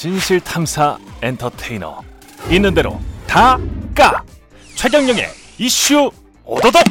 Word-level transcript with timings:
진실 0.00 0.40
탐사 0.40 0.98
엔터테이너 1.22 2.02
있는 2.50 2.74
대로 2.74 3.00
다 3.26 3.58
까 3.94 4.22
최경영의 4.74 5.26
이슈 5.56 6.10
오도독 6.44 6.82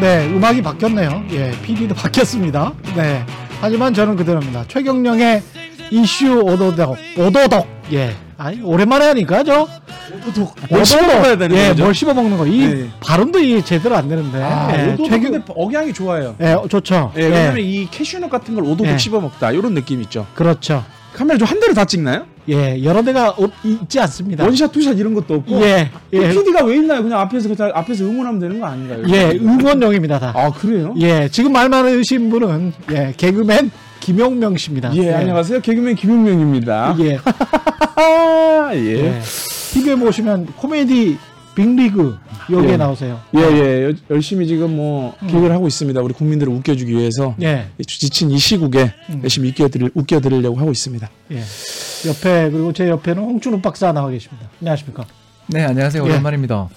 네, 0.00 0.26
음악이 0.28 0.62
바뀌었네요. 0.62 1.24
예, 1.32 1.52
PD도 1.62 1.94
바뀌었습니다. 1.94 2.72
네. 2.96 3.22
하지만 3.60 3.92
저는 3.92 4.16
그대로입니다. 4.16 4.64
최경령의 4.68 5.42
이슈 5.90 6.40
오도독, 6.40 6.96
오도독. 7.18 7.66
예. 7.92 8.14
아니, 8.38 8.62
오랜만에 8.62 9.06
하니까 9.08 9.42
저. 9.42 9.68
오도독. 10.14 10.54
뭘 10.70 10.84
씹어 10.84 11.02
먹어야 11.02 11.36
되는 11.36 11.56
예, 11.56 11.68
거죠? 11.68 11.82
뭘 11.84 11.94
씹어 11.94 12.14
먹는 12.14 12.36
거. 12.38 12.46
이 12.46 12.58
네. 12.66 12.88
발음도 13.00 13.38
이 13.38 13.62
제대로 13.64 13.96
안 13.96 14.08
되는데. 14.08 14.42
아, 14.42 14.70
예, 14.76 14.92
오도독 14.94 15.10
근데 15.20 15.40
억양이 15.48 15.92
좋아요. 15.92 16.34
예, 16.40 16.52
어, 16.52 16.66
좋죠. 16.68 17.12
예, 17.16 17.24
왜냐면 17.24 17.58
이 17.60 17.86
캐슈넛 17.90 18.30
같은 18.30 18.54
걸 18.54 18.64
오도독 18.64 18.86
예. 18.86 18.98
씹어 18.98 19.20
먹다 19.20 19.52
이런 19.52 19.74
느낌 19.74 20.00
있죠. 20.02 20.26
그렇죠. 20.34 20.84
카메라 21.14 21.36
좀 21.38 21.48
한 21.48 21.58
대로 21.60 21.74
다 21.74 21.84
찍나요? 21.84 22.26
예, 22.48 22.82
여러 22.82 23.02
대가 23.02 23.30
어- 23.30 23.50
있지 23.64 24.00
않습니다. 24.00 24.44
one 24.44 24.55
shot, 24.55 24.72
two 24.72 24.82
shot 24.82 24.96
이런 24.98 25.12
것도 25.14 25.34
없고. 25.34 25.60
예, 25.62 25.90
예. 26.14 26.28
PD가 26.30 26.64
왜 26.64 26.76
있나요? 26.76 27.02
그냥 27.02 27.20
앞에서 27.20 27.48
그냥 27.54 27.72
앞에서 27.74 28.04
응원하면 28.04 28.40
되는 28.40 28.60
거 28.60 28.66
아닌가요? 28.66 29.02
예, 29.08 29.36
응원용입니다, 29.38 30.18
다. 30.18 30.32
아 30.34 30.50
그래요? 30.50 30.94
예, 31.00 31.28
지금 31.28 31.52
말 31.52 31.68
많으신 31.68 32.30
분은 32.30 32.72
예, 32.92 33.12
개그맨 33.16 33.70
김용명 34.00 34.56
씨입니다. 34.56 34.94
예, 34.96 35.12
안녕하세요. 35.12 35.60
개그맨 35.60 35.96
김용명입니다. 35.96 36.96
예. 37.00 37.18
아, 37.96 38.70
예. 38.74 38.78
예. 39.16 39.20
TV에 39.72 39.96
보시면 39.96 40.46
코미디 40.56 41.18
빅리그 41.54 42.16
여기에 42.50 42.72
예. 42.72 42.76
나오세요. 42.76 43.20
예, 43.36 43.40
예. 43.40 43.84
여- 43.90 43.92
열심히 44.10 44.46
지금 44.46 44.76
뭐 44.76 45.14
개그를 45.26 45.52
하고 45.52 45.66
있습니다. 45.66 46.00
우리 46.00 46.14
국민들을 46.14 46.52
웃겨주기 46.52 46.92
위해서 46.92 47.34
예. 47.42 47.66
이 47.78 47.84
지친 47.84 48.30
이 48.30 48.38
시국에 48.38 48.92
음. 49.10 49.20
열심히 49.22 49.50
웃겨드릴, 49.50 49.90
웃겨드리려고 49.94 50.56
하고 50.58 50.70
있습니다. 50.70 51.10
예. 51.32 51.42
옆에 52.08 52.50
그리고 52.50 52.72
제 52.72 52.88
옆에는 52.88 53.22
홍춘욱 53.22 53.60
박사 53.60 53.92
나와 53.92 54.08
계십니다. 54.10 54.48
안녕하십니까? 54.60 55.04
네, 55.48 55.64
안녕하세요. 55.64 56.02
예. 56.04 56.08
오랜만입니다. 56.08 56.68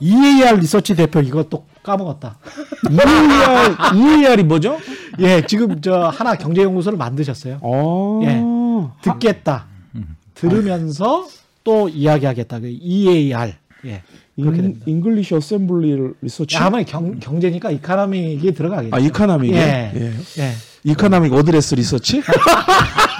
EAR 0.00 0.56
리서치 0.60 0.94
대표 0.94 1.20
이거 1.20 1.44
또 1.44 1.64
까먹었다. 1.82 2.38
EAR, 2.90 4.22
EAR이 4.24 4.42
뭐죠? 4.44 4.78
예, 5.20 5.44
지금 5.46 5.80
저 5.80 6.08
하나 6.08 6.34
경제연구소를 6.34 6.98
만드셨어요. 6.98 7.58
어. 7.62 8.20
예. 8.24 8.42
듣겠다. 9.02 9.66
들으면서 10.34 11.26
또 11.64 11.88
이야기하겠다. 11.88 12.60
그 12.60 12.68
EAR. 12.68 13.54
예. 13.86 14.02
그렇게 14.36 14.62
됩니다. 14.62 14.84
English 14.86 15.34
assembly 15.34 16.12
research. 16.22 16.56
아마 16.58 16.82
경, 16.82 17.18
경제니까 17.18 17.70
economic이 17.72 18.52
들어가겠죠. 18.54 18.94
아, 18.94 18.98
economic. 19.00 19.52
예. 19.52 19.92
예. 19.94 20.12
예. 20.38 20.52
economic 20.84 21.32
address 21.32 21.74
research? 21.74 22.22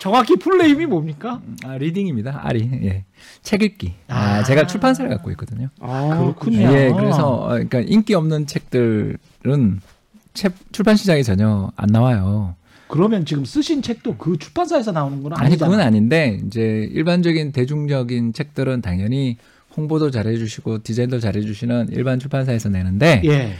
정확히 0.00 0.36
full 0.36 0.58
name이 0.58 0.86
뭡니까? 0.86 1.42
아, 1.62 1.76
reading입니다. 1.76 2.40
아리. 2.42 2.68
예. 2.84 3.04
책 3.42 3.62
읽기. 3.62 3.92
아, 4.08 4.38
아. 4.38 4.42
제가 4.42 4.66
출판사를 4.66 5.08
갖고 5.10 5.30
있거든요. 5.32 5.68
아, 5.78 6.16
그렇군요. 6.18 6.62
예, 6.72 6.90
그래서 6.90 7.28
어, 7.28 7.48
그러니까 7.50 7.80
인기 7.80 8.14
없는 8.14 8.46
책들은 8.46 9.80
책 10.32 10.54
출판 10.72 10.96
시장에 10.96 11.22
전혀 11.22 11.70
안 11.76 11.88
나와요. 11.90 12.56
그러면 12.88 13.26
지금 13.26 13.44
쓰신 13.44 13.82
책도 13.82 14.16
그 14.16 14.38
출판사에서 14.38 14.90
나오는 14.90 15.22
건 15.22 15.34
아니 15.34 15.48
아니잖아요. 15.48 15.70
그건 15.70 15.86
아닌데 15.86 16.40
이제 16.46 16.88
일반적인 16.92 17.52
대중적인 17.52 18.32
책들은 18.32 18.80
당연히 18.80 19.36
홍보도 19.76 20.10
잘해주시고 20.10 20.82
디자인도 20.82 21.20
잘해주시는 21.20 21.90
일반 21.92 22.18
출판사에서 22.18 22.70
내는데 22.70 23.20
예. 23.26 23.52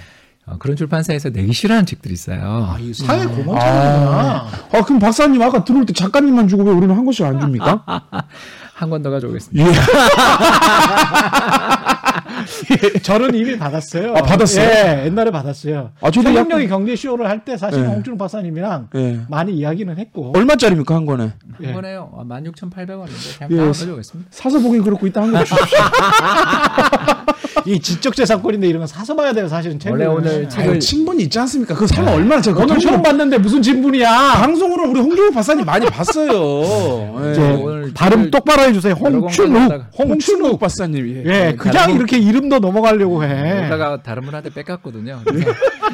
어, 0.51 0.57
그런 0.59 0.77
출판사에서 0.77 1.31
내기 1.31 1.53
싫어하는 1.53 1.87
책들이 1.87 2.15
있어요. 2.15 2.69
아, 2.73 2.77
이 2.81 2.93
사회 2.93 3.25
공헌책이구나. 3.27 4.47
아, 4.73 4.85
그럼 4.85 4.99
박사님 4.99 5.41
아까 5.43 5.65
들어올 5.65 5.87
때 5.87 5.93
작가님만 5.93 6.49
주고 6.49 6.65
왜 6.65 6.73
우리는 6.73 6.95
한 6.95 7.05
권씩 7.05 7.25
안 7.25 7.41
줍니까? 7.41 7.85
한 8.75 8.89
권 8.91 9.03
더 9.03 9.11
가져오겠습니다. 9.11 9.69
예. 9.69 9.75
저는 13.03 13.35
이미 13.35 13.59
받았어요. 13.59 14.15
아, 14.17 14.23
받았어요? 14.23 14.65
예, 14.65 15.07
옛날에 15.07 15.31
받았어요. 15.31 15.91
아, 16.01 16.11
저도 16.11 16.35
약간- 16.35 16.69
경제 16.69 16.95
쇼를 16.97 17.29
할 17.29 17.41
때 17.45 17.57
사실 17.57 17.81
예. 17.83 17.87
홍준호 17.87 18.19
박사님이랑 18.19 18.89
예. 18.97 19.21
많이 19.29 19.53
이야기는 19.55 19.97
했고. 19.99 20.33
얼마짜리입니까, 20.37 20.95
한 20.95 21.07
권에? 21.07 21.23
한 21.25 21.33
예. 21.63 21.73
권에요. 21.73 22.11
아, 22.19 22.23
16,800원인데 22.25 23.39
그냥 23.39 23.51
예. 23.53 23.57
다 23.57 23.67
가져오겠습니다. 23.67 24.29
사서 24.31 24.59
보긴 24.61 24.83
그렇고 24.83 25.07
이따 25.07 25.23
한권 25.23 25.45
주십시오. 25.45 25.79
이 27.67 27.79
지적재산권인데 27.79 28.67
이런 28.69 28.81
건 28.81 28.87
사서 28.87 29.15
봐야 29.15 29.33
돼요, 29.33 29.47
사실은. 29.49 29.79
책을. 29.79 29.99
원래 29.99 30.07
오늘 30.07 30.49
책을- 30.49 30.61
아유, 30.71 30.79
친분이 30.79 31.25
있지 31.25 31.39
않습니까? 31.41 31.75
그거 31.75 31.87
사면 31.87 32.15
얼마나 32.15 32.41
제가 32.41 32.63
오늘 32.63 32.79
처음 32.79 33.03
봤는데 33.03 33.39
무슨 33.39 33.61
진분이야. 33.63 34.33
방송으로 34.41 34.91
우리 34.91 35.01
홍준호 35.01 35.31
박사님 35.33 35.65
많이 35.67 35.87
봤어요. 35.87 36.33
예. 37.27 37.31
이제 37.33 37.41
오늘 37.63 37.93
발음 37.95 38.19
책을 38.19 38.31
똑바로 38.31 38.63
해주세요. 38.63 38.95
홍춘욱. 38.95 39.85
홍준호 39.99 40.57
박사님. 40.59 41.25
예. 41.27 41.49
예, 41.49 41.55
그냥 41.57 41.77
다른 41.77 41.97
이렇게 41.97 42.19
이름도 42.31 42.61
넘어가려고 42.61 43.25
해. 43.25 43.67
오다가 43.67 44.03
다른 44.03 44.23
분한테 44.23 44.51
뺏겼거든요. 44.51 45.21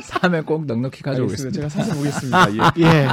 사면 0.05 0.45
꼭 0.47 0.67
넉넉히 0.67 1.03
가져오겠습니다. 1.03 1.55
제가 1.55 1.69
사서 1.71 1.95
보겠습니다. 1.95 2.47
예. 2.79 2.83
예. 2.85 3.09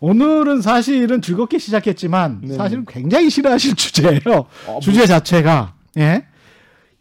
오늘은 0.00 0.60
사실은 0.60 1.22
즐겁게 1.22 1.58
시작했지만 1.58 2.42
네네. 2.42 2.56
사실은 2.56 2.84
굉장히 2.86 3.30
싫어하실 3.30 3.74
주제예요. 3.74 4.20
뭐. 4.66 4.80
주제 4.80 5.06
자체가 5.06 5.74
예. 5.98 6.26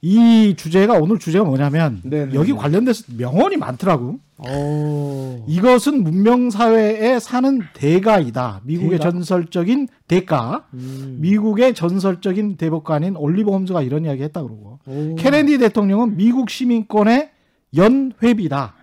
이 0.02 0.54
주제가 0.58 0.94
오늘 0.96 1.18
주제가 1.20 1.44
뭐냐면 1.46 2.02
네네. 2.04 2.34
여기 2.34 2.54
관련돼서 2.54 3.04
명언이 3.18 3.58
많더라고. 3.58 4.20
오. 4.38 5.46
이것은 5.48 6.04
문명 6.04 6.50
사회에 6.50 7.20
사는 7.20 7.62
대가이다. 7.74 8.62
미국의 8.64 9.00
대가? 9.00 9.12
전설적인 9.12 9.88
대가. 10.08 10.66
음. 10.74 11.18
미국의 11.22 11.74
전설적인 11.74 12.58
대법관인 12.58 13.16
올리버 13.16 13.52
홈즈가 13.52 13.82
이런 13.82 14.06
이야기 14.06 14.24
했다 14.24 14.42
그러고. 14.44 14.73
오. 14.86 15.16
케네디 15.16 15.58
대통령은 15.60 16.18
미국 16.18 16.50
시민권의 16.50 17.30
연회비다. 17.76 18.76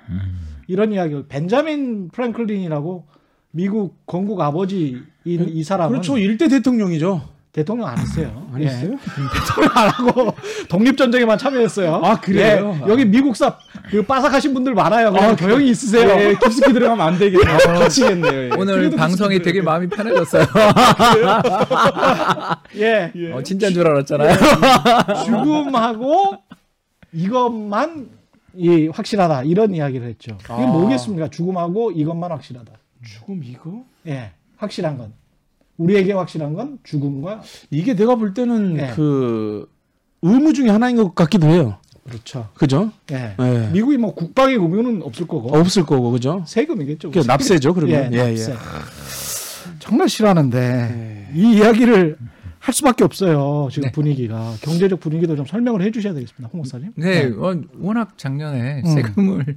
이런 0.66 0.92
이야기를 0.92 1.26
벤자민 1.28 2.08
프랭클린이라고 2.10 3.04
미국 3.52 4.06
건국 4.06 4.40
아버지인 4.40 5.04
이 5.24 5.62
사람은 5.62 5.92
그렇죠. 5.92 6.18
일대 6.18 6.48
대통령이죠. 6.48 7.22
대통령 7.52 7.88
안 7.88 7.98
했어요. 7.98 8.46
안 8.52 8.62
예. 8.62 8.66
했어요? 8.66 8.96
대통령 9.34 9.76
안 9.76 9.88
하고 9.88 10.32
독립전쟁에만 10.70 11.36
참여했어요. 11.36 11.96
아, 11.96 12.20
그래요? 12.20 12.78
예. 12.84 12.88
여기 12.88 13.04
미국사 13.04 13.58
그 13.90 14.04
빠삭하신 14.04 14.54
분들 14.54 14.72
많아요. 14.74 15.08
아, 15.08 15.34
교양이 15.34 15.68
있으세요. 15.70 16.08
예, 16.10 16.36
깊숙이 16.36 16.72
들어가면 16.72 17.04
안 17.04 17.18
되겠네요. 17.18 17.58
다치겠네요. 17.58 18.32
예. 18.32 18.50
오늘 18.56 18.90
방송이 18.90 19.42
되게 19.42 19.62
마음이 19.62 19.88
편해졌어요. 19.88 20.46
예. 22.76 23.12
어, 23.32 23.42
진짜인 23.42 23.74
줄 23.74 23.84
알았잖아요. 23.88 24.36
죽음하고 25.24 26.36
이것만 27.12 28.10
이 28.54 28.86
확실하다 28.88 29.42
이런 29.44 29.74
이야기를 29.74 30.06
했죠. 30.06 30.36
이게 30.40 30.52
아. 30.52 30.66
뭐겠습니까? 30.66 31.30
죽음하고 31.30 31.90
이것만 31.92 32.30
확실하다. 32.30 32.72
죽음 33.04 33.42
이거? 33.42 33.82
예, 34.06 34.30
확실한 34.56 34.98
건 34.98 35.14
우리에게 35.80 36.12
확실한 36.12 36.54
건 36.54 36.78
죽음과 36.84 37.42
이게 37.70 37.94
내가 37.94 38.14
볼 38.16 38.34
때는 38.34 38.74
네. 38.74 38.92
그 38.94 39.66
의무 40.22 40.52
중에 40.52 40.68
하나인 40.68 40.96
것 40.96 41.14
같기도 41.14 41.46
해요. 41.48 41.78
그렇죠. 42.04 42.48
그죠? 42.54 42.90
예. 43.12 43.34
예. 43.38 43.70
미국이 43.72 43.96
뭐 43.96 44.14
국방의 44.14 44.56
의무는 44.56 45.02
없을 45.02 45.26
거고 45.26 45.56
없을 45.56 45.84
거고 45.84 46.10
그죠? 46.10 46.42
세금이겠죠. 46.46 47.10
그게 47.10 47.26
납세죠, 47.26 47.72
그러면. 47.74 48.12
예, 48.12 48.18
예, 48.18 48.20
예. 48.20 48.28
납세. 48.28 48.54
정말 49.78 50.08
싫어하는데 50.08 51.28
예. 51.34 51.38
이 51.38 51.56
이야기를 51.56 52.18
할 52.58 52.74
수밖에 52.74 53.04
없어요. 53.04 53.68
지금 53.70 53.86
네. 53.88 53.92
분위기가 53.92 54.54
경제적 54.60 55.00
분위기도 55.00 55.34
좀 55.34 55.46
설명을 55.46 55.80
해주셔야 55.82 56.12
되겠습니다, 56.12 56.50
홍 56.52 56.58
목사님. 56.58 56.92
네, 56.96 57.26
어, 57.26 57.58
워낙 57.78 58.18
작년에 58.18 58.82
음. 58.84 58.94
세금을 58.94 59.56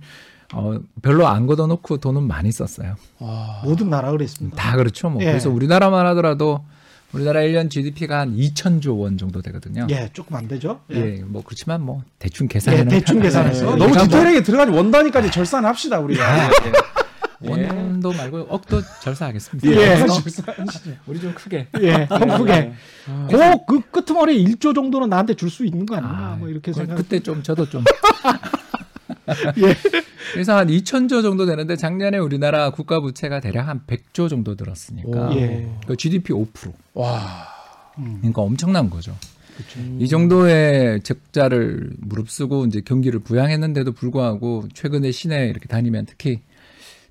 어, 0.53 0.79
별로 1.01 1.27
안 1.27 1.47
걷어놓고 1.47 1.97
돈은 1.97 2.23
많이 2.27 2.51
썼어요. 2.51 2.95
와. 3.19 3.61
모든 3.63 3.89
나라 3.89 4.11
그랬습니다. 4.11 4.55
다 4.55 4.75
그렇죠. 4.75 5.09
뭐 5.09 5.21
예. 5.21 5.25
그래서 5.27 5.49
우리나라만 5.49 6.05
하더라도 6.07 6.63
우리나라 7.11 7.41
1년 7.41 7.69
GDP가 7.69 8.19
한 8.19 8.35
2천조 8.35 8.99
원 8.99 9.17
정도 9.17 9.41
되거든요. 9.43 9.85
예, 9.91 10.09
조금 10.13 10.35
안 10.35 10.47
되죠. 10.47 10.79
예, 10.91 11.23
뭐 11.25 11.43
그렇지만 11.45 11.81
뭐 11.81 12.01
대충 12.19 12.45
예, 12.45 12.53
계산해는 12.53 12.87
대충. 12.87 13.21
계산해서. 13.21 13.65
예, 13.65 13.67
예. 13.67 13.71
너무 13.71 13.83
우리가 13.83 13.97
뭐- 13.99 14.03
디테일하게 14.07 14.43
들어가지 14.43 14.71
원단위까지 14.71 15.31
절산합시다 15.31 15.99
우리가. 15.99 16.49
원도 17.45 18.13
말고 18.13 18.47
억도 18.49 18.81
절사하겠습니다. 19.01 19.69
예. 19.69 20.05
우리 21.05 21.19
좀 21.19 21.33
크게. 21.33 21.67
예, 21.81 22.07
더 22.07 22.17
크게. 22.37 22.73
아. 23.09 23.27
그, 23.29 23.65
그 23.67 23.81
끄트머리 23.91 24.43
1조 24.45 24.73
정도는 24.73 25.09
나한테 25.09 25.33
줄 25.33 25.49
수 25.49 25.65
있는 25.65 25.85
거 25.85 25.95
아니야? 25.97 26.09
아, 26.09 26.35
뭐 26.39 26.47
이렇게 26.47 26.71
그- 26.71 26.77
생각. 26.77 26.95
그때 26.95 27.19
좀 27.19 27.43
저도 27.43 27.69
좀. 27.69 27.83
예. 29.57 29.75
그래서 30.33 30.57
한 30.57 30.67
2천조 30.67 31.21
정도 31.21 31.45
되는데 31.45 31.75
작년에 31.75 32.17
우리나라 32.17 32.69
국가 32.71 32.99
부채가 32.99 33.39
대략 33.39 33.67
한 33.67 33.81
100조 33.85 34.29
정도 34.29 34.55
들었으니까 34.55 35.29
오. 35.29 35.35
예. 35.35 35.69
그 35.87 35.95
GDP 35.95 36.33
5%. 36.33 36.73
와. 36.93 37.47
음. 37.97 38.17
그러니까 38.19 38.41
엄청난 38.41 38.89
거죠. 38.89 39.15
이 39.99 40.07
정도의 40.07 41.01
적자를 41.03 41.91
무릅쓰고 41.99 42.65
이제 42.65 42.81
경기를 42.83 43.19
부양했는데도 43.19 43.91
불구하고 43.91 44.65
최근에 44.73 45.11
시내 45.11 45.47
이렇게 45.47 45.67
다니면 45.67 46.05
특히 46.07 46.39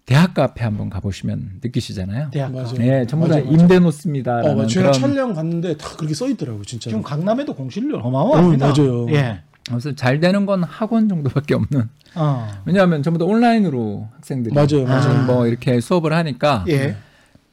대학 0.05 0.35
카페 0.35 0.65
한번 0.65 0.91
가보시면 0.91 1.61
느끼시잖아요. 1.63 2.31
대학 2.33 2.53
맞아요. 2.53 2.73
네, 2.75 3.07
전부 3.07 3.29
다. 3.29 3.39
임대 3.39 3.77
어, 3.77 3.81
놓습니다라는 3.81 4.57
맞아요. 4.57 4.67
제가 4.67 4.91
그런 4.91 5.11
촬영 5.13 5.33
갔는데 5.33 5.77
다 5.77 5.97
그렇게 5.97 6.15
써 6.15 6.29
있더라고요, 6.29 6.65
진짜. 6.65 6.91
지금 6.91 7.03
강남에도 7.03 7.55
공실률 7.55 8.01
어마어마합니다. 8.03 8.67
어, 8.67 8.73
맞아요. 8.77 9.07
예. 9.11 9.43
그래서 9.69 9.95
잘 9.95 10.21
되는 10.21 10.47
건 10.47 10.63
학원 10.65 11.09
정도밖에 11.09 11.55
없는. 11.55 11.89
어. 12.15 12.49
왜냐하면 12.67 13.03
전부 13.03 13.19
다 13.19 13.25
온라인으로 13.25 14.09
학생들이 14.17 14.55
맞아요, 14.55 14.85
맞아요. 14.87 15.25
뭐 15.25 15.47
이렇게 15.47 15.81
수업을 15.81 16.13
하니까 16.13 16.65
예. 16.69 16.97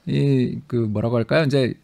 이그 0.06 0.76
뭐라고 0.76 1.18
할까요? 1.18 1.46
이제 1.46 1.76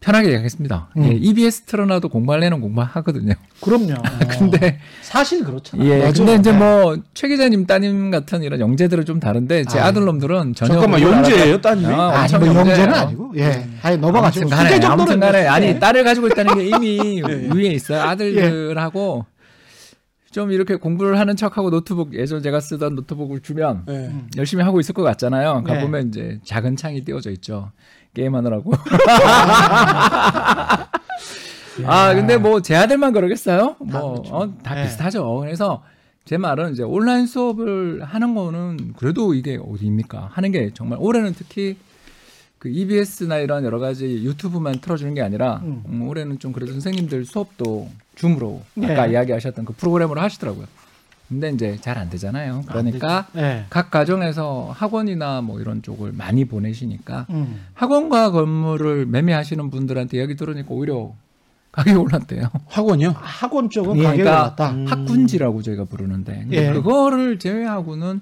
편하게 0.00 0.28
얘기하겠습니다. 0.28 0.88
음. 0.96 1.04
예, 1.04 1.10
EBS 1.12 1.62
틀어놔도 1.62 2.08
공부할래는 2.08 2.62
공부하거든요. 2.62 3.34
그럼요. 3.60 3.96
근데 4.38 4.78
사실 5.02 5.44
그렇잖아요. 5.44 5.86
예, 5.86 5.98
맞아요. 5.98 6.12
근데 6.14 6.34
이제 6.36 6.52
네. 6.52 6.58
뭐최 6.58 7.28
기자님 7.28 7.66
따님 7.66 8.10
같은 8.10 8.42
이런 8.42 8.60
영재들은 8.60 9.04
좀 9.04 9.20
다른데 9.20 9.64
제 9.66 9.78
아. 9.78 9.86
아, 9.86 9.92
들 9.92 10.04
놈들은 10.06 10.54
전혀 10.54 10.72
잠깐만, 10.72 11.02
영재예요, 11.02 11.60
따님이? 11.60 11.92
아, 11.92 12.20
아니 12.20 12.32
뭐 12.32 12.46
영재는. 12.46 12.94
아니고 12.94 13.32
예. 13.36 13.66
아니 13.82 13.98
넘어가시고 13.98 14.46
아무튼 14.46 14.56
간에, 14.56 14.68
수재 14.70 14.80
정도는 14.80 14.92
아무튼 15.12 15.20
간에 15.20 15.46
아니 15.46 15.66
예. 15.66 15.78
딸을 15.78 16.02
가지고 16.04 16.28
있다는 16.28 16.54
게 16.56 16.64
이미 16.68 17.20
예. 17.28 17.50
위에 17.54 17.68
있어요. 17.72 18.00
아들들하고 18.00 19.26
좀 20.32 20.52
이렇게 20.52 20.76
공부를 20.76 21.18
하는 21.18 21.34
척하고 21.36 21.70
노트북 21.70 22.14
예전 22.14 22.40
제가 22.42 22.60
쓰던 22.60 22.94
노트북을 22.94 23.40
주면 23.40 23.82
네. 23.86 24.12
열심히 24.36 24.62
하고 24.62 24.78
있을 24.78 24.94
것 24.94 25.02
같잖아요. 25.02 25.62
네. 25.66 25.74
가보면 25.74 26.08
이제 26.08 26.38
작은 26.44 26.76
창이 26.76 27.04
띄워져 27.04 27.30
있죠. 27.32 27.72
게임하느라고. 28.14 28.72
아, 31.86 32.14
근데 32.14 32.36
뭐 32.36 32.60
제 32.60 32.76
아들만 32.76 33.12
그러겠어요? 33.12 33.76
뭐, 33.80 34.12
그렇죠. 34.20 34.34
어, 34.34 34.54
다 34.62 34.74
네. 34.74 34.84
비슷하죠. 34.84 35.38
그래서 35.40 35.82
제 36.24 36.36
말은 36.36 36.72
이제 36.72 36.82
온라인 36.84 37.26
수업을 37.26 38.02
하는 38.04 38.34
거는 38.34 38.92
그래도 38.96 39.34
이게 39.34 39.56
어디입니까? 39.60 40.30
하는 40.32 40.52
게 40.52 40.70
정말 40.74 40.98
올해는 41.00 41.32
특히 41.34 41.76
그 42.58 42.68
EBS나 42.68 43.38
이런 43.38 43.64
여러 43.64 43.78
가지 43.78 44.22
유튜브만 44.22 44.80
틀어주는 44.80 45.14
게 45.14 45.22
아니라 45.22 45.60
음. 45.64 45.82
음, 45.88 46.02
올해는 46.08 46.38
좀 46.38 46.52
그래도 46.52 46.72
선생님들 46.72 47.24
수업도 47.24 47.88
줌으로 48.24 48.60
네. 48.74 48.92
아까 48.92 49.06
이야기하셨던 49.06 49.64
그 49.64 49.72
프로그램으로 49.72 50.20
하시더라고요. 50.20 50.66
근데 51.28 51.48
이제 51.50 51.78
잘 51.80 51.96
안 51.96 52.10
되잖아요. 52.10 52.64
그러니까 52.66 53.28
예. 53.36 53.64
각 53.70 53.90
가정에서 53.90 54.74
학원이나 54.76 55.40
뭐 55.42 55.60
이런 55.60 55.80
쪽을 55.80 56.12
많이 56.12 56.44
보내시니까 56.44 57.26
음. 57.30 57.64
학원과 57.74 58.32
건물을 58.32 59.06
매매하시는 59.06 59.70
분들한테 59.70 60.18
이야기 60.18 60.34
들으니까 60.36 60.68
오히려 60.70 61.12
가격이 61.72 61.96
올랐대요. 61.96 62.50
학원이요? 62.66 63.14
학원 63.16 63.70
쪽은 63.70 63.96
그러니까 63.96 64.22
올랐다. 64.30 64.70
음. 64.72 64.86
학군지라고 64.88 65.62
저희가 65.62 65.84
부르는데 65.84 66.46
예. 66.50 66.72
그거를 66.72 67.38
제외하고는 67.38 68.20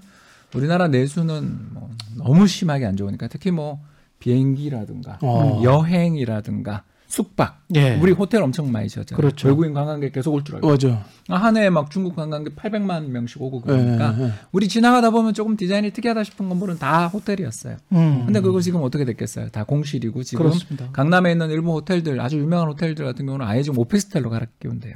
우리나라 0.55 0.87
내수는 0.89 1.73
뭐 1.73 1.91
너무 2.17 2.47
심하게 2.47 2.85
안 2.87 2.97
좋으니까 2.97 3.27
특히 3.29 3.50
뭐 3.50 3.81
비행기라든가 4.21 5.19
어. 5.23 5.61
여행이라든가 5.65 6.83
숙박 7.08 7.62
예. 7.75 7.96
우리 7.96 8.12
호텔 8.12 8.43
엄청 8.43 8.70
많이 8.70 8.87
지었잖아요. 8.88 9.16
그렇죠. 9.19 9.49
외국인 9.49 9.72
관광객 9.72 10.12
계속 10.12 10.34
올 10.34 10.44
줄 10.44 10.56
알고 10.56 10.69
맞아. 10.69 11.05
한 11.31 11.56
해에 11.56 11.70
막 11.70 11.90
중국 11.90 12.14
관광객 12.14 12.55
800만 12.55 13.06
명씩 13.08 13.40
오고 13.40 13.62
예, 13.66 13.72
그러니까 13.72 14.14
예, 14.19 14.25
예. 14.25 14.32
우리 14.52 14.69
지나가다 14.69 15.10
보면 15.10 15.32
조금 15.32 15.56
디자인이 15.56 15.90
특이하다 15.90 16.22
싶은 16.25 16.49
건물은 16.50 16.78
다 16.78 17.06
호텔이었어요. 17.08 17.76
음. 17.93 18.22
근데 18.26 18.40
그거 18.40 18.60
지금 18.60 18.82
어떻게 18.82 19.06
됐겠어요? 19.06 19.49
다 19.49 19.64
공실이고 19.64 20.22
지금 20.22 20.44
그렇습니다. 20.44 20.90
강남에 20.93 21.32
있는 21.32 21.50
일본 21.50 21.76
호텔들 21.76 22.20
아주 22.20 22.38
유명한 22.38 22.69
호텔들 22.69 23.05
같은 23.06 23.25
경우는 23.25 23.46
아예 23.46 23.62
지금 23.62 23.78
오피스텔로 23.78 24.28
갈아 24.28 24.44
끼운대요. 24.61 24.94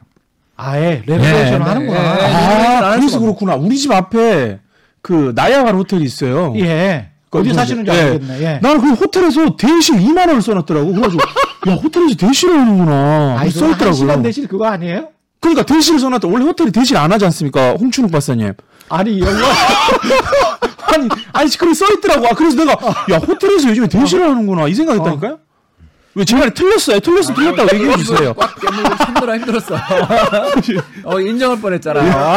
아예 0.56 1.02
레노베이션을 1.06 1.58
네, 1.58 1.64
하는구나. 1.64 2.14
네, 2.16 2.18
네. 2.18 2.24
아, 2.26 2.90
할 2.90 2.98
그래서 3.00 3.18
그렇구나. 3.20 3.54
우리 3.56 3.76
집 3.78 3.90
앞에 3.90 4.60
그 5.00 5.32
나야가라 5.34 5.76
호텔이 5.78 6.02
있어요. 6.04 6.52
예. 6.58 7.08
어디 7.30 7.54
사시는지 7.54 7.90
예. 7.90 7.94
알겠네. 7.94 8.40
예. 8.42 8.58
나는 8.62 8.82
그 8.82 8.92
호텔에서 8.92 9.56
대실 9.56 9.96
2만 9.96 10.28
원을 10.28 10.42
써놨더라고. 10.42 10.90
그래가지고 10.92 11.22
야 11.68 11.72
호텔에서 11.74 12.14
대실을 12.16 12.58
하는구나. 12.58 13.36
아이, 13.38 13.50
써 13.50 13.60
그거 13.60 13.66
한 13.66 13.74
시간 13.74 13.92
있더라고요. 13.94 14.22
대실 14.22 14.48
그거 14.48 14.66
아니에요? 14.66 15.08
그러니까 15.40 15.64
대실을 15.64 15.98
써놨다. 16.00 16.28
원래 16.28 16.44
호텔이 16.44 16.70
대실 16.72 16.96
안 16.96 17.12
하지 17.12 17.24
않습니까? 17.26 17.72
홍춘욱 17.72 18.10
박사님. 18.10 18.52
아니 18.88 19.20
영화 19.20 19.32
아니 20.92 21.08
아니 21.32 21.50
그렇게 21.56 21.74
써 21.74 21.86
있더라고. 21.94 22.26
아, 22.26 22.30
그래서 22.30 22.56
내가 22.56 22.72
야 23.10 23.16
호텔에서 23.18 23.68
요즘에 23.68 23.88
대실을 23.88 24.28
하는구나 24.28 24.68
이 24.68 24.74
생각했다니까요. 24.74 25.38
왜 26.14 26.24
제 26.26 26.36
말이 26.36 26.52
틀렸어요? 26.52 27.00
틀렸으면 27.00 27.34
틀렸다고 27.40 27.74
얘기해 27.74 27.96
주세요. 27.96 28.34
꽉 28.34 28.54
깨물고 28.60 28.94
힘들어 29.04 29.34
힘들었어. 29.34 29.76
어 31.04 31.20
인정할 31.20 31.58
뻔했잖아요. 31.60 32.12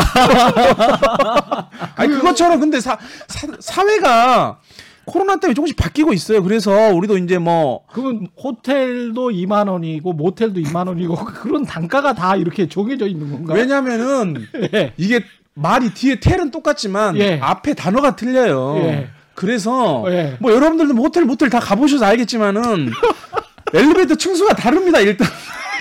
아니 1.97 2.09
그것처럼 2.13 2.59
근데 2.61 2.79
사, 2.79 2.97
사 3.27 3.47
사회가 3.59 4.59
코로나 5.05 5.37
때문에 5.37 5.53
조금씩 5.53 5.77
바뀌고 5.77 6.13
있어요. 6.13 6.41
그래서 6.43 6.71
우리도 6.93 7.17
이제 7.17 7.37
뭐 7.37 7.85
그건 7.91 8.27
호텔도 8.41 9.29
2만 9.29 9.69
원이고 9.69 10.13
모텔도 10.13 10.59
2만 10.61 10.87
원이고 10.87 11.15
그런 11.25 11.63
단가가 11.63 12.13
다 12.13 12.35
이렇게 12.35 12.67
정해져 12.67 13.07
있는 13.07 13.31
건가요? 13.31 13.57
왜냐면은 13.59 14.45
예. 14.73 14.93
이게 14.97 15.21
말이 15.53 15.93
뒤에 15.93 16.19
텔은 16.19 16.51
똑같지만 16.51 17.17
예. 17.17 17.39
앞에 17.41 17.73
단어가 17.75 18.15
틀려요. 18.15 18.77
예. 18.83 19.07
그래서 19.35 20.05
예. 20.07 20.37
뭐 20.39 20.51
여러분들도 20.51 20.93
뭐 20.93 21.05
호텔 21.05 21.25
모텔 21.25 21.49
다 21.49 21.59
가보셔서 21.59 22.05
알겠지만은 22.05 22.91
엘리베이터 23.73 24.15
층수가 24.15 24.55
다릅니다 24.55 24.99
일단. 25.01 25.27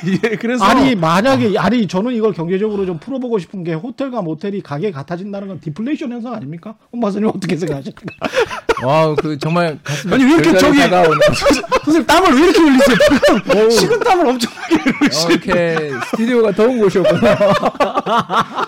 예, 0.24 0.36
그래서 0.36 0.64
아니 0.64 0.94
만약에 0.94 1.58
아니 1.58 1.86
저는 1.86 2.12
이걸 2.12 2.32
경제적으로 2.32 2.84
좀 2.86 2.98
풀어보고 2.98 3.38
싶은 3.38 3.64
게 3.64 3.74
호텔과 3.74 4.22
모텔이 4.22 4.60
가격이 4.62 4.92
같아진다는 4.92 5.48
건 5.48 5.60
디플레이션 5.60 6.12
현상 6.12 6.34
아닙니까? 6.34 6.74
홍 6.92 7.00
박사님 7.00 7.28
어떻게 7.28 7.56
생각하십니까? 7.56 8.04
와, 8.84 9.14
그 9.14 9.38
정말 9.38 9.78
가슴 9.82 10.12
아니 10.12 10.24
왜 10.24 10.32
이렇게 10.34 10.58
저기 10.58 10.78
선생님 11.84 12.06
땀을 12.06 12.34
왜 12.34 12.42
이렇게 12.42 12.60
흘리세요? 12.60 13.70
식은 13.70 14.00
땀을 14.00 14.26
엄청나게 14.28 14.74
어, 14.74 15.30
이렇게 15.30 15.90
스튜디오가 16.10 16.52
더운 16.52 16.78
곳이었구나. 16.78 17.38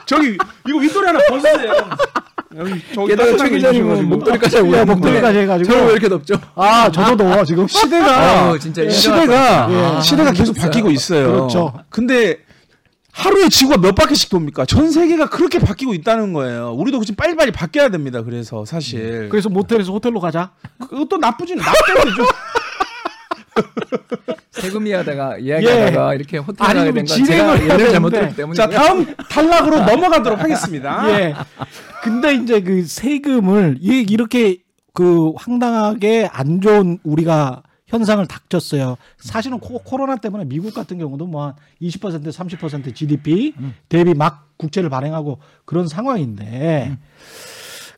저기 0.07 0.39
이거 0.67 0.79
윗도리 0.79 1.07
하나 1.07 1.19
벗으세요. 1.29 1.73
여기 2.59 2.83
저기 2.95 3.09
게다가 3.09 3.37
최 3.37 3.51
기자님은. 3.51 4.09
목도리까지 4.09 4.57
하고 4.57 4.77
예, 4.77 4.85
목도리까지 4.85 5.39
해가지고. 5.39 5.71
저는 5.71 5.87
왜 5.87 5.93
이렇게 5.93 6.09
덥죠? 6.09 6.35
아 6.55 6.91
저도 6.91 7.17
더워 7.17 7.45
지금 7.45 7.67
시대가 7.69 8.51
어, 8.51 8.59
진짜 8.59 8.89
시대가. 8.89 9.69
예. 9.99 10.01
시대가 10.03 10.33
계속 10.33 10.57
아, 10.59 10.63
바뀌고 10.63 10.91
있어요. 10.91 11.33
그렇죠. 11.33 11.73
근데 11.91 12.39
하루에 13.13 13.49
지구가 13.49 13.79
몇 13.79 13.95
바퀴씩 13.95 14.29
돕니까? 14.31 14.67
전 14.67 14.91
세계가 14.91 15.31
그렇게 15.31 15.59
바뀌고 15.59 15.95
있다는 15.95 16.33
거예요. 16.35 16.73
우리도 16.77 17.03
지금 17.03 17.17
빨리빨리 17.17 17.51
바뀌어야 17.51 17.89
됩니다. 17.89 18.23
그래서 18.23 18.65
사실 18.67 19.29
그래서 19.31 19.49
모텔에서 19.49 19.93
호텔로 19.93 20.21
가자. 20.21 20.51
그것도 20.81 21.17
나쁘진 21.17 21.57
나쁘면 21.57 22.15
좀 22.15 22.27
세금이 24.51 24.93
하다가 24.93 25.39
이야기하다가 25.39 26.15
이렇게 26.15 26.39
호텔 26.39 26.67
가게 26.67 26.91
뭐된건 26.93 27.25
제가 27.25 27.63
예를 27.65 27.91
잘못했기. 27.91 28.37
때문에 28.37 28.57
자 28.57 28.69
다음 28.69 29.07
탈락으로 29.31 29.81
넘어가도록 29.85 30.39
하겠습니다. 30.41 31.09
예. 31.21 31.35
근데 32.03 32.35
이제 32.35 32.61
그 32.63 32.85
세금을 32.87 33.79
이- 33.81 34.07
이렇게 34.09 34.59
그 34.93 35.33
황당하게 35.37 36.29
안 36.33 36.61
좋은 36.61 36.99
우리가 37.05 37.63
현상을 37.89 38.27
닥쳤어요. 38.27 38.97
사실은 39.19 39.61
코, 39.61 39.79
코로나 39.79 40.17
때문에 40.17 40.45
미국 40.47 40.75
같은 40.75 40.99
경우도 40.99 41.27
뭐 41.27 41.47
한 41.47 41.55
20% 41.83 42.33
30% 42.33 42.95
GDP 42.95 43.55
대비 43.89 44.15
막 44.15 44.49
국채를 44.57 44.89
발행하고 44.91 45.39
그런 45.65 45.87
상황인데 45.87 46.97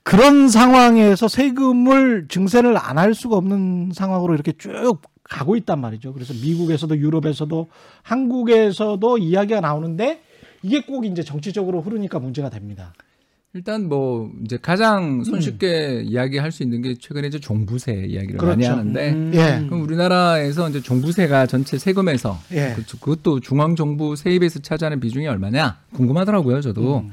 그런 0.03 0.49
상황에서 0.49 1.29
세금을 1.29 2.27
증세를 2.29 2.77
안 2.77 2.99
할 2.99 3.15
수가 3.15 3.37
없는 3.37 3.93
상황으로 3.95 4.35
이렇게 4.35 4.53
쭉 4.59 5.01
가고 5.31 5.57
있단 5.57 5.81
말이죠. 5.81 6.13
그래서 6.15 6.33
미국에서도 6.35 6.97
유럽에서도 6.97 7.69
한국에서도 8.03 9.19
이야기가 9.19 9.61
나오는데 9.61 10.23
이게 10.63 10.81
꼭 10.83 11.05
이제 11.07 11.23
정치적으로 11.23 11.81
흐르니까 11.83 12.19
문제가 12.19 12.51
됩니다. 12.51 12.93
일단 13.55 13.89
뭐 13.89 14.31
이제 14.45 14.59
가장 14.61 15.25
손쉽게 15.25 16.03
이야기할 16.05 16.53
수 16.53 16.63
있는 16.63 16.83
게 16.83 16.95
최근에 16.95 17.29
이제 17.29 17.41
종부세 17.41 17.93
이야기를 18.09 18.37
많이 18.37 18.57
그렇죠. 18.63 18.71
하는데 18.73 19.13
음. 19.13 19.31
예. 19.35 19.65
그럼 19.67 19.83
우리나라에서 19.83 20.69
이제 20.69 20.83
종부세가 20.83 21.47
전체 21.47 21.79
세금에서 21.79 22.39
예. 22.53 22.75
그- 22.77 22.99
그것도 22.99 23.41
중앙 23.41 23.75
정부 23.75 24.17
세입에서 24.17 24.59
차지하는 24.61 25.01
비중이 25.01 25.27
얼마냐 25.27 25.79
궁금하더라고요 25.95 26.61
저도 26.61 26.99
음. 26.99 27.11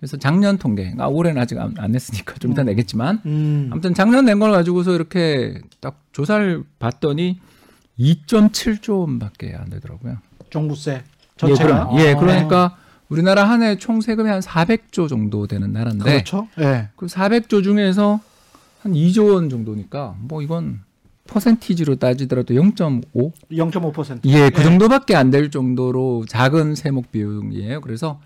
그래서 0.00 0.16
작년 0.16 0.58
통계 0.58 0.92
아 0.98 1.06
올해는 1.06 1.40
아직 1.40 1.56
안, 1.58 1.72
안 1.78 1.92
냈으니까 1.92 2.34
좀 2.40 2.50
이따 2.52 2.64
내겠지만 2.64 3.20
음. 3.24 3.68
아무튼 3.70 3.94
작년 3.94 4.24
낸 4.24 4.40
걸 4.40 4.50
가지고서 4.50 4.92
이렇게 4.92 5.60
딱 5.80 6.02
조사를 6.12 6.64
봤더니 6.80 7.38
2.7조 7.98 9.00
원밖에 9.00 9.54
안 9.54 9.70
되더라고요. 9.70 10.18
종부세 10.50 10.92
예, 10.92 11.02
전체가 11.36 11.88
그럼, 11.88 12.00
예, 12.00 12.12
아. 12.12 12.16
그러니까 12.18 12.76
우리나라 13.08 13.44
한 13.44 13.62
해 13.62 13.76
총 13.76 14.00
세금이 14.00 14.28
한 14.28 14.40
400조 14.40 15.08
정도 15.08 15.46
되는 15.46 15.72
나라인데 15.72 16.04
그렇죠. 16.04 16.48
예. 16.58 16.88
그 16.96 17.06
400조 17.06 17.62
중에서 17.62 18.20
한 18.82 18.92
2조 18.92 19.32
원 19.34 19.48
정도니까 19.48 20.14
뭐 20.20 20.42
이건 20.42 20.80
퍼센티지로 21.26 21.96
따지더라도 21.96 22.54
0.5 22.54 23.32
0.5%. 23.50 24.20
예, 24.26 24.50
그 24.50 24.60
예. 24.60 24.64
정도밖에 24.64 25.14
안 25.16 25.30
될 25.30 25.50
정도로 25.50 26.24
작은 26.28 26.74
세목 26.76 27.10
비용이에요. 27.12 27.80
그래서 27.80 28.20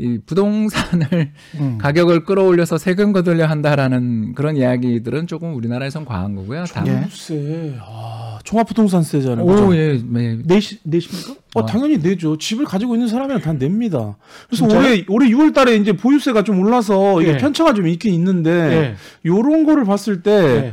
이 0.00 0.18
부동산을 0.24 1.32
음. 1.56 1.76
가격을 1.80 2.24
끌어올려서 2.24 2.78
세금 2.78 3.12
거들려 3.12 3.46
한다라는 3.46 4.34
그런 4.34 4.56
이야기들은 4.56 5.26
조금 5.26 5.54
우리나라에선 5.54 6.06
과한 6.06 6.34
거고요. 6.34 6.64
다음 6.64 6.86
예. 6.86 7.06
세. 7.10 7.76
아, 7.80 8.38
종합부동산세잖아요. 8.44 9.44
오, 9.44 9.74
예, 9.76 10.00
네. 10.02 10.38
내시 10.42 10.78
내십니까? 10.84 11.34
어, 11.54 11.66
당연히 11.66 11.98
내죠. 11.98 12.38
집을 12.38 12.64
가지고 12.64 12.94
있는 12.94 13.08
사람이랑 13.08 13.42
다 13.42 13.52
냅니다. 13.52 14.16
그래서 14.48 14.66
진짜요? 14.66 14.80
올해 14.80 15.04
올해 15.08 15.28
6월 15.28 15.52
달에 15.52 15.76
이제 15.76 15.92
보유세가 15.92 16.44
좀 16.44 16.60
올라서 16.60 17.20
이게 17.20 17.32
예. 17.32 17.36
편차가 17.36 17.74
좀 17.74 17.86
있긴 17.86 18.14
있는데 18.14 18.50
예. 18.50 18.94
요런 19.28 19.64
거를 19.64 19.84
봤을 19.84 20.22
때 20.22 20.30
예. 20.32 20.72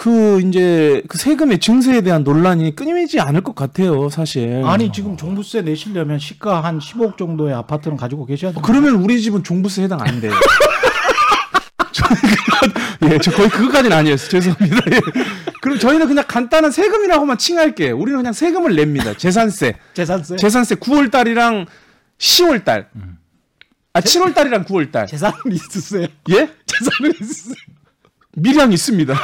그 0.00 0.40
이제 0.40 1.02
그 1.08 1.18
세금의 1.18 1.60
증세에 1.60 2.00
대한 2.00 2.24
논란이 2.24 2.74
끊이지 2.74 3.20
않을 3.20 3.42
것 3.42 3.54
같아요, 3.54 4.08
사실. 4.08 4.62
아니 4.64 4.90
지금 4.90 5.14
종부세 5.14 5.60
내시려면 5.60 6.18
시가 6.18 6.64
한 6.64 6.78
15억 6.78 7.18
정도의 7.18 7.52
아파트는 7.52 7.98
가지고 7.98 8.24
계셔야 8.24 8.52
돼요. 8.52 8.62
그러면 8.64 8.94
우리 8.94 9.20
집은 9.20 9.44
종부세 9.44 9.82
해당 9.82 10.00
안 10.00 10.22
돼요. 10.22 10.32
예, 13.12 13.18
저 13.18 13.30
거의 13.30 13.50
그것까지는 13.50 13.94
아니었어요. 13.94 14.30
죄송합니다. 14.30 14.78
예. 14.90 15.00
그럼 15.60 15.78
저희는 15.78 16.06
그냥 16.06 16.24
간단한 16.26 16.70
세금이라고만 16.70 17.36
칭할게요. 17.36 17.94
우리는 17.94 18.20
그냥 18.20 18.32
세금을 18.32 18.76
냅니다. 18.76 19.12
재산세. 19.12 19.74
재산세. 19.92 20.36
재산세 20.36 20.76
9월 20.76 21.10
달이랑 21.10 21.66
10월 22.16 22.64
달. 22.64 22.88
아, 23.92 24.00
7월 24.00 24.34
달이랑 24.34 24.64
9월 24.64 24.92
달. 24.92 25.06
재산은 25.06 25.34
있으세요? 25.52 26.06
예? 26.30 26.48
재산은 26.64 27.12
있으세요? 27.20 27.69
미량 28.42 28.72
있습니다. 28.72 29.14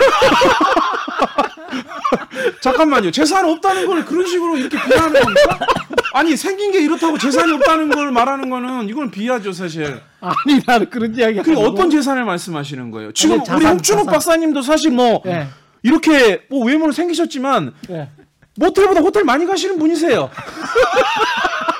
잠깐만요. 2.61 3.11
재산 3.11 3.45
없다는 3.45 3.87
걸 3.87 4.05
그런 4.05 4.27
식으로 4.27 4.57
이렇게 4.57 4.77
비하하는 4.83 5.21
겁니까? 5.21 5.59
아니 6.15 6.37
생긴 6.37 6.73
게 6.73 6.81
이렇다고 6.83 7.19
재산이 7.19 7.53
없다는 7.53 7.91
걸 7.91 8.11
말하는 8.11 8.49
거는 8.51 8.89
이건 8.89 9.11
비하죠 9.11 9.53
사실. 9.53 10.01
아니 10.21 10.61
나는 10.67 10.89
그런 10.91 11.15
이야기. 11.15 11.41
그 11.43 11.57
어떤 11.59 11.91
재산을 11.91 12.25
말씀하시는 12.25 12.91
거예요? 12.91 13.13
지금 13.13 13.39
자산, 13.41 13.57
우리 13.57 13.67
홍준욱. 13.67 14.07
박사님도 14.07 14.63
사실 14.63 14.91
뭐 14.91 15.23
예. 15.27 15.47
이렇게 15.83 16.43
뭐 16.51 16.65
외모는 16.65 16.93
생기셨지만 16.93 17.75
예. 17.91 18.09
모텔보다 18.57 19.01
호텔 19.01 19.25
많이 19.25 19.47
가시는 19.47 19.79
분이세요. 19.79 20.31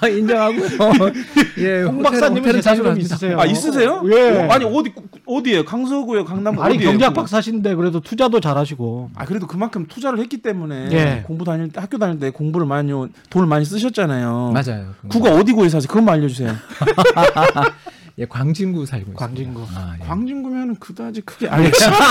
아, 0.00 0.08
인정하고요. 0.08 0.68
예, 1.58 1.82
홍 1.82 2.02
박사님은 2.02 2.60
갑니다. 2.62 2.96
있으세요? 2.96 3.40
아 3.40 3.44
있으세요? 3.44 4.02
예. 4.06 4.38
어, 4.38 4.48
아니 4.50 4.64
어디 4.64 4.92
어디에요? 5.26 5.64
강서구요, 5.64 6.24
강남 6.24 6.58
아니 6.60 6.76
어디예요? 6.76 6.90
경제학? 6.92 7.14
박사신데 7.14 7.74
그래도 7.74 8.00
투자도 8.00 8.40
잘하시고. 8.40 9.10
아 9.14 9.24
그래도 9.24 9.46
그만큼 9.46 9.86
투자를 9.86 10.18
했기 10.18 10.42
때문에 10.42 10.88
예. 10.92 11.22
공부 11.26 11.44
다닐 11.44 11.70
때 11.70 11.80
학교 11.80 11.98
다닐 11.98 12.18
때 12.18 12.30
공부를 12.30 12.66
많이 12.66 12.92
돈을 13.30 13.46
많이 13.46 13.64
쓰셨잖아요. 13.64 14.52
맞아요. 14.52 14.94
국어 15.08 15.30
어디 15.34 15.52
구에 15.52 15.68
사세요? 15.68 15.88
그것만 15.88 16.16
알려주세요. 16.16 16.52
예, 18.18 18.24
광진구 18.24 18.86
살고 18.86 19.12
있어요. 19.12 19.16
광진구. 19.16 19.62
아, 19.74 19.94
예. 20.00 20.04
광진구면은 20.04 20.76
그다지 20.76 21.20
크게 21.22 21.48
알겠습니다. 21.48 21.98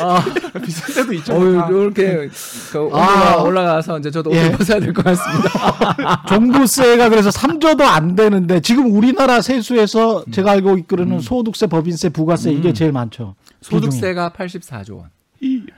아, 0.00 0.24
비쌀 0.64 0.94
때도 0.94 1.12
있죠. 1.14 1.32
다. 1.32 1.68
이렇게 1.68 2.28
그 2.72 2.78
아. 2.92 3.36
올라가, 3.36 3.42
올라가서 3.42 3.98
이제 3.98 4.10
저도 4.10 4.30
옷을 4.30 4.42
예. 4.44 4.50
벗어야 4.52 4.80
될 4.80 4.92
것 4.92 5.04
같습니다. 5.04 6.22
종부세가 6.28 7.08
그래서 7.08 7.30
3조도 7.30 7.82
안 7.82 8.14
되는데 8.14 8.60
지금 8.60 8.90
우리나라 8.92 9.40
세수에서 9.40 10.24
제가 10.30 10.52
알고 10.52 10.78
있기로는 10.78 11.20
소득세, 11.20 11.66
법인세, 11.66 12.08
부가세 12.08 12.52
이게 12.52 12.72
제일 12.72 12.92
많죠. 12.92 13.34
소득세가 13.62 14.30
84조 14.36 14.96
원. 14.98 15.15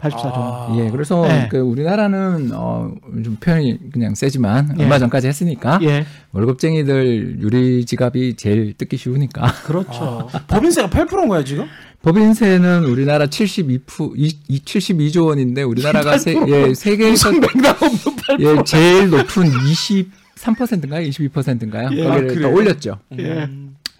84조. 0.00 0.78
예, 0.78 0.90
그래서 0.90 1.22
네. 1.26 1.48
그 1.50 1.58
우리나라는 1.58 2.50
어, 2.52 2.92
좀 3.24 3.36
표현이 3.40 3.90
그냥 3.92 4.14
세지만 4.14 4.76
예. 4.78 4.82
얼마 4.84 4.98
전까지 4.98 5.26
했으니까 5.26 5.78
예. 5.82 6.06
월급쟁이들 6.32 7.40
유리 7.40 7.84
지갑이 7.84 8.36
제일 8.36 8.74
뜯기 8.74 8.96
쉬우니까 8.96 9.52
그렇죠. 9.66 10.28
법인세가 10.46 10.88
8%인 10.88 11.28
거야 11.28 11.42
지금? 11.44 11.66
법인세는 12.02 12.84
우리나라 12.84 13.26
72% 13.26 14.12
이, 14.16 14.36
이 14.46 14.60
72조 14.60 15.26
원인데 15.26 15.62
우리나라가 15.62 16.16
세, 16.16 16.34
예, 16.46 16.72
세계에서 16.74 17.32
예, 18.38 18.62
제일 18.64 19.10
높은 19.10 19.50
23%인가요? 19.50 21.08
22%인가요? 21.08 21.90
예. 21.92 22.04
거기를 22.04 22.38
아, 22.38 22.48
더? 22.48 22.54
올렸죠. 22.54 22.98
예. 23.18 23.48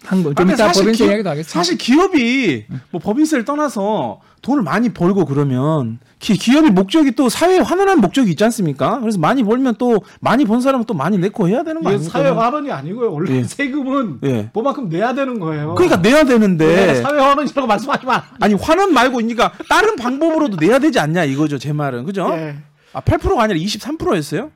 한국 0.05 0.29
아, 0.29 0.33
좀 0.33 0.35
근데 0.35 0.53
이따 0.53 0.67
사실 0.67 0.83
법인세 0.83 1.03
기- 1.03 1.09
이야기도 1.09 1.29
하겠습니다. 1.29 1.53
사실 1.59 1.77
기업이 1.77 2.65
뭐 2.91 3.01
법인세를 3.01 3.43
떠나서 3.45 4.21
돈을 4.41 4.63
많이 4.63 4.89
벌고 4.89 5.25
그러면 5.25 5.99
기, 6.19 6.35
기업의 6.35 6.71
목적이 6.71 7.11
또 7.11 7.27
사회에 7.27 7.59
환원하는 7.59 8.01
목적이 8.01 8.31
있지 8.31 8.43
않습니까? 8.45 8.99
그래서 9.01 9.19
많이 9.19 9.43
벌면 9.43 9.75
또 9.77 10.01
많이 10.21 10.45
번 10.45 10.61
사람은 10.61 10.85
또 10.85 10.93
많이 10.93 11.17
내고 11.17 11.47
해야 11.49 11.63
되는 11.63 11.81
거 11.83 11.89
아닙니까? 11.89 12.11
사회 12.17 12.29
환원이 12.29 12.71
아니고요. 12.71 13.11
원래 13.13 13.35
예. 13.37 13.43
세금은 13.43 14.19
예. 14.23 14.49
그만큼 14.53 14.87
내야 14.87 15.13
되는 15.13 15.39
거예요. 15.39 15.75
그러니까 15.75 15.97
내야 15.97 16.23
되는데 16.23 16.65
네, 16.65 16.95
사회 17.01 17.19
환원이라고 17.19 17.67
말씀하지 17.67 18.05
마. 18.05 18.23
아니 18.39 18.53
환원 18.53 18.93
말고 18.93 19.17
그러니까 19.17 19.51
다른 19.69 19.95
방법으로도 19.97 20.57
내야 20.59 20.79
되지 20.79 20.99
않냐 20.99 21.25
이거죠 21.25 21.57
제 21.57 21.73
말은 21.73 22.05
그죠? 22.05 22.29
예. 22.33 22.55
아 22.93 23.01
8%가 23.01 23.43
아니라 23.43 23.59
23%였어요? 23.59 24.51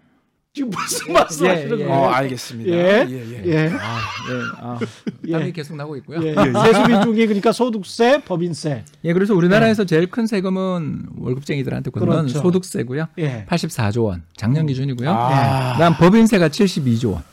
지금 0.56 0.70
무슨 0.70 1.14
말씀하시는 1.14 1.80
예, 1.80 1.82
예. 1.82 1.86
거예요? 1.88 1.92
어 1.92 2.10
알겠습니다. 2.10 2.70
예. 2.72 3.08
예, 3.10 3.12
예. 3.12 3.44
예. 3.44 3.70
아, 3.70 3.98
예. 4.30 4.62
아, 4.62 4.80
예. 5.28 5.32
땀이 5.32 5.52
계속 5.52 5.76
나고 5.76 5.96
있고요. 5.98 6.24
예. 6.24 6.36
세수 6.36 6.84
비중이 6.84 7.26
그러니까 7.26 7.52
소득세, 7.52 8.22
법인세. 8.24 8.84
예, 9.04 9.14
그래서 9.14 9.34
우리나라에서 9.34 9.86
제일 9.86 10.12
큰 10.12 10.28
세금은 10.28 11.08
월급쟁이들한테 11.18 11.90
걷는 11.90 12.08
그렇죠. 12.28 12.40
소득세고요. 12.40 13.08
예. 13.18 13.46
84조 13.50 14.04
원 14.04 14.22
작년 14.38 14.68
기준이고요. 14.68 15.10
아. 15.10 15.74
그다음 15.74 15.96
법인세가 15.96 16.50
72조 16.50 17.14
원. 17.14 17.24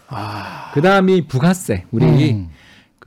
그다음이 0.72 1.26
부가세. 1.26 1.84
우리 1.90 2.06
음. 2.06 2.48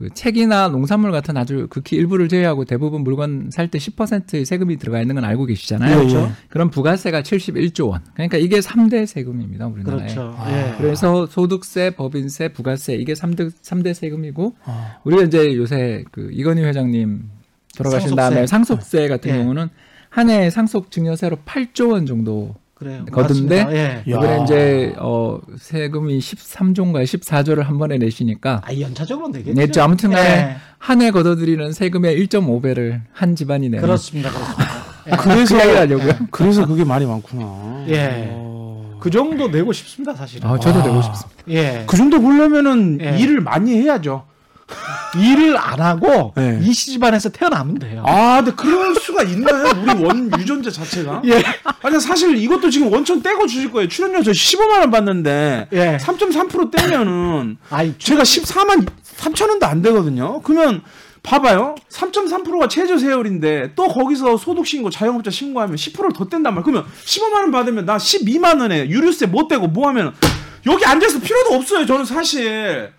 그 0.04 0.10
책이나 0.12 0.68
농산물 0.68 1.12
같은 1.12 1.34
아주 1.38 1.66
극히 1.70 1.96
일부를 1.96 2.28
제외하고 2.28 2.66
대부분 2.66 3.02
물건 3.04 3.48
살 3.50 3.68
때 3.68 3.78
10%의 3.78 4.44
세금이 4.44 4.76
들어가 4.76 5.00
있는 5.00 5.14
건 5.14 5.24
알고 5.24 5.46
계시잖아요. 5.46 6.04
예, 6.04 6.14
예. 6.14 6.28
그럼 6.50 6.68
부가세가 6.70 7.22
71조 7.22 7.88
원. 7.88 8.02
그러니까 8.12 8.36
이게 8.36 8.60
3대 8.60 9.06
세금입니다, 9.06 9.66
우리나라에. 9.68 10.00
그렇죠. 10.00 10.34
아. 10.36 10.50
예. 10.52 10.74
그래서 10.76 11.24
소득세, 11.26 11.88
법인세, 11.90 12.48
부가세 12.52 12.94
이게 12.96 13.14
3대, 13.14 13.50
삼대 13.62 13.94
세금이고 13.94 14.54
아. 14.64 14.98
우리가 15.04 15.22
이제 15.22 15.56
요새 15.56 16.04
그 16.12 16.28
이건희 16.32 16.62
회장님 16.62 17.22
돌아가신 17.78 18.10
상속세. 18.10 18.16
다음에 18.16 18.46
상속세 18.46 19.08
같은 19.08 19.30
예. 19.32 19.38
경우는 19.38 19.68
한 20.10 20.28
해 20.28 20.50
상속 20.50 20.90
증여세로 20.90 21.38
8조 21.46 21.92
원 21.92 22.04
정도 22.04 22.54
그래요. 22.74 23.04
거둔데 23.10 23.64
맞습니다. 23.64 23.72
예. 23.72 23.84
야. 23.96 24.02
이번에 24.06 24.42
이제 24.42 24.94
어 24.98 25.38
세금이 25.56 26.18
13조인가요? 26.18 27.04
14조를 27.04 27.62
한 27.62 27.78
번에 27.78 27.98
내시니까 27.98 28.62
아, 28.64 28.78
연차적으로는 28.78 29.32
되겠죠. 29.40 29.60
냈죠. 29.60 29.82
아무튼 29.82 30.10
간에 30.10 30.28
예. 30.28 30.56
한해 30.78 31.12
걷어들이는 31.12 31.72
세금의 31.72 32.18
1.5배를 32.26 33.02
한 33.12 33.36
집안이 33.36 33.68
내는 33.68 33.80
그렇습니다. 33.80 34.30
그렇습니다. 34.30 34.64
예. 35.06 35.10
그래서 35.16 35.56
그 35.56 35.62
하려고요. 35.62 36.12
그래서 36.30 36.66
그게 36.66 36.84
말이 36.84 37.06
많구나. 37.06 37.84
예. 37.88 38.28
어. 38.32 38.98
그 39.00 39.10
정도 39.10 39.48
내고 39.48 39.72
싶습니다, 39.72 40.14
사실은. 40.14 40.48
아, 40.48 40.58
저도 40.58 40.80
아. 40.80 40.86
내고 40.86 41.02
싶습니다. 41.02 41.42
예. 41.50 41.84
그 41.86 41.96
정도 41.96 42.20
보려면은 42.20 42.98
예. 43.02 43.18
일을 43.18 43.40
많이 43.40 43.74
해야죠. 43.76 44.24
일을 45.16 45.56
안 45.56 45.80
하고 45.80 46.32
예. 46.38 46.58
이 46.62 46.72
집안에서 46.72 47.28
태어나면 47.28 47.78
돼요. 47.78 48.02
아, 48.06 48.36
근데 48.42 48.52
그럴 48.56 48.94
수가 48.96 49.22
있나요? 49.22 49.64
우리 49.82 50.02
원 50.04 50.30
유전자 50.40 50.70
자체가? 50.70 51.22
예. 51.26 51.42
아니 51.82 52.00
사실 52.00 52.36
이것도 52.36 52.70
지금 52.70 52.92
원천 52.92 53.22
떼고 53.22 53.46
주실 53.46 53.70
거예요. 53.70 53.88
출연료 53.88 54.22
저 54.22 54.30
15만 54.32 54.80
원 54.80 54.90
받는데 54.90 55.68
예. 55.72 55.98
3.3% 56.00 56.70
떼면은 56.76 57.56
아이, 57.70 57.94
제가 57.98 58.22
14만 58.22 58.86
3천 59.18 59.48
원도 59.48 59.66
안 59.66 59.82
되거든요. 59.82 60.40
그러면 60.42 60.82
봐봐요. 61.22 61.74
3.3%가 61.90 62.68
최저 62.68 62.98
세율인데 62.98 63.72
또 63.74 63.88
거기서 63.88 64.36
소득 64.36 64.66
신고 64.66 64.90
자영업자 64.90 65.30
신고하면 65.30 65.76
10%를 65.76 66.10
더 66.12 66.24
뗀단 66.24 66.42
말이에요. 66.42 66.62
그러면 66.62 66.84
15만 67.04 67.32
원 67.34 67.50
받으면 67.50 67.86
나 67.86 67.96
12만 67.96 68.60
원에 68.60 68.88
유류세 68.88 69.26
못 69.26 69.48
떼고 69.48 69.68
뭐 69.68 69.88
하면 69.88 70.12
여기 70.66 70.84
앉아서 70.84 71.20
필요도 71.20 71.54
없어요. 71.54 71.86
저는 71.86 72.04
사실. 72.04 72.90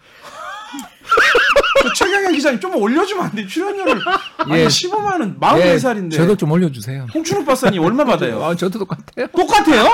저 1.84 1.94
최경영 1.94 2.32
기자님 2.34 2.60
좀 2.60 2.76
올려주면 2.76 3.26
안 3.26 3.32
돼요? 3.34 3.48
출연료를 3.48 4.00
아니 4.38 4.62
예. 4.62 4.68
15만 4.68 5.20
원 5.20 5.40
44살인데 5.40 6.14
저도 6.14 6.36
좀 6.36 6.52
올려주세요. 6.52 7.08
홍춘욱 7.14 7.46
박사님 7.46 7.82
얼마 7.84 8.04
받아요? 8.06 8.44
아, 8.44 8.56
저도 8.56 8.80
똑같아요. 8.80 9.28
똑같아요? 9.36 9.86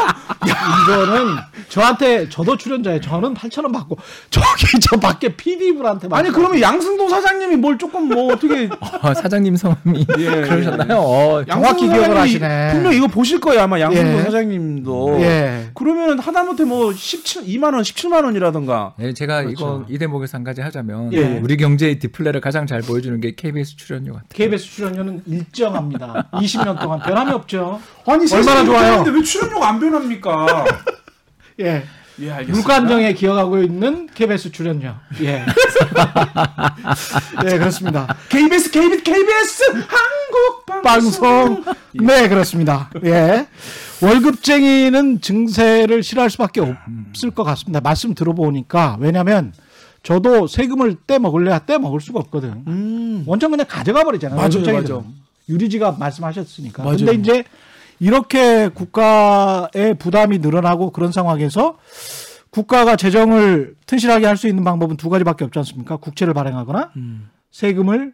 이거는 0.45 1.35
저한테 1.69 2.29
저도 2.29 2.55
출연자예요. 2.57 3.01
저는 3.01 3.33
8천 3.33 3.63
원 3.63 3.71
받고 3.71 3.97
저기 4.29 4.79
저 4.81 4.97
밖에 4.99 5.35
PD분한테 5.35 6.07
아니 6.11 6.29
그러면 6.31 6.61
양승동 6.61 7.09
사장님이 7.09 7.55
뭘 7.57 7.77
조금 7.77 8.07
뭐 8.07 8.33
어떻게 8.33 8.69
어, 9.01 9.13
사장님 9.13 9.55
성함이 9.55 10.05
예, 10.19 10.25
그러셨나요? 10.41 10.97
어, 10.99 11.43
정확히 11.45 11.87
기억을 11.89 12.17
하시네. 12.17 12.71
분명 12.73 12.93
이거 12.93 13.07
보실 13.07 13.39
거예요 13.39 13.61
아마 13.61 13.79
양승동 13.79 14.17
예. 14.19 14.21
사장님도. 14.23 15.17
예. 15.21 15.69
그러면 15.73 16.19
하다못해 16.19 16.63
뭐 16.65 16.93
17, 16.93 17.43
2만 17.43 17.73
원, 17.73 17.81
17만 17.81 18.23
원이라던가. 18.23 18.93
예, 18.99 19.13
제가 19.13 19.41
그렇죠. 19.43 19.53
이거 19.53 19.85
이 19.89 19.97
대목에서 19.97 20.37
한 20.37 20.43
가지 20.43 20.61
하자면 20.61 21.00
예. 21.13 21.39
우리 21.41 21.57
경제의 21.57 21.99
디플레를 21.99 22.41
가장 22.41 22.67
잘 22.67 22.81
보여주는 22.81 23.19
게 23.19 23.35
KBS 23.35 23.75
출연료 23.77 24.13
같아요. 24.13 24.27
KBS 24.33 24.65
출연료는 24.65 25.23
일정합니다. 25.25 26.29
20년 26.33 26.79
동안 26.79 26.99
변함이 26.99 27.31
없죠. 27.31 27.81
아니 28.05 28.31
얼마나 28.33 28.65
좋아요. 28.65 29.03
근데 29.03 29.17
왜 29.17 29.23
출연료가 29.23 29.69
안 29.69 29.79
변합니까? 29.79 30.65
예. 31.61 31.83
예, 32.19 32.31
안정에 32.31 33.13
기여하고 33.13 33.63
있는 33.63 34.07
KBS 34.13 34.51
출연료. 34.51 34.93
예. 35.21 35.43
네, 37.43 37.57
그렇습니다. 37.57 38.15
KBS 38.29 38.69
KBS 38.69 39.01
KBS 39.01 39.63
한국 39.87 40.83
방송. 40.83 41.63
네, 41.93 42.29
그렇습니다. 42.29 42.91
예. 43.05 43.47
월급쟁이는 44.01 45.21
증세를 45.21 46.03
싫어할 46.03 46.29
수밖에 46.29 46.61
없을 46.61 47.31
것 47.31 47.43
같습니다. 47.43 47.81
말씀 47.81 48.13
들어보니까. 48.13 48.97
왜냐면 48.99 49.53
저도 50.03 50.47
세금을 50.47 50.95
떼 51.05 51.19
먹을래야 51.19 51.59
떼 51.59 51.77
먹을 51.77 51.99
수가 52.01 52.19
없거든. 52.21 52.63
음. 52.67 53.23
원전 53.27 53.51
그냥 53.51 53.65
가져가 53.69 54.03
버리잖아요. 54.03 54.35
맞아요. 54.37 54.81
맞아요. 54.81 55.05
유리지가 55.47 55.93
말씀하셨으니까. 55.93 56.83
맞아요. 56.83 56.97
근데 56.97 57.13
이제 57.13 57.43
이렇게 57.99 58.69
국가의 58.69 59.95
부담이 59.99 60.39
늘어나고 60.39 60.91
그런 60.91 61.11
상황에서 61.11 61.77
국가가 62.49 62.95
재정을 62.95 63.75
튼실하게 63.85 64.25
할 64.25 64.37
수 64.37 64.47
있는 64.47 64.63
방법은 64.63 64.97
두 64.97 65.09
가지밖에 65.09 65.45
없지 65.45 65.59
않습니까? 65.59 65.97
국채를 65.97 66.33
발행하거나 66.33 66.91
음. 66.95 67.29
세금을 67.51 68.13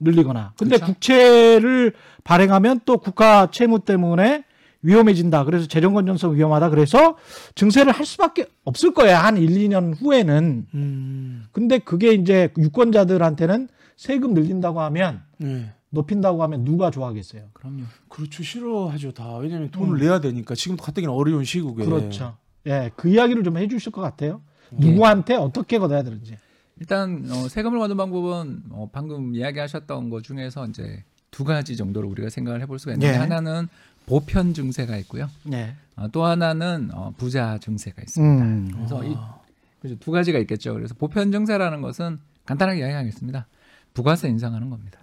늘리거나. 0.00 0.54
근데 0.58 0.76
그렇죠. 0.76 0.92
국채를 0.92 1.92
발행하면 2.24 2.80
또 2.86 2.96
국가 2.98 3.50
채무 3.50 3.80
때문에 3.80 4.44
위험해진다. 4.82 5.44
그래서 5.44 5.66
재정 5.66 5.92
건전성 5.94 6.34
위험하다. 6.36 6.70
그래서 6.70 7.16
증세를 7.54 7.92
할 7.92 8.06
수밖에 8.06 8.46
없을 8.64 8.92
거야. 8.94 9.22
한 9.24 9.36
1, 9.36 9.48
2년 9.50 9.94
후에는. 10.00 10.66
음. 10.74 11.44
근데 11.52 11.78
그게 11.78 12.12
이제 12.12 12.50
유권자들한테는 12.56 13.68
세금 13.96 14.34
늘린다고 14.34 14.80
하면 14.80 15.22
네. 15.38 15.72
높인다고 15.90 16.42
하면 16.44 16.64
누가 16.64 16.90
좋아하겠어요? 16.90 17.42
그럼요. 17.52 17.82
그렇죠. 18.08 18.42
싫어하죠 18.42 19.12
다. 19.12 19.36
왜냐면 19.36 19.70
돈을 19.70 19.98
내야 20.00 20.20
되니까 20.20 20.54
지금도 20.54 20.82
가뜩이나 20.82 21.12
어려운 21.12 21.44
시국에. 21.44 21.84
그렇죠. 21.84 22.36
예, 22.66 22.90
그 22.96 23.08
이야기를 23.08 23.42
좀 23.44 23.56
해 23.56 23.68
주실 23.68 23.90
것 23.92 24.00
같아요. 24.00 24.40
예. 24.72 24.76
누구한테 24.86 25.34
어떻게 25.34 25.78
걷어야 25.78 26.02
되는지. 26.02 26.36
일단 26.78 27.26
어, 27.30 27.48
세금을 27.48 27.78
걷는 27.78 27.96
방법은 27.96 28.62
어, 28.70 28.88
방금 28.92 29.34
이야기하셨던 29.34 30.08
것 30.08 30.22
중에서 30.22 30.66
이제 30.66 31.04
두 31.30 31.44
가지 31.44 31.76
정도로 31.76 32.08
우리가 32.08 32.30
생각을 32.30 32.60
해볼 32.62 32.78
수가 32.78 32.92
있는데 32.92 33.12
예. 33.14 33.18
하나는 33.18 33.68
보편 34.10 34.52
증세가 34.54 34.96
있고요. 34.98 35.28
예. 35.52 35.74
어, 35.96 36.08
또 36.08 36.24
하나는 36.24 36.90
어, 36.92 37.12
부자 37.16 37.58
증세가 37.58 38.02
있습니다. 38.02 38.44
음. 38.44 38.70
그래서 38.74 39.04
이 39.04 39.16
그래서 39.80 39.96
두 40.00 40.10
가지가 40.10 40.38
있겠죠. 40.40 40.74
그래서 40.74 40.94
보편 40.94 41.30
증세라는 41.32 41.80
것은 41.80 42.18
간단하게 42.44 42.80
이야기하겠습니다. 42.80 43.46
부가세 43.94 44.28
인상하는 44.28 44.68
겁니다. 44.68 44.98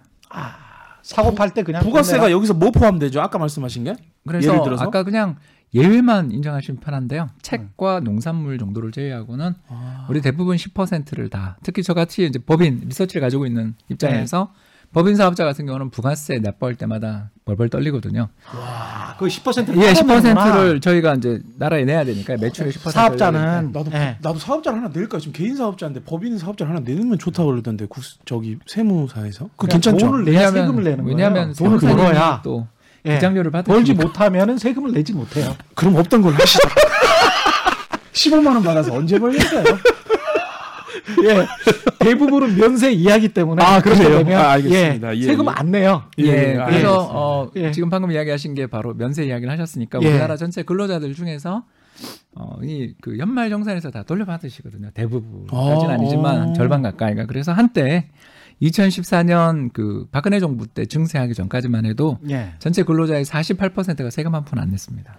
사고 1.02 1.34
팔 1.34 1.50
때 1.54 1.62
그냥 1.62 1.82
부가세가 1.82 2.18
건네라. 2.20 2.36
여기서 2.36 2.54
뭐 2.54 2.70
포함되죠? 2.70 3.20
아까 3.22 3.38
말씀하신 3.38 3.84
게? 3.84 3.94
그래서 4.26 4.50
예를 4.52 4.62
들어서? 4.62 4.84
아까 4.84 5.02
그냥 5.04 5.36
예외만 5.74 6.30
인정하시면 6.32 6.80
편한데요. 6.80 7.28
책과 7.42 8.00
농산물 8.00 8.58
정도를 8.58 8.92
제외하고는 8.92 9.54
아. 9.68 10.06
우리 10.10 10.20
대부분 10.20 10.56
10%를 10.56 11.28
다 11.30 11.56
특히 11.62 11.82
저같이 11.82 12.26
이제 12.26 12.38
법인 12.38 12.80
리서치를 12.86 13.20
가지고 13.20 13.46
있는 13.46 13.74
입장에서 13.88 14.52
법인 14.92 15.16
사업자 15.16 15.44
같은 15.44 15.66
경우는 15.66 15.90
부가세 15.90 16.38
납부할 16.38 16.74
때마다 16.74 17.30
벌벌 17.44 17.68
떨리거든요. 17.68 18.28
아, 18.50 19.14
그 19.18 19.26
10%를 19.26 19.76
예, 19.82 19.92
10%를 19.92 20.80
저희가 20.80 21.14
이제 21.14 21.40
나라에 21.58 21.84
내야 21.84 22.04
되니까 22.04 22.36
매출의 22.38 22.72
10%를 22.72 22.92
사업자는 22.92 23.70
나도 23.72 23.90
예. 23.92 24.16
나도 24.22 24.38
사업자를 24.38 24.78
하나 24.78 24.90
낼까? 24.92 25.18
지금 25.18 25.34
개인 25.34 25.56
사업자인데 25.56 26.00
법인 26.04 26.38
사업자를 26.38 26.74
하나 26.74 26.84
내면 26.84 27.18
좋다고 27.18 27.50
그러던데 27.50 27.86
국 27.86 28.02
저기 28.24 28.58
세무사에서. 28.66 29.50
그 29.56 29.66
그냥 29.66 29.80
괜찮죠? 29.80 30.06
돈을 30.06 30.24
내야 30.24 30.50
세금을 30.50 30.82
내는 30.84 31.04
거예요. 31.04 31.08
왜냐하면 31.16 31.52
돈을 31.52 31.78
벌어야 31.78 32.40
또 32.42 32.66
예. 33.04 33.14
기장료를 33.14 33.50
받으 33.50 33.70
벌지 33.70 33.92
못하면은 33.92 34.56
세금을 34.58 34.92
내지 34.92 35.12
못해요. 35.12 35.54
그럼 35.74 35.96
없던 35.96 36.22
걸로 36.22 36.34
하시죠. 36.36 36.66
15만 38.12 38.46
원 38.46 38.62
받아서 38.62 38.94
언제 38.94 39.18
벌겠어요? 39.18 39.64
예. 41.24 41.46
대부분은 41.98 42.56
면세 42.56 42.92
이하기 42.92 43.28
때문에 43.30 43.64
아, 43.64 43.80
그렇게? 43.80 44.04
되면 44.04 44.38
아, 44.40 44.50
알겠습니다. 44.52 45.14
예, 45.16 45.20
예, 45.20 45.22
세금 45.24 45.46
예. 45.46 45.50
안 45.54 45.70
내요. 45.70 46.04
예, 46.18 46.24
예, 46.24 46.30
그래서 46.54 46.62
알겠습니다. 46.64 46.98
어, 46.98 47.50
예. 47.56 47.70
지금 47.72 47.90
방금 47.90 48.10
이야기하신 48.12 48.54
게 48.54 48.66
바로 48.66 48.94
면세 48.94 49.24
이야기를 49.24 49.50
하셨으니까 49.52 50.00
예. 50.02 50.08
우리나라 50.08 50.36
전체 50.36 50.62
근로자들 50.62 51.14
중에서 51.14 51.64
어, 52.36 52.58
이 52.62 52.94
그 53.00 53.18
연말 53.18 53.50
정산에서 53.50 53.90
다 53.90 54.02
돌려받으시거든요. 54.04 54.90
대부분까지는 54.94 55.90
아. 55.90 55.94
아니지만 55.94 56.54
절반 56.54 56.82
가까이가 56.82 57.26
그래서 57.26 57.52
한때 57.52 58.08
2014년 58.62 59.72
그 59.72 60.06
박근혜 60.10 60.40
정부 60.40 60.66
때 60.66 60.84
증세하기 60.86 61.34
전까지만 61.34 61.86
해도 61.86 62.18
예. 62.30 62.50
전체 62.58 62.82
근로자의 62.82 63.24
48%가 63.24 64.10
세금 64.10 64.34
한 64.34 64.44
푼 64.44 64.58
안 64.58 64.70
냈습니다. 64.70 65.16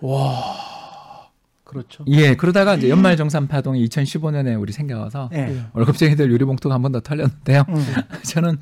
그렇죠. 1.69 2.03
예, 2.08 2.34
그러다가 2.34 2.73
이제 2.73 2.89
연말 2.89 3.15
정산 3.15 3.47
파동이 3.47 3.88
2015년에 3.88 4.60
우리 4.60 4.71
생겨서 4.73 5.29
예. 5.34 5.65
월급쟁이들 5.73 6.32
유리봉투가 6.32 6.73
한 6.73 6.82
번 6.82 6.91
더 6.91 6.99
털렸는데요. 6.99 7.63
음. 7.69 7.86
저는 8.25 8.58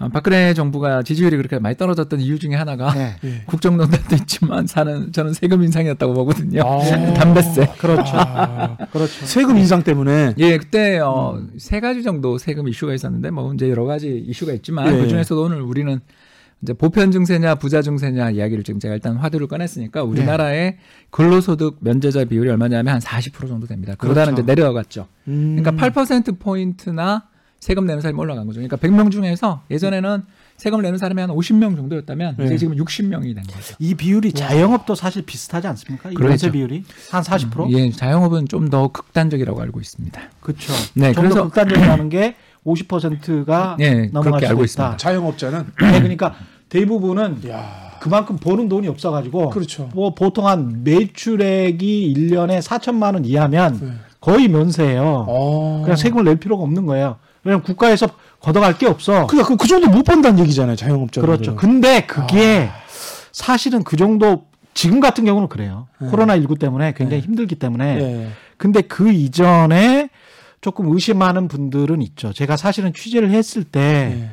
어, 0.00 0.08
박근혜 0.08 0.52
정부가 0.52 1.04
지지율이 1.04 1.36
그렇게 1.36 1.60
많이 1.60 1.76
떨어졌던 1.76 2.18
이유 2.18 2.40
중에 2.40 2.56
하나가 2.56 2.92
예. 2.96 3.16
예. 3.22 3.42
국정농단도 3.46 4.16
있지만 4.16 4.66
사는 4.66 5.12
저는 5.12 5.32
세금 5.34 5.62
인상이었다고 5.62 6.12
보거든요. 6.12 6.62
아. 6.64 6.80
담배세. 7.14 7.66
그렇죠. 7.78 8.16
아, 8.16 8.76
그렇죠. 8.92 9.26
세금 9.26 9.56
인상 9.56 9.84
때문에 9.84 10.34
예, 10.38 10.58
그때 10.58 10.98
어, 10.98 11.40
세 11.58 11.78
가지 11.78 12.02
정도 12.02 12.36
세금 12.38 12.66
이슈가 12.66 12.94
있었는데 12.94 13.30
뭐 13.30 13.54
이제 13.54 13.70
여러 13.70 13.84
가지 13.84 14.08
이슈가 14.26 14.52
있지만 14.54 14.88
예. 14.92 14.98
그 15.00 15.06
중에서도 15.06 15.40
오늘 15.40 15.60
우리는 15.62 16.00
이제 16.62 16.72
보편 16.74 17.10
증세냐 17.10 17.54
부자 17.54 17.80
증세냐 17.80 18.30
이야기를 18.30 18.64
지금 18.64 18.80
제가 18.80 18.94
일단 18.94 19.16
화두를 19.16 19.46
꺼냈으니까 19.46 20.02
우리나라의 20.02 20.76
근로소득 21.10 21.78
면제자 21.80 22.24
비율이 22.24 22.50
얼마냐면 22.50 22.94
한 22.94 23.00
40% 23.00 23.48
정도 23.48 23.66
됩니다. 23.66 23.94
그러다는 23.96 24.34
그렇죠. 24.34 24.42
이제 24.42 24.54
내려갔죠. 24.54 25.06
음. 25.28 25.56
그러니까 25.62 25.90
8% 25.90 26.38
포인트나 26.38 27.24
세금 27.60 27.86
내는 27.86 28.00
사람이 28.00 28.18
올라간 28.18 28.46
거죠. 28.46 28.60
그러니까 28.60 28.76
100명 28.76 29.10
중에서 29.10 29.62
예전에는 29.70 30.22
세금을 30.56 30.82
내는 30.82 30.98
사람이 30.98 31.20
한 31.20 31.30
50명 31.30 31.76
정도였다면 31.76 32.36
네. 32.38 32.44
이제 32.44 32.58
지금 32.58 32.76
60명이 32.76 33.34
된 33.34 33.42
거죠. 33.44 33.74
이 33.78 33.94
비율이 33.94 34.32
자영업도 34.32 34.94
사실 34.94 35.22
비슷하지 35.22 35.66
않습니까? 35.68 36.10
이 36.10 36.14
그렇죠. 36.14 36.50
비율이 36.52 36.84
한 37.10 37.22
40%? 37.22 37.70
예, 37.72 37.90
자영업은 37.90 38.48
좀 38.48 38.68
더 38.70 38.88
극단적이라고 38.88 39.60
알고 39.62 39.80
있습니다. 39.80 40.20
그렇죠. 40.40 40.72
네, 40.94 41.12
좀더 41.12 41.20
그래서- 41.22 41.44
극단적이라는 41.44 42.08
게 42.10 42.36
50%가 42.66 43.76
예, 43.80 44.06
넘어갈 44.12 44.22
그렇게 44.22 44.46
수도 44.46 44.48
알고 44.48 44.60
있다. 44.60 44.64
있습니다. 44.64 44.96
자영업자는 44.96 45.66
네, 45.80 45.92
그러니까 46.00 46.34
대부분은 46.68 47.48
야 47.48 47.90
그만큼 48.00 48.36
버는 48.36 48.68
돈이 48.68 48.88
없어 48.88 49.10
가지고 49.10 49.50
그렇죠. 49.50 49.88
뭐 49.94 50.14
보통 50.14 50.46
한 50.46 50.82
매출액이 50.84 52.14
1년에 52.16 52.62
4천만 52.62 53.14
원 53.14 53.24
이하면 53.24 53.78
네. 53.80 53.92
거의 54.20 54.48
면세예요. 54.48 55.26
어. 55.28 55.80
그냥 55.82 55.96
세금을 55.96 56.24
낼 56.24 56.36
필요가 56.36 56.62
없는 56.62 56.86
거예요. 56.86 57.16
왜냐면 57.42 57.62
국가에서 57.62 58.06
걷어갈 58.40 58.76
게 58.76 58.86
없어. 58.86 59.26
그러니까 59.26 59.48
그, 59.48 59.56
그 59.56 59.66
정도 59.66 59.88
못 59.88 60.02
번다는 60.04 60.38
얘기잖아요, 60.40 60.76
자영업자. 60.76 61.20
그렇죠. 61.22 61.56
근데 61.56 62.02
그게 62.06 62.68
사실은 63.32 63.82
그 63.82 63.96
정도 63.96 64.44
지금 64.74 65.00
같은 65.00 65.24
경우는 65.24 65.48
그래요. 65.48 65.88
네. 65.98 66.08
코로나 66.08 66.36
19 66.36 66.56
때문에 66.56 66.92
굉장히 66.94 67.22
네. 67.22 67.26
힘들기 67.26 67.54
때문에. 67.56 68.00
예. 68.00 68.28
근데 68.56 68.82
그 68.82 69.10
이전에 69.10 70.09
조금 70.60 70.92
의심하는 70.92 71.48
분들은 71.48 72.02
있죠. 72.02 72.32
제가 72.32 72.56
사실은 72.56 72.92
취재를 72.92 73.30
했을 73.30 73.64
때 73.64 73.80
예. 73.80 74.30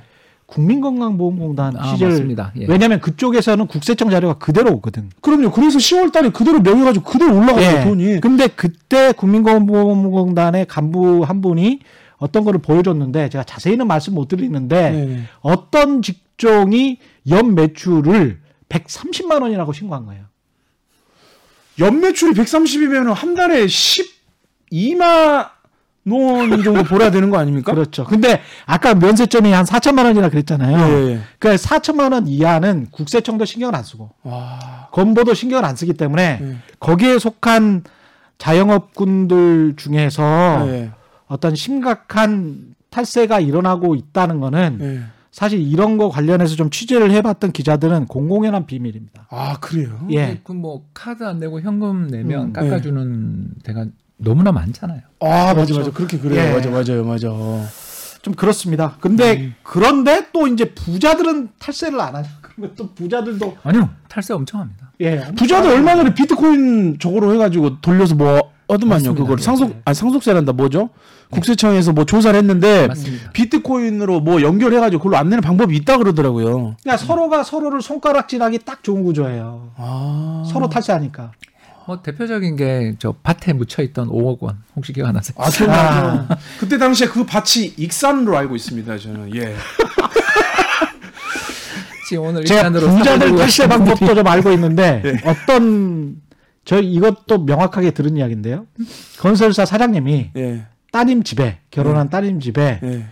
국민건강보험공단 0.47 1.77
아, 1.77 1.91
취재를. 1.91 2.35
예. 2.57 2.65
왜냐하면 2.67 2.99
그쪽에서는 3.01 3.67
국세청 3.67 4.09
자료가 4.09 4.35
그대로 4.35 4.73
오거든. 4.75 5.09
그럼요. 5.21 5.51
그래서 5.51 5.77
10월 5.77 6.11
달에 6.11 6.29
그대로 6.29 6.59
명해가지고 6.59 7.05
그대로 7.05 7.37
올라가요, 7.37 7.79
예. 7.79 7.83
돈이. 7.83 8.21
근데 8.21 8.47
그때 8.47 9.11
국민건강보험공단의 9.11 10.65
간부 10.67 11.23
한 11.23 11.41
분이 11.41 11.79
어떤 12.17 12.43
거를 12.43 12.59
보여줬는데 12.61 13.29
제가 13.29 13.43
자세히는 13.43 13.87
말씀 13.87 14.15
못 14.15 14.27
드리는데 14.27 14.91
네네. 14.91 15.23
어떤 15.41 16.01
직종이 16.01 16.97
연 17.29 17.55
매출을 17.55 18.39
130만 18.69 19.41
원이라고 19.41 19.71
신고한 19.73 20.05
거예요. 20.05 20.25
연 21.79 21.99
매출이 21.99 22.33
130이면 22.33 23.13
한 23.13 23.35
달에 23.35 23.65
12만 23.65 25.56
원 26.11 26.63
정도 26.63 26.83
벌어야 26.83 27.11
되는 27.11 27.29
거 27.29 27.37
아닙니까? 27.37 27.73
그렇죠. 27.73 28.05
근데 28.05 28.41
아까 28.65 28.93
면세점이 28.95 29.51
한 29.51 29.65
4천만 29.65 30.05
원이라 30.05 30.29
그랬잖아요. 30.29 30.77
예, 30.77 31.11
예. 31.11 31.19
그러니까 31.39 31.61
4천만 31.61 32.13
원 32.13 32.27
이하는 32.27 32.87
국세청도 32.91 33.45
신경을 33.45 33.75
안 33.75 33.83
쓰고 33.83 34.11
와. 34.23 34.89
건보도 34.91 35.33
신경을 35.33 35.65
안 35.65 35.75
쓰기 35.75 35.93
때문에 35.93 36.39
예. 36.41 36.55
거기에 36.79 37.19
속한 37.19 37.83
자영업군들 38.37 39.75
중에서 39.77 40.65
예. 40.67 40.91
어떤 41.27 41.55
심각한 41.55 42.75
탈세가 42.89 43.39
일어나고 43.39 43.95
있다는 43.95 44.39
거는 44.39 44.77
예. 44.81 45.17
사실 45.31 45.59
이런 45.59 45.97
거 45.97 46.09
관련해서 46.09 46.55
좀 46.55 46.69
취재를 46.71 47.11
해봤던 47.11 47.51
기자들은 47.51 48.07
공공연한 48.07 48.65
비밀입니다. 48.65 49.27
아, 49.29 49.59
그래요? 49.59 50.07
예. 50.09 50.39
그뭐 50.43 50.85
카드 50.95 51.23
안 51.23 51.37
내고 51.39 51.61
현금 51.61 52.07
내면 52.07 52.47
음, 52.47 52.53
깎아주는 52.53 53.51
데가 53.63 53.85
너무나 54.17 54.51
많잖아요. 54.51 55.01
아, 55.19 55.27
맞아, 55.27 55.53
그렇죠. 55.53 55.77
맞아. 55.77 55.91
그렇게 55.91 56.19
그래요. 56.19 56.41
예. 56.41 56.53
맞아, 56.53 56.69
맞아요, 56.69 57.03
맞아. 57.05 57.27
좀 58.21 58.33
그렇습니다. 58.33 58.97
근데 58.99 59.53
그런데 59.63 60.27
또 60.33 60.47
이제 60.47 60.65
부자들은 60.73 61.49
탈세를 61.59 61.99
안 62.01 62.15
하죠. 62.15 62.29
그러면 62.41 62.73
또 62.75 62.89
부자들도 62.93 63.57
아니요 63.63 63.89
탈세 64.09 64.33
엄청 64.33 64.59
합니다. 64.59 64.91
예 64.99 65.23
부자도 65.37 65.69
얼마 65.69 65.95
전에 65.95 66.13
비트코인 66.13 66.97
저거로 66.99 67.33
해가지고 67.35 67.79
돌려서 67.79 68.15
뭐 68.15 68.51
얻으만요. 68.67 69.15
그걸 69.15 69.37
예, 69.39 69.43
상속 69.43 69.69
예. 69.69 69.81
아 69.85 69.93
상속세란다 69.93 70.53
뭐죠? 70.53 70.89
국세청에서 71.29 71.93
뭐 71.93 72.03
조사를 72.03 72.37
했는데 72.37 72.87
맞습니다. 72.87 73.31
비트코인으로 73.31 74.19
뭐 74.19 74.41
연결해가지고 74.41 75.03
그걸로 75.03 75.17
안 75.17 75.29
내는 75.29 75.41
방법이 75.41 75.73
있다 75.77 75.97
그러더라고요. 75.97 76.75
그러니까 76.81 76.97
서로가 76.97 77.43
서로를 77.43 77.81
손가락질하기 77.81 78.59
딱 78.65 78.83
좋은 78.83 79.03
구조예요. 79.03 79.71
아 79.77 80.43
서로 80.51 80.67
탈세하니까. 80.67 81.31
뭐 81.87 82.01
대표적인 82.01 82.55
게 82.57 82.93
저 82.99 83.13
밭에 83.23 83.53
묻혀 83.53 83.81
있던 83.83 84.09
5억 84.09 84.39
원 84.41 84.57
혹시 84.75 84.91
기억 84.93 85.07
안 85.07 85.13
나세요? 85.15 85.35
아, 85.39 85.49
기억나죠. 85.49 86.27
그때 86.59 86.77
당시에 86.77 87.07
그 87.07 87.25
밭이 87.25 87.73
익산으로 87.77 88.37
알고 88.37 88.55
있습니다. 88.55 88.97
저는 88.97 89.33
예. 89.35 89.55
지금 92.09 92.23
오늘 92.23 92.45
제가 92.45 92.69
부자들 92.69 93.35
탈세 93.35 93.67
방법도 93.67 94.15
좀 94.15 94.25
알고 94.27 94.51
있는데 94.53 95.01
네. 95.03 95.17
어떤 95.25 96.21
저 96.63 96.79
이것도 96.79 97.39
명확하게 97.45 97.91
들은 97.91 98.15
이야기인데요. 98.17 98.65
건설사 99.19 99.65
사장님이 99.65 100.31
예. 100.37 100.65
따님 100.91 101.23
집에 101.23 101.59
결혼한 101.71 102.09
따님 102.09 102.39
집에 102.39 102.79
예. 102.83 103.05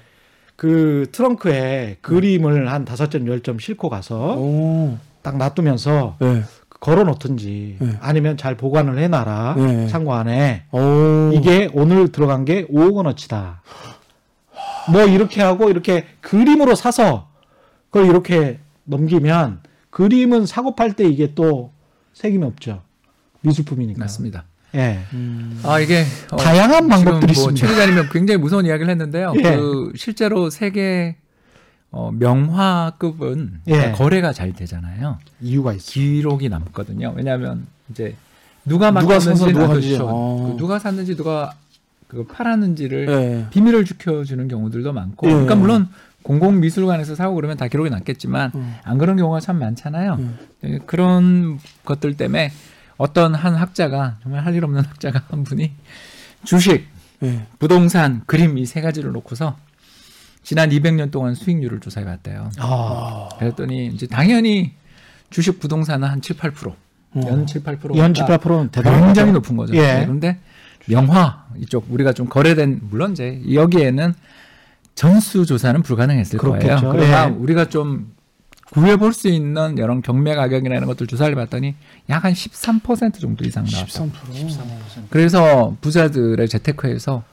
그 0.55 1.07
트렁크에 1.11 1.97
그림을 2.01 2.71
한 2.71 2.85
다섯 2.85 3.09
점 3.11 3.27
열 3.27 3.41
점 3.41 3.59
싣고 3.59 3.89
가서 3.89 4.35
오. 4.38 4.97
딱 5.21 5.38
놔두면서 5.38 6.17
예. 6.21 6.43
걸어 6.79 7.03
놓든지 7.03 7.77
네. 7.79 7.97
아니면 8.01 8.38
잘 8.38 8.55
보관을 8.57 8.97
해놔라 8.99 9.55
네. 9.57 9.88
창고 9.88 10.13
안에 10.13 10.65
오. 10.71 11.31
이게 11.33 11.69
오늘 11.73 12.11
들어간 12.11 12.45
게 12.45 12.65
5억 12.67 12.93
원어치다. 12.95 13.61
뭐 14.91 15.03
이렇게 15.05 15.41
하고 15.41 15.69
이렇게 15.69 16.05
그림으로 16.21 16.75
사서 16.75 17.29
그걸 17.89 18.07
이렇게 18.09 18.59
넘기면 18.83 19.61
그림은 19.89 20.45
사고 20.45 20.75
팔 20.75 20.93
때 20.93 21.05
이게 21.07 21.33
또 21.33 21.71
책임이 22.13 22.43
없죠. 22.45 22.81
미술품이니까. 23.41 23.99
맞습니다. 23.99 24.45
예. 24.75 24.99
음. 25.13 25.59
아 25.63 25.79
이게 25.79 26.03
어, 26.31 26.35
다양한 26.35 26.88
방법들이 26.89 27.33
지금 27.33 27.45
뭐 27.45 27.51
있습니다. 27.53 27.67
최 27.67 27.73
기자님은 27.73 28.09
굉장히 28.11 28.39
무서운 28.39 28.65
이야기를 28.65 28.89
했는데요. 28.91 29.33
예. 29.38 29.41
그 29.41 29.93
실제로 29.95 30.49
세계 30.49 31.15
어, 31.97 32.12
명화급은 32.12 33.62
예. 33.67 33.91
거래가 33.93 34.34
잘 34.34 34.51
되잖아요. 34.51 35.17
이유가 35.39 35.71
있어. 35.71 35.93
기록이 35.93 36.49
남거든요. 36.49 37.13
왜냐하면 37.15 37.67
이제 37.89 38.17
누가 38.65 38.89
누가 38.91 39.01
맡겼는지 39.01 39.53
누가. 39.53 39.79
죠. 39.79 40.10
아. 40.10 40.47
그 40.51 40.58
누가 40.58 40.77
샀는지 40.77 41.15
누가 41.15 41.53
그 42.10 42.25
팔았는지를 42.25 43.08
예. 43.08 43.45
비밀을 43.49 43.86
지켜주는 43.86 44.45
경우들도 44.49 44.91
많고. 44.91 45.25
예. 45.27 45.31
그러니까 45.31 45.55
물론 45.55 45.88
공공미술관에서 46.23 47.15
사고 47.15 47.36
그러면 47.36 47.55
다 47.55 47.69
기록이 47.69 47.89
남겠지만 47.89 48.51
음. 48.55 48.75
안 48.84 48.97
그런 48.97 49.15
경우가 49.15 49.39
참 49.39 49.58
많잖아요. 49.60 50.15
음. 50.15 50.38
예, 50.65 50.79
그런 50.86 51.60
것들 51.86 52.17
때문에 52.17 52.51
어떤 52.97 53.34
한 53.36 53.55
학자가 53.55 54.17
정말 54.21 54.43
할 54.45 54.53
일 54.53 54.65
없는 54.65 54.84
학자가 54.84 55.23
한 55.29 55.45
분이 55.45 55.71
주식, 56.43 56.88
예. 57.23 57.45
부동산, 57.58 58.21
그림 58.25 58.58
이 58.58 58.65
세 58.65 58.81
가지를 58.81 59.13
놓고서 59.13 59.55
지난 60.45 60.69
200년 60.69 61.10
동안 61.12 61.34
수익률을 61.34 61.79
조사해 61.79 62.05
봤대요. 62.05 62.51
아, 62.60 63.29
그랬더니 63.39 63.88
이제 63.88 64.05
당연히 64.05 64.73
주식 65.31 65.60
부동산은 65.60 66.08
한 66.08 66.21
7, 66.21 66.38
8%. 66.38 66.73
연 67.25 67.47
7, 67.47 67.63
8%. 67.63 67.97
연 67.97 68.13
7, 68.13 68.25
8%는 68.25 68.69
대단한 68.69 69.05
굉장히. 69.05 69.31
높은 69.31 69.58
거죠. 69.58 69.73
예. 69.75 69.81
네, 69.81 70.01
그런데 70.05 70.38
명화 70.88 71.47
이쪽 71.58 71.88
우리가 71.89 72.13
좀 72.13 72.27
거래된 72.29 72.81
물론 72.89 73.13
이제 73.13 73.41
여기에는 73.51 74.13
전수 74.93 75.45
조사는 75.47 75.81
불가능했을 75.81 76.38
그렇겠죠. 76.38 76.67
거예요. 76.75 76.91
그러나 76.91 77.25
예. 77.27 77.31
우리가 77.31 77.69
좀 77.69 78.13
구해 78.71 78.97
볼 78.97 79.13
수 79.13 79.27
있는 79.29 79.77
이런 79.77 80.01
경매 80.01 80.36
가격이나 80.36 80.75
이런 80.75 80.86
것들 80.88 81.08
조사를 81.08 81.34
봤더니 81.34 81.75
약 82.10 82.23
한 82.25 82.34
13% 82.34 83.19
정도 83.19 83.45
이상 83.45 83.63
나왔다. 83.63 83.88
13%. 83.88 84.10
그래서 85.10 85.75
부자들의 85.81 86.47
재테크에서 86.49 87.23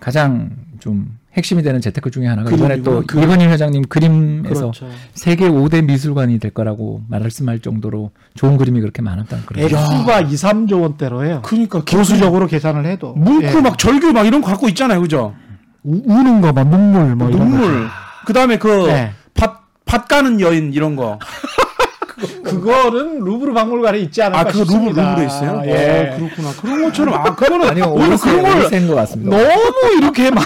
가장 0.00 0.56
좀 0.78 1.18
핵심이 1.36 1.62
되는 1.62 1.80
재테크 1.80 2.10
중에 2.10 2.26
하나가 2.26 2.50
이번에 2.50 2.82
또 2.82 3.02
그림이구나. 3.06 3.22
이건희 3.24 3.46
회장님 3.46 3.84
그림에서 3.88 4.72
그렇죠. 4.72 4.88
세계 5.12 5.48
5대 5.48 5.84
미술관이 5.84 6.38
될 6.38 6.50
거라고 6.52 7.02
말씀할 7.08 7.60
정도로 7.60 8.10
좋은 8.34 8.56
그림이 8.56 8.80
그렇게 8.80 9.02
많았다는 9.02 9.44
그런. 9.44 9.64
액수가 9.64 10.20
2, 10.22 10.26
3조 10.34 10.80
원대로예요. 10.80 11.42
그러니까 11.42 11.82
보수적으로 11.84 12.46
계산을 12.46 12.86
해도 12.86 13.12
뭉크 13.14 13.58
예. 13.58 13.60
막 13.60 13.76
절규 13.78 14.12
막 14.12 14.26
이런 14.26 14.40
거 14.40 14.46
갖고 14.48 14.68
있잖아요, 14.70 15.00
그죠? 15.02 15.34
우, 15.82 16.00
우는 16.06 16.40
거, 16.40 16.52
막 16.52 16.66
눈물, 16.68 17.14
뭐 17.14 17.28
이런 17.28 17.50
눈물. 17.50 17.86
그 18.24 18.32
다음에 18.32 18.58
그 18.58 18.86
네. 18.86 19.12
밭, 19.34 19.60
밭 19.84 20.08
가는 20.08 20.40
여인 20.40 20.72
이런 20.72 20.96
거. 20.96 21.18
거. 21.18 21.18
그거는 22.44 23.20
루브르 23.20 23.52
박물관에 23.52 23.98
있지 23.98 24.22
않을까 24.22 24.40
아, 24.40 24.44
그거 24.44 24.64
루브. 24.64 24.98
루브에 24.98 25.26
있어요? 25.26 25.62
예. 25.66 26.12
어, 26.14 26.16
그렇구나. 26.16 26.52
그런 26.60 26.82
것처럼. 26.84 27.14
아, 27.14 27.34
그거는. 27.34 27.68
아니요, 27.68 27.92
오히려 27.92 28.16
그런 28.16 28.42
걸. 28.42 28.56
오르세인 28.56 28.88
것 28.88 28.94
같습니다. 28.94 29.36
너무 29.36 29.96
이렇게 29.98 30.30
막 30.30 30.42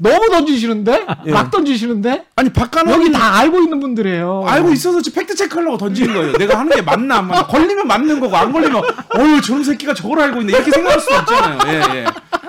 너무 0.00 0.30
던지시는데 0.30 1.06
예. 1.26 1.32
막 1.32 1.50
던지시는데 1.50 2.26
아니, 2.36 2.50
밭 2.50 2.70
가는 2.70 2.92
여기 2.92 3.10
다 3.10 3.36
알고 3.38 3.60
있는 3.60 3.80
분들이에요. 3.80 4.44
알고 4.46 4.72
있어서 4.72 5.02
지금 5.02 5.20
팩트 5.20 5.34
체크하려고 5.34 5.76
던지는 5.78 6.14
거예요. 6.14 6.32
내가 6.34 6.58
하는 6.58 6.74
게 6.74 6.82
맞나 6.82 7.18
안 7.18 7.26
맞나. 7.28 7.46
걸리면 7.46 7.86
맞는 7.86 8.20
거고 8.20 8.36
안 8.36 8.52
걸리면 8.52 8.82
어유 9.18 9.40
저런 9.42 9.64
새끼가 9.64 9.94
저걸 9.94 10.20
알고 10.20 10.40
있네 10.42 10.52
이렇게 10.52 10.70
생각할 10.70 11.00
수도 11.00 11.14
있잖아요. 11.16 11.58
예 11.66 11.96
예. 11.98 12.04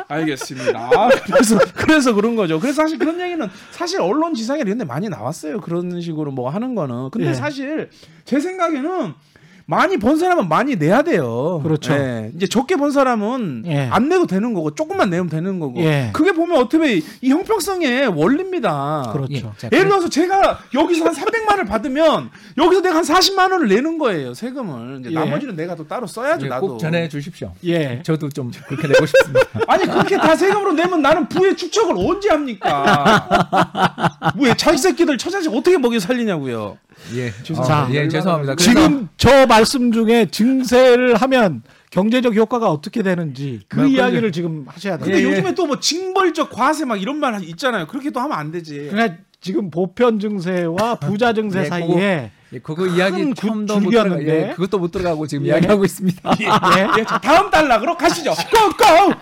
알겠습니다. 0.08 0.90
아, 0.96 1.10
그래서 1.26 1.60
그래서 1.76 2.14
그런 2.14 2.36
거죠. 2.36 2.60
그래서 2.60 2.82
사실 2.82 2.98
그런 2.98 3.20
얘기는 3.22 3.48
사실 3.72 4.02
언론 4.02 4.34
지상에 4.34 4.62
이런 4.62 4.78
데 4.80 4.84
많이 4.86 5.08
나왔어요. 5.08 5.62
그런 5.62 6.02
식으로 6.02 6.32
뭐 6.32 6.50
하는 6.50 6.74
거는. 6.76 7.12
근데 7.12 7.30
예. 7.30 7.34
사실 7.34 7.90
제 8.26 8.40
생각에는 8.40 9.14
많이 9.70 9.98
번 9.98 10.18
사람은 10.18 10.50
많이 10.50 10.78
내야 10.78 11.04
돼요. 11.04 11.60
그렇죠. 11.62 11.94
예. 11.94 12.32
이제 12.36 12.48
적게 12.48 12.76
번 12.76 12.90
사람은 12.90 13.66
예. 13.68 13.88
안 13.92 14.10
내도 14.10 14.26
되는 14.26 14.56
거고 14.56 14.74
조금만 14.74 15.12
내면 15.12 15.30
되는 15.30 15.60
거고. 15.60 15.80
예. 15.82 16.10
그게 16.12 16.32
보면 16.32 16.58
어떻게 16.58 17.04
이 17.22 17.30
형평성의 17.30 18.08
원리입니다. 18.08 19.12
그렇죠. 19.14 19.32
예, 19.32 19.42
자, 19.58 19.70
예를 19.72 19.88
들어서 19.90 20.10
제가 20.10 20.60
여기서 20.74 21.06
한 21.06 21.14
300만 21.14 21.50
원을 21.52 21.66
받으면 21.66 22.32
여기서 22.58 22.82
내가 22.82 22.96
한 22.96 23.04
40만 23.04 23.52
원을 23.52 23.68
내는 23.68 24.00
거예요 24.00 24.34
세금을 24.34 25.02
이제 25.02 25.12
예. 25.12 25.14
나머지는 25.14 25.56
내가 25.56 25.76
또 25.76 25.88
따로 25.88 26.08
써야죠 26.08 26.48
예, 26.48 26.50
나도 26.50 26.68
꼭 26.68 26.78
전해 26.80 27.08
주십시오. 27.08 27.52
예. 27.66 28.02
저도 28.02 28.30
좀 28.30 28.50
그렇게 28.68 28.88
내고 28.88 29.06
싶습니다. 29.06 29.48
아니 29.68 29.86
그렇게 29.86 30.18
다 30.18 30.36
세금으로 30.36 30.74
내면 30.74 31.04
나는 31.04 31.30
부의 31.30 31.56
축적을 31.56 31.94
언제 31.96 32.30
합니까 32.30 34.08
뭐야 34.36 34.56
자기 34.56 34.80
새끼들 34.80 35.20
처자식 35.20 35.54
어떻게 35.54 35.78
먹여 35.78 36.00
살리냐고요 36.00 36.78
예, 37.16 37.32
자, 37.66 37.88
예, 37.92 38.08
죄송합니다. 38.08 38.56
그래서 38.56 38.72
지금 38.72 39.10
저 39.18 39.46
말씀 39.48 39.92
중에 39.92 40.28
증세를 40.30 41.16
하면 41.16 41.64
경제적 41.92 42.36
효과가 42.36 42.70
어떻게 42.70 43.02
되는지 43.02 43.62
그 43.68 43.78
뭐, 43.80 43.86
이야기를 43.88 44.32
지금 44.32 44.66
하셔야 44.68 44.98
돼요. 44.98 45.06
근데 45.06 45.20
예, 45.20 45.24
예. 45.24 45.30
요즘에 45.32 45.56
또 45.56 45.66
뭐 45.66 45.80
징벌적 45.80 46.52
과세 46.52 46.86
막 46.86 47.02
이런 47.02 47.18
말 47.18 47.44
있잖아요 47.44 47.88
그렇게 47.88 48.10
또 48.12 48.20
하면 48.20 48.38
안 48.38 48.52
되지 48.52 48.88
그러니까 48.92 49.18
지금 49.42 49.70
보편 49.72 50.20
증세와 50.20 50.96
부자 51.02 51.34
증세 51.34 51.62
네, 51.62 51.66
사이에 51.66 52.32
예, 52.54 52.60
그거 52.60 52.86
이야기 52.88 53.24
큰 53.24 53.34
처음도 53.36 53.76
구- 53.76 53.82
못 53.82 53.90
들어가, 53.92 54.10
줄기였는데. 54.10 54.50
예, 54.50 54.54
그것도 54.54 54.80
못 54.80 54.92
들어가고 54.92 55.28
지금 55.28 55.46
예. 55.46 55.50
이야기하고 55.50 55.86
있습니다. 55.86 56.32
예, 56.42 57.04
자, 57.06 57.20
다음 57.20 57.50
달락으로 57.52 57.96
가시죠 57.98 58.32
고고 58.52 59.14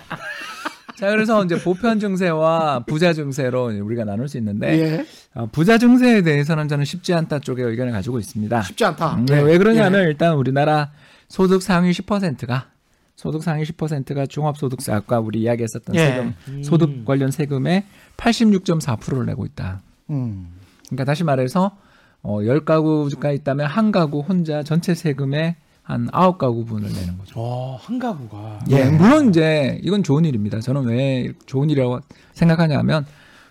자, 0.98 1.12
그래서 1.12 1.46
이제 1.46 1.62
보편 1.62 2.00
증세와 2.00 2.86
부자 2.88 3.14
증세로 3.14 3.66
우리가 3.84 4.04
나눌 4.04 4.28
수 4.28 4.38
있는데 4.40 4.80
예. 4.80 5.06
어, 5.36 5.48
부자 5.52 5.78
증세에 5.78 6.24
대해서는 6.24 6.68
저는 6.68 6.86
쉽지 6.86 7.14
않다 7.14 7.38
쪽의 7.38 7.66
의견을 7.66 7.92
가지고 7.92 8.18
있습니다. 8.18 8.64
쉽지 8.64 8.84
않다. 8.84 9.16
음, 9.16 9.26
예. 9.30 9.36
네, 9.36 9.42
왜 9.42 9.60
그러냐면 9.60 10.08
일단 10.08 10.34
우리나라 10.34 10.92
소득 11.30 11.62
상위 11.62 11.92
10%가 11.92 12.70
소득 13.16 13.44
상위 13.44 13.64
10%가 13.64 14.26
종합소득세 14.26 14.92
아까 14.92 15.20
우리 15.20 15.42
이야기했었던 15.42 15.96
예. 15.96 16.00
세금 16.00 16.64
소득 16.64 17.06
관련 17.06 17.30
세금의 17.30 17.84
86.4%를 18.18 19.28
내고 19.28 19.46
있다. 19.46 19.82
음. 20.10 20.48
그러니까 20.88 21.06
다시 21.06 21.24
말해서 21.24 21.78
어, 22.24 22.40
10가구가 22.40 23.36
있다면 23.36 23.68
한 23.68 23.92
가구 23.92 24.22
혼자 24.22 24.64
전체 24.64 24.96
세금의 24.96 25.58
한 25.88 26.08
9가구분을 26.12 26.94
내는 26.94 27.18
거죠. 27.18 27.34
어 27.40 27.78
한 27.82 28.00
가구가 28.00 28.60
예, 28.70 28.86
물론 28.86 29.30
이제 29.30 29.80
이건 29.84 30.04
좋은 30.04 30.26
일입니다. 30.26 30.60
저는 30.60 30.86
왜 30.86 31.32
좋은 31.46 31.70
일이라고 31.70 32.00
생각하냐면 32.34 33.06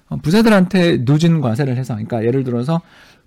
어, 0.08 0.16
부자들한테 0.16 1.04
누진 1.04 1.40
과세를 1.40 1.76
해서, 1.76 1.94
그러니까 1.94 2.24
예를 2.24 2.44
들어서 2.44 2.80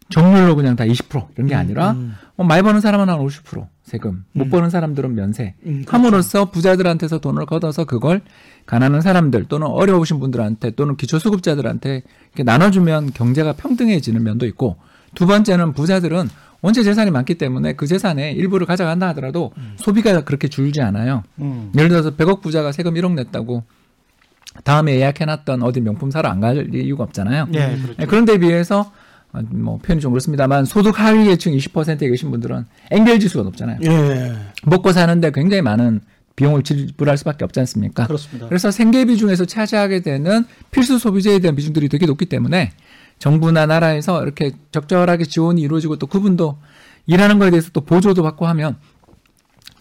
정률로 0.09 0.55
그냥 0.55 0.75
다 0.75 0.85
20% 0.85 1.27
이런 1.35 1.47
게 1.47 1.55
아니라 1.55 1.95
어, 2.37 2.43
많이 2.43 2.61
버는 2.63 2.81
사람은 2.81 3.09
한 3.09 3.19
50% 3.19 3.67
세금, 3.83 4.23
못 4.33 4.49
버는 4.49 4.69
사람들은 4.69 5.15
면세. 5.15 5.55
음, 5.65 5.83
그렇죠. 5.85 5.91
함으로써 5.91 6.51
부자들한테서 6.51 7.19
돈을 7.19 7.45
걷어서 7.47 7.85
그걸 7.85 8.21
가난한 8.65 9.01
사람들 9.01 9.45
또는 9.45 9.67
어려우신 9.67 10.19
분들한테 10.19 10.71
또는 10.71 10.95
기초수급자들한테 10.95 12.03
이렇게 12.29 12.43
나눠주면 12.43 13.11
경제가 13.13 13.53
평등해지는 13.53 14.23
면도 14.23 14.45
있고 14.45 14.77
두 15.15 15.25
번째는 15.25 15.73
부자들은 15.73 16.29
원체 16.61 16.83
재산이 16.83 17.11
많기 17.11 17.35
때문에 17.35 17.73
그 17.73 17.87
재산의 17.87 18.33
일부를 18.35 18.67
가져간다 18.67 19.07
하더라도 19.09 19.51
소비가 19.77 20.23
그렇게 20.25 20.47
줄지 20.47 20.81
않아요. 20.81 21.23
음. 21.39 21.71
예를 21.77 21.89
들어서 21.89 22.11
100억 22.15 22.41
부자가 22.41 22.71
세금 22.71 22.93
1억 22.95 23.13
냈다고 23.13 23.63
다음에 24.63 24.95
예약해놨던 24.95 25.63
어디 25.63 25.79
명품 25.81 26.11
사러 26.11 26.29
안 26.29 26.39
갈 26.41 26.73
이유가 26.73 27.03
없잖아요. 27.05 27.47
예, 27.53 27.59
그렇죠. 27.81 27.93
네, 27.97 28.05
그런데 28.05 28.37
비해서 28.37 28.91
아, 29.31 29.41
뭐 29.51 29.77
표현이 29.77 30.01
좀 30.01 30.11
그렇습니다만 30.11 30.65
소득 30.65 30.99
하위 30.99 31.25
계층 31.25 31.53
20%에 31.53 32.09
계신 32.09 32.31
분들은 32.31 32.65
엔겔 32.91 33.19
지수가 33.19 33.43
높잖아요. 33.43 33.77
예. 33.83 34.33
먹고 34.65 34.91
사는데 34.91 35.31
굉장히 35.31 35.61
많은 35.61 36.01
비용을 36.35 36.63
지불할 36.63 37.17
수밖에 37.17 37.43
없지 37.45 37.59
않습니까? 37.59 38.07
그렇습니다. 38.07 38.47
그래서 38.47 38.71
생계비 38.71 39.17
중에서 39.17 39.45
차지하게 39.45 39.99
되는 40.01 40.45
필수 40.71 40.97
소비재에 40.97 41.39
대한 41.39 41.55
비중들이 41.55 41.89
되게 41.89 42.05
높기 42.05 42.25
때문에 42.25 42.71
정부나 43.19 43.65
나라에서 43.65 44.23
이렇게 44.23 44.51
적절하게 44.71 45.25
지원이 45.25 45.61
이루어지고 45.61 45.97
또 45.97 46.07
그분도 46.07 46.57
일하는 47.05 47.39
거에 47.39 47.51
대해서 47.51 47.69
또 47.73 47.81
보조도 47.81 48.23
받고 48.23 48.47
하면 48.47 48.77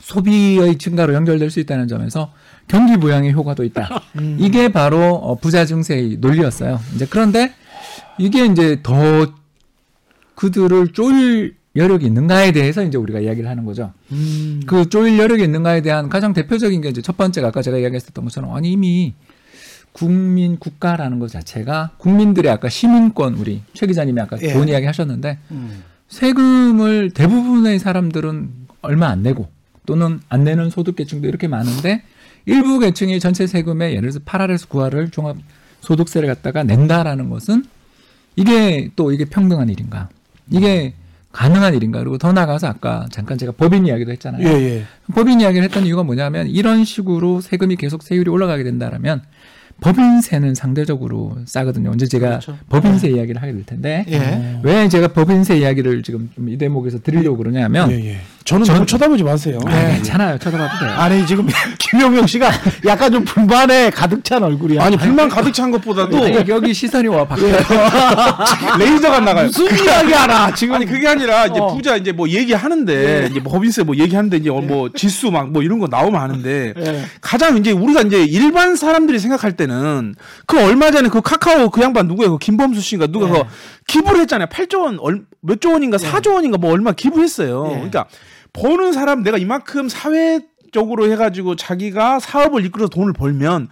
소비의 0.00 0.78
증가로 0.78 1.14
연결될 1.14 1.50
수 1.50 1.60
있다는 1.60 1.86
점에서 1.88 2.32
경기 2.66 2.96
부양의 2.96 3.32
효과도 3.32 3.64
있다. 3.64 3.88
이게 4.38 4.68
바로 4.68 5.14
어, 5.14 5.36
부자 5.36 5.64
증세의 5.64 6.18
논리였어요. 6.18 6.80
이제 6.94 7.06
그런데 7.08 7.52
이게 8.18 8.46
이제 8.46 8.80
더 8.82 9.32
그들을 10.34 10.92
쪼일 10.92 11.56
여력이 11.76 12.06
있는가에 12.06 12.52
대해서 12.52 12.82
이제 12.82 12.98
우리가 12.98 13.20
이야기를 13.20 13.48
하는 13.48 13.64
거죠. 13.64 13.92
음. 14.10 14.60
그 14.66 14.88
쪼일 14.88 15.18
여력이 15.18 15.44
있는가에 15.44 15.82
대한 15.82 16.08
가장 16.08 16.32
대표적인 16.32 16.80
게 16.80 16.88
이제 16.88 17.02
첫 17.02 17.16
번째가 17.16 17.48
아까 17.48 17.62
제가 17.62 17.78
이야기했었던 17.78 18.24
것처럼 18.24 18.54
아니 18.54 18.72
이미 18.72 19.14
국민 19.92 20.58
국가라는 20.58 21.18
것 21.18 21.30
자체가 21.30 21.92
국민들의 21.98 22.50
아까 22.50 22.68
시민권 22.68 23.34
우리 23.34 23.62
최 23.74 23.86
기자님이 23.86 24.20
아까 24.20 24.36
예. 24.40 24.52
좋은 24.52 24.68
이야기 24.68 24.86
하셨는데 24.86 25.38
음. 25.50 25.82
세금을 26.08 27.10
대부분의 27.10 27.78
사람들은 27.78 28.50
얼마 28.82 29.08
안 29.08 29.22
내고 29.22 29.48
또는 29.86 30.20
안 30.28 30.44
내는 30.44 30.70
소득 30.70 30.96
계층도 30.96 31.28
이렇게 31.28 31.48
많은데 31.48 32.02
일부 32.46 32.78
계층이 32.78 33.20
전체 33.20 33.46
세금의 33.46 33.94
예를 33.94 34.10
들어서 34.10 34.20
8할에서 34.20 34.68
9할을 34.68 35.12
종합 35.12 35.36
소득세를 35.80 36.28
갖다가 36.28 36.62
낸다라는 36.62 37.30
것은 37.30 37.64
이게 38.36 38.90
또 38.96 39.12
이게 39.12 39.24
평등한 39.24 39.68
일인가? 39.68 40.08
이게 40.50 40.94
가능한 41.32 41.74
일인가? 41.74 41.98
그리고 42.00 42.18
더 42.18 42.32
나가서 42.32 42.68
아까 42.68 43.06
잠깐 43.10 43.36
제가 43.36 43.52
법인 43.52 43.86
이야기도 43.86 44.10
했잖아요. 44.12 44.46
예, 44.46 44.52
예. 44.52 44.84
법인 45.14 45.40
이야기를 45.40 45.64
했던 45.64 45.84
이유가 45.84 46.02
뭐냐면 46.02 46.48
이런 46.48 46.84
식으로 46.84 47.40
세금이 47.40 47.76
계속 47.76 48.02
세율이 48.02 48.30
올라가게 48.30 48.64
된다라면 48.64 49.22
법인세는 49.80 50.54
상대적으로 50.54 51.36
싸거든요. 51.44 51.90
언제 51.90 52.06
제가 52.06 52.40
그렇죠. 52.40 52.58
법인세 52.68 53.10
이야기를 53.10 53.40
하게 53.40 53.52
될 53.52 53.64
텐데 53.64 54.04
예. 54.08 54.60
왜 54.62 54.88
제가 54.88 55.08
법인세 55.08 55.58
이야기를 55.58 56.02
지금 56.02 56.30
좀이 56.34 56.58
대목에서 56.58 57.00
드리려고 57.00 57.36
그러냐면 57.36 57.90
예, 57.92 58.04
예. 58.04 58.16
저는 58.48 58.66
너무 58.66 58.86
쳐다보지 58.86 59.24
마세요. 59.24 59.58
아, 59.66 59.70
괜찮아요. 59.70 60.38
쳐다봐도 60.38 60.78
돼요. 60.78 60.90
아니 60.96 61.26
지금 61.26 61.46
김용명 61.78 62.26
씨가 62.26 62.50
약간 62.86 63.10
좀 63.12 63.24
불만에 63.24 63.90
가득 63.90 64.24
찬 64.24 64.42
얼굴이야. 64.42 64.82
아니 64.82 64.96
불만 64.96 65.28
가득 65.28 65.52
찬 65.52 65.70
것보다도 65.70 66.24
아니, 66.24 66.48
여기 66.48 66.72
시선이 66.72 67.08
와 67.08 67.26
바뀌어요. 67.26 67.56
레이저가 68.78 69.20
나가요. 69.20 69.46
무슨 69.46 69.84
이야기 69.84 70.12
하나 70.12 70.54
지금 70.54 70.76
아니 70.76 70.86
그게 70.86 71.08
아니라 71.08 71.46
이제 71.46 71.58
어. 71.58 71.74
부자 71.74 71.96
이제 71.96 72.12
뭐 72.12 72.28
얘기하는데 72.28 73.28
이제 73.30 73.40
뭐 73.40 73.52
법인세 73.52 73.82
뭐 73.82 73.96
얘기하는데 73.96 74.36
이제 74.36 74.50
뭐 74.50 74.90
지수 74.94 75.30
막 75.30 75.48
뭐 75.48 75.62
이런 75.62 75.78
거 75.78 75.86
나오면 75.88 76.20
하는데 76.20 76.74
예. 76.76 77.04
가장 77.20 77.56
이제 77.56 77.72
우리가 77.72 78.02
이제 78.02 78.24
일반 78.24 78.76
사람들이 78.76 79.18
생각할 79.18 79.52
때는 79.56 80.14
그 80.46 80.62
얼마 80.62 80.90
전에 80.90 81.08
그 81.08 81.20
카카오 81.20 81.70
그 81.70 81.82
양반 81.82 82.06
누구예요? 82.06 82.32
그 82.32 82.38
김범수 82.38 82.80
씨인가 82.80 83.06
누가 83.08 83.28
예. 83.28 83.32
그 83.32 83.42
기부를 83.86 84.20
했잖아요. 84.20 84.48
8조 84.48 84.82
원, 84.82 84.98
얼, 85.00 85.22
몇조 85.40 85.72
원인가 85.72 85.96
4조 85.96 86.34
원인가 86.34 86.58
뭐 86.58 86.72
얼마 86.72 86.92
기부했어요. 86.92 87.66
예. 87.70 87.74
그러니까 87.74 88.06
버는 88.60 88.92
사람 88.92 89.22
내가 89.22 89.38
이만큼 89.38 89.88
사회적으로 89.88 91.10
해가지고 91.12 91.56
자기가 91.56 92.20
사업을 92.20 92.64
이끌어서 92.64 92.88
돈을 92.88 93.12
벌면 93.12 93.68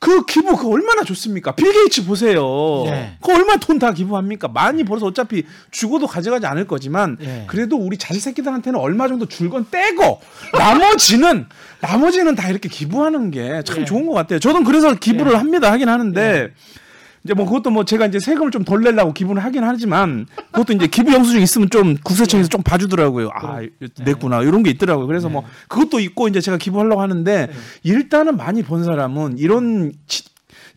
그 0.00 0.24
기부 0.26 0.56
그 0.56 0.70
얼마나 0.70 1.02
좋습니까? 1.02 1.56
빌 1.56 1.72
게이츠 1.72 2.04
보세요. 2.06 2.84
예. 2.86 3.16
그 3.20 3.32
얼마 3.34 3.56
돈다 3.56 3.92
기부합니까? 3.92 4.46
많이 4.46 4.84
벌어서 4.84 5.06
어차피 5.06 5.44
죽어도 5.72 6.06
가져가지 6.06 6.46
않을 6.46 6.68
거지만 6.68 7.16
예. 7.20 7.44
그래도 7.48 7.76
우리 7.76 7.96
자식 7.98 8.20
새끼들한테는 8.20 8.78
얼마 8.78 9.08
정도 9.08 9.26
줄 9.26 9.48
건 9.50 9.66
떼고 9.70 10.20
나머지는 10.56 11.46
나머지는 11.80 12.36
다 12.36 12.48
이렇게 12.48 12.68
기부하는 12.68 13.32
게참 13.32 13.78
예. 13.80 13.84
좋은 13.84 14.06
것 14.06 14.12
같아요. 14.12 14.38
저는 14.38 14.62
그래서 14.62 14.94
기부를 14.94 15.36
합니다. 15.36 15.72
하긴 15.72 15.88
하는데 15.88 16.52
이제 17.28 17.34
뭐 17.34 17.44
그것도 17.44 17.68
뭐 17.68 17.84
제가 17.84 18.06
이제 18.06 18.18
세금을 18.18 18.50
좀 18.50 18.64
덜 18.64 18.80
내려고 18.82 19.12
기부를 19.12 19.44
하긴 19.44 19.62
하지만 19.64 20.26
그것도 20.50 20.72
이제 20.72 20.86
기부 20.86 21.12
영수증 21.12 21.42
있으면 21.42 21.68
좀 21.68 21.94
국세청에서 22.02 22.48
좀 22.48 22.62
봐주더라고요. 22.62 23.28
아 23.34 23.60
냈구나 24.02 24.40
이런 24.42 24.62
게 24.62 24.70
있더라고요. 24.70 25.06
그래서 25.06 25.28
뭐 25.28 25.44
그것도 25.68 26.00
있고 26.00 26.26
이제 26.28 26.40
제가 26.40 26.56
기부하려고 26.56 27.02
하는데 27.02 27.50
일단은 27.82 28.38
많이 28.38 28.62
번 28.62 28.82
사람은 28.82 29.36
이런 29.36 29.92
치- 30.06 30.24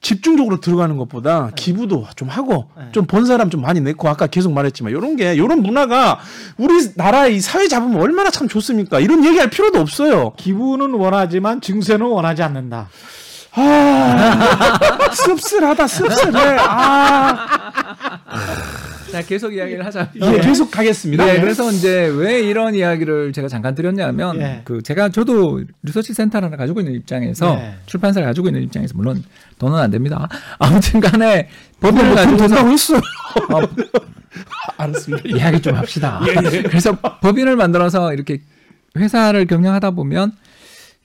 집중적으로 0.01 0.59
들어가는 0.59 0.97
것보다 0.97 1.51
기부도 1.55 2.05
좀 2.17 2.27
하고 2.27 2.65
좀번 2.91 3.25
사람 3.25 3.49
좀 3.49 3.61
많이 3.61 3.79
내고 3.79 4.09
아까 4.09 4.27
계속 4.27 4.51
말했지만 4.51 4.91
이런 4.91 5.15
게 5.15 5.33
이런 5.35 5.61
문화가 5.61 6.19
우리 6.57 6.73
나라의 6.95 7.37
이 7.37 7.39
사회 7.39 7.67
잡으면 7.69 8.01
얼마나 8.01 8.29
참 8.29 8.47
좋습니까? 8.49 8.99
이런 8.99 9.23
얘기할 9.23 9.49
필요도 9.49 9.79
없어요. 9.79 10.33
기부는 10.37 10.95
원하지만 10.95 11.61
증세는 11.61 12.05
원하지 12.05 12.41
않는다. 12.43 12.89
아 13.53 15.09
씁쓸하다 15.13 15.87
씁쓸해. 15.87 16.57
아 16.59 17.47
자, 19.11 19.21
계속 19.21 19.53
이야기를 19.53 19.85
하자. 19.85 20.09
예, 20.15 20.39
계속 20.39 20.71
가겠습니다. 20.71 21.25
네, 21.25 21.41
그래서 21.41 21.69
이제 21.69 22.07
왜 22.15 22.39
이런 22.41 22.73
이야기를 22.75 23.33
제가 23.33 23.49
잠깐 23.49 23.75
드렸냐면 23.75 24.39
예. 24.39 24.61
그 24.63 24.81
제가 24.81 25.09
저도 25.09 25.63
리서치 25.83 26.13
센터를 26.13 26.47
하나 26.47 26.55
가지고 26.55 26.79
있는 26.79 26.93
입장에서 26.93 27.55
네. 27.55 27.75
출판사를 27.87 28.25
가지고 28.25 28.47
있는 28.47 28.63
입장에서 28.63 28.93
물론 28.95 29.21
돈은 29.59 29.77
안 29.77 29.91
됩니다. 29.91 30.29
아무튼 30.59 31.01
간에 31.01 31.49
법인을 31.81 32.05
뭐 32.05 32.15
가지고 32.15 32.37
된다고 32.37 32.69
했어요. 32.69 33.01
어, 33.51 33.61
알았습니다. 34.77 35.27
이야기 35.27 35.61
좀 35.61 35.75
합시다. 35.75 36.21
예, 36.27 36.61
그래서 36.63 36.93
법인을 36.95 37.57
만들어서 37.57 38.13
이렇게 38.13 38.39
회사를 38.95 39.45
경영하다 39.45 39.91
보면 39.91 40.31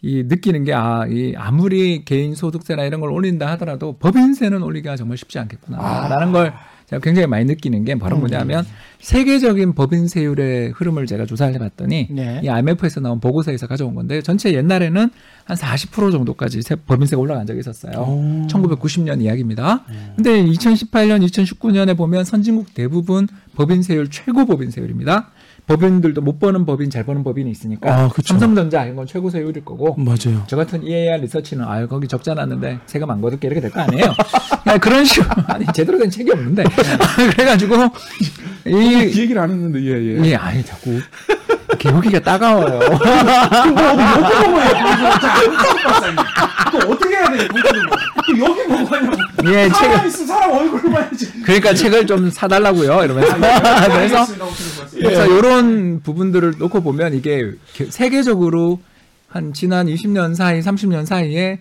이 0.07 0.23
느끼는 0.25 0.63
게 0.65 0.73
아, 0.73 1.05
이 1.09 1.35
아무리 1.37 2.05
개인 2.05 2.35
소득세나 2.37 2.85
이런 2.85 3.01
걸 3.01 3.11
올린다 3.11 3.49
하더라도 3.53 3.97
법인세는 3.99 4.63
올리기가 4.63 4.95
정말 4.97 5.17
쉽지 5.17 5.39
않겠구나라는 5.41 6.31
걸 6.33 6.53
제가 6.89 7.01
굉장히 7.01 7.27
많이 7.27 7.45
느끼는 7.47 7.85
게 7.85 7.97
바로 7.99 8.17
뭐냐면 8.17 8.65
세계적인 9.01 9.75
법인세율의 9.75 10.71
흐름을 10.77 11.07
제가 11.07 11.27
조사를 11.27 11.53
해봤더니 11.55 12.07
네. 12.13 12.41
이 12.45 12.49
IMF에서 12.49 13.01
나온 13.01 13.19
보고서에서 13.19 13.67
가져온 13.67 13.97
건데 13.97 14.23
전체 14.23 14.55
옛날에는 14.55 15.11
한 15.45 15.57
40% 15.57 16.13
정도까지 16.13 16.63
세- 16.63 16.77
법인세가 16.77 17.21
올라간 17.21 17.45
적이 17.47 17.59
있었어요. 17.59 17.93
1990년 18.49 19.21
이야기입니다. 19.23 19.85
근데 20.15 20.45
2018년, 20.45 21.27
2019년에 21.27 21.97
보면 21.97 22.25
선진국 22.25 22.73
대부분 22.75 23.27
법인세율 23.57 24.09
최고 24.11 24.47
법인세율입니다. 24.47 25.31
법인들도 25.67 26.21
못 26.21 26.39
버는 26.39 26.65
법인, 26.65 26.91
잘 26.91 27.05
버는 27.05 27.25
법인이 27.25 27.51
있으니까 27.51 27.93
아, 27.93 28.09
그쵸. 28.09 28.29
삼성전자 28.35 28.85
이런 28.85 28.97
건 28.97 29.07
최고 29.07 29.31
세율일 29.31 29.65
거고 29.65 29.97
맞아요. 29.99 30.45
저 30.47 30.57
같은 30.57 30.83
EAR 30.87 31.21
리서치는 31.23 31.65
아유 31.67 31.89
거기 31.89 32.07
적자 32.07 32.35
났는데 32.35 32.79
세금 32.87 33.11
안 33.11 33.21
거둘게 33.21 33.49
이렇게 33.49 33.61
될 33.61 33.71
거 33.73 33.81
아니에요. 33.81 34.15
그냥 34.63 34.79
그런 34.79 35.05
식으로 35.05 35.29
아니 35.49 35.67
제대로 35.75 35.99
된 35.99 36.09
책이 36.11 36.31
없는데 36.31 36.65
그래가지고 37.35 37.75
이 38.67 38.77
이 38.77 39.21
얘기를 39.21 39.39
안 39.41 39.51
했는데 39.51 39.81
예 39.83 40.19
예. 40.21 40.25
예, 40.31 40.35
아니 40.37 40.65
자꾸 40.65 41.01
여기가 41.85 42.19
따가워요. 42.21 42.81
또 46.73 46.79
어떻게 46.91 47.17
해야 47.17 47.27
돼? 47.31 47.47
또 47.49 48.39
여기 48.39 48.65
보고 48.65 48.87
하냐고. 48.95 49.17
예, 49.47 49.69
사람 49.69 49.99
책 50.01 50.07
있어 50.09 50.27
사람 50.27 50.51
얼굴 50.53 50.91
봐야지. 50.91 51.33
그러니까 51.43 51.75
책을 51.75 52.07
좀 52.07 52.29
사달라고요 52.31 53.05
이러면서 53.05 53.37
그래서 53.89 54.27
그래서 55.01 55.27
이런 55.27 56.01
부분들을 56.03 56.55
놓고 56.59 56.83
보면 56.83 57.15
이게 57.15 57.51
게- 57.75 57.87
세계적으로 57.91 58.81
한 59.29 59.53
지난 59.53 59.87
20년 59.87 60.35
사이, 60.35 60.61
30년 60.61 61.05
사이에 61.07 61.61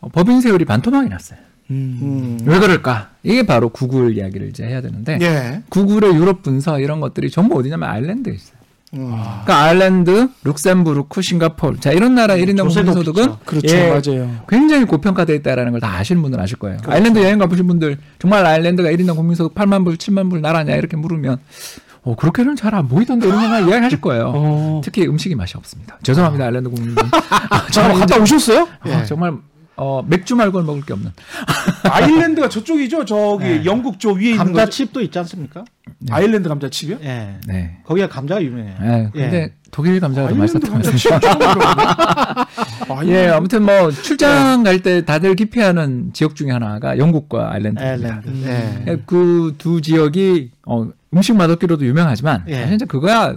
어, 0.00 0.08
법인 0.08 0.40
세율이 0.40 0.64
반토막이 0.64 1.08
났어요. 1.08 1.38
음. 1.70 2.38
왜 2.44 2.58
그럴까? 2.58 3.10
이게 3.22 3.44
바로 3.46 3.68
구글 3.68 4.16
이야기를 4.16 4.48
이제 4.48 4.64
해야 4.64 4.80
되는데 4.80 5.18
예. 5.22 5.62
구글의 5.68 6.14
유럽 6.16 6.42
분서 6.42 6.80
이런 6.80 7.00
것들이 7.00 7.30
전부 7.30 7.58
어디냐면 7.58 7.88
아일랜드에 7.88 8.32
있어요. 8.34 8.56
음. 8.94 9.08
그러니까 9.10 9.62
아일랜드, 9.62 10.28
룩셈부르크, 10.44 11.22
싱가포르. 11.22 11.80
자, 11.80 11.92
이런 11.92 12.14
나라 12.14 12.36
1인당 12.36 12.64
조세도 12.64 12.92
국민 12.92 13.04
소득은 13.06 13.26
높죠. 13.26 13.44
그렇죠 13.46 13.74
예, 13.76 13.88
맞아요. 13.88 14.44
굉장히 14.48 14.84
고평가되어 14.84 15.34
있다라는 15.36 15.72
걸 15.72 15.80
다 15.80 15.96
아시는 15.96 16.20
분들은 16.20 16.42
아실 16.44 16.58
거예요. 16.58 16.76
아일랜드 16.86 17.18
여행 17.20 17.38
가보신 17.38 17.66
분들 17.66 17.96
정말 18.18 18.44
아일랜드가 18.44 18.90
1인당 18.90 19.16
국민 19.16 19.34
소득 19.34 19.54
8만 19.54 19.84
불, 19.86 19.96
7만 19.96 20.28
불 20.28 20.42
나라냐 20.42 20.74
이렇게 20.76 20.96
물으면 20.98 21.38
어 22.04 22.16
그렇게는 22.16 22.56
잘 22.56 22.74
안 22.74 22.88
보이던데 22.88 23.28
이런 23.28 23.48
거 23.48 23.70
이야기하실 23.70 24.00
거예요. 24.00 24.32
어. 24.34 24.80
특히 24.82 25.06
음식이 25.06 25.34
맛이 25.34 25.56
없습니다. 25.56 25.98
죄송합니다 26.02 26.44
아일랜드 26.46 26.68
국민들. 26.70 27.04
아, 27.50 27.66
저 27.70 27.82
갔다 27.82 28.16
오셨어요? 28.18 28.66
아, 28.80 29.04
정말 29.04 29.34
어, 29.76 30.02
맥주 30.06 30.34
말고는 30.36 30.66
먹을 30.66 30.82
게 30.82 30.92
없는. 30.94 31.12
아일랜드가 31.90 32.48
저쪽이죠. 32.48 33.04
저기 33.04 33.44
네. 33.44 33.64
영국 33.64 34.00
저 34.00 34.10
위에 34.10 34.30
있는 34.32 34.38
거. 34.38 34.44
감자칩도 34.44 35.00
있지 35.02 35.18
않습니까? 35.18 35.64
아일랜드 36.10 36.48
감자칩이요? 36.48 36.98
예. 37.02 37.36
네. 37.46 37.78
거기가 37.84 38.08
감자가 38.08 38.42
유명해요. 38.42 38.74
예, 38.82 39.10
근데 39.12 39.36
예. 39.36 39.52
독일 39.70 39.98
감자가 40.00 40.28
더 40.28 40.46
처음 40.46 41.20
들어보네. 41.20 43.06
예, 43.12 43.28
아무튼 43.28 43.64
뭐 43.64 43.90
출장 43.90 44.62
갈 44.62 44.82
때 44.82 45.04
다들 45.04 45.34
기피하는 45.36 46.10
지역 46.12 46.34
중에 46.36 46.50
하나가 46.50 46.98
영국과 46.98 47.52
아일랜드입니다. 47.52 48.14
아일랜드. 48.22 48.28
예. 48.88 48.96
그두 49.06 49.80
지역이 49.80 50.50
어, 50.66 50.88
음식 51.14 51.36
맛없기로도 51.36 51.84
유명하지만 51.84 52.44
예. 52.48 52.60
사실 52.60 52.74
이제 52.74 52.84
그거야 52.84 53.34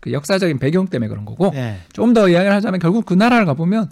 그 0.00 0.12
역사적인 0.12 0.58
배경 0.58 0.86
때문에 0.88 1.08
그런 1.08 1.24
거고 1.24 1.52
예. 1.54 1.78
좀더 1.92 2.28
이야기를 2.28 2.52
하자면 2.54 2.80
결국 2.80 3.06
그 3.06 3.14
나라를 3.14 3.46
가보면 3.46 3.88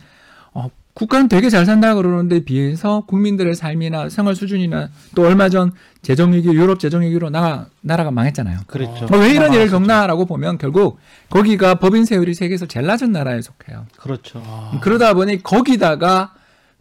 어, 0.52 0.68
국가는 0.92 1.28
되게 1.28 1.48
잘 1.48 1.64
산다 1.64 1.94
그러는데 1.94 2.40
비해서 2.40 3.04
국민들의 3.06 3.54
삶이나 3.54 4.08
생활 4.08 4.34
수준이나 4.34 4.90
또 5.14 5.24
얼마 5.24 5.48
전 5.48 5.72
재정위기 6.02 6.48
유럽 6.48 6.80
재정위기로 6.80 7.30
나, 7.30 7.68
나라가 7.80 8.10
망했잖아요. 8.10 8.60
그렇죠. 8.66 9.06
뭐왜 9.06 9.30
이런 9.30 9.52
아, 9.52 9.54
일을 9.54 9.68
겪나라고 9.70 10.26
보면 10.26 10.58
결국 10.58 10.98
거기가 11.30 11.76
법인 11.76 12.04
세율이 12.04 12.34
세계에서 12.34 12.66
제일 12.66 12.86
낮은 12.86 13.12
나라에 13.12 13.40
속해요. 13.40 13.86
그렇죠. 13.96 14.42
그러다 14.82 15.14
보니 15.14 15.42
거기다가 15.42 16.34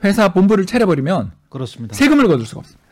회사 0.03 0.33
본부를 0.33 0.65
차려버리면 0.65 1.31
그렇습니다. 1.49 1.95
세금을 1.95 2.27
거둘 2.27 2.45
수가 2.45 2.59
없습니다. 2.59 2.89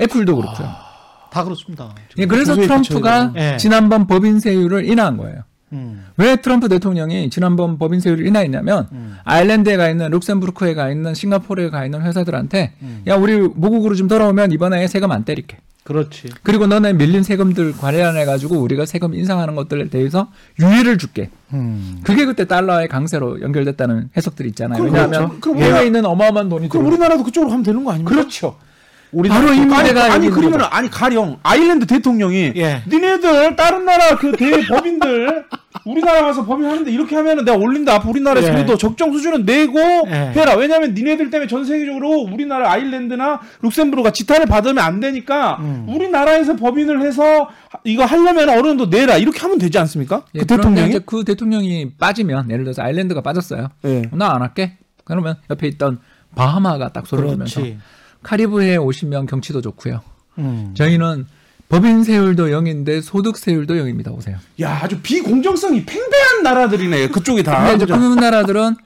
애플도 0.00 0.36
그렇고요. 0.36 0.89
다 1.30 1.44
그렇습니다. 1.44 1.94
예, 2.18 2.26
그래서 2.26 2.54
트럼프가. 2.56 3.32
예. 3.36 3.56
지난번 3.58 4.06
법인세율을 4.06 4.84
인하한 4.84 5.16
거예요. 5.16 5.42
음. 5.72 6.04
왜 6.16 6.34
트럼프 6.36 6.68
대통령이 6.68 7.30
지난번 7.30 7.78
법인세율을 7.78 8.26
인하했냐면 8.26 8.88
음. 8.90 9.16
아일랜드에 9.24 9.76
가 9.76 9.88
있는 9.88 10.10
룩셈부르크에 10.10 10.74
가 10.74 10.90
있는 10.90 11.14
싱가포르에 11.14 11.70
가 11.70 11.84
있는 11.84 12.02
회사들한테 12.02 12.72
음. 12.82 13.02
야 13.06 13.14
우리 13.14 13.38
모국으로 13.38 13.94
좀 13.94 14.08
돌아오면 14.08 14.50
이번에 14.52 14.86
세금 14.88 15.12
안 15.12 15.24
때릴게. 15.24 15.58
그렇지. 15.84 16.28
그리고 16.42 16.66
너네 16.66 16.92
밀린 16.94 17.22
세금들 17.22 17.76
관련해 17.76 18.24
가지고 18.24 18.56
우리가 18.58 18.84
세금 18.84 19.14
인상하는 19.14 19.54
것들에 19.54 19.88
대해서 19.88 20.30
유예를 20.60 20.98
줄게. 20.98 21.30
음. 21.54 22.00
그게 22.02 22.24
그때 22.26 22.44
달러의 22.46 22.86
강세로 22.88 23.40
연결됐다는 23.40 24.10
해석들이 24.16 24.48
있잖아요. 24.50 24.82
왜냐하면 24.82 25.40
그렇죠. 25.40 25.58
우리가- 25.58 25.86
있는 25.86 26.04
어마어마한 26.04 26.48
돈이 26.48 26.68
그럼 26.68 26.84
들어오니까. 26.84 26.88
우리나라도 26.88 27.22
그쪽으로 27.24 27.50
가면 27.50 27.62
되는 27.64 27.82
거 27.84 27.92
아닙니까? 27.92 28.10
그렇죠. 28.14 28.56
바로 29.28 29.52
이 29.52 29.58
아니, 29.58 29.66
문제가 29.66 30.12
아니 30.12 30.30
그러면 30.30 30.62
아니 30.70 30.88
가령 30.88 31.38
아일랜드 31.42 31.86
대통령이 31.86 32.52
예. 32.56 32.82
니네들 32.88 33.56
다른 33.56 33.84
나라 33.84 34.16
그 34.16 34.32
대법인들 34.32 35.46
우리나라 35.84 36.22
가서 36.22 36.44
법인하는데 36.44 36.90
이렇게 36.92 37.16
하면은 37.16 37.44
내가 37.44 37.56
올린다 37.56 37.94
앞으로 37.96 38.10
우리나라에서 38.10 38.48
예. 38.48 38.52
그래도 38.52 38.76
적정 38.76 39.12
수준은 39.12 39.44
내고 39.44 39.78
예. 40.06 40.32
해라 40.34 40.54
왜냐면 40.54 40.94
니네들 40.94 41.30
때문에 41.30 41.48
전 41.48 41.64
세계적으로 41.64 42.20
우리나라 42.20 42.70
아일랜드나 42.70 43.40
룩셈부르가 43.62 44.12
지탄을 44.12 44.46
받으면 44.46 44.78
안 44.78 45.00
되니까 45.00 45.56
음. 45.60 45.86
우리나라에서 45.88 46.56
법인을 46.56 47.02
해서 47.02 47.48
이거 47.84 48.04
하려면 48.04 48.48
어느 48.48 48.62
정도 48.62 48.86
내라 48.86 49.16
이렇게 49.16 49.40
하면 49.40 49.58
되지 49.58 49.78
않습니까? 49.78 50.24
예, 50.34 50.40
그 50.40 50.46
대통령이 50.46 50.88
이제 50.88 51.00
그 51.04 51.24
대통령이 51.24 51.94
빠지면 51.98 52.50
예를 52.50 52.64
들어서 52.64 52.82
아일랜드가 52.82 53.22
빠졌어요. 53.22 53.68
예. 53.84 54.02
나안 54.12 54.42
할게. 54.42 54.76
그러면 55.04 55.36
옆에 55.50 55.66
있던 55.68 55.98
바하마가 56.36 56.90
딱 56.92 57.06
소리를 57.06 57.34
그렇지. 57.36 57.78
카리브해에 58.22 58.76
오시면 58.76 59.26
경치도 59.26 59.60
좋고요. 59.62 60.00
음. 60.38 60.70
저희는 60.74 61.26
법인 61.68 62.02
세율도 62.02 62.48
0인데 62.48 63.00
소득 63.00 63.36
세율도 63.38 63.74
0입니다. 63.74 64.12
오세요. 64.16 64.36
야 64.60 64.80
아주 64.82 65.00
비공정성이 65.00 65.84
팽배한 65.84 66.42
나라들이네 66.42 67.08
그쪽이 67.08 67.42
다 67.42 67.58
근데 67.60 67.76
이제 67.76 67.86
그죠? 67.86 67.98
그 67.98 68.14
나라들은 68.20 68.76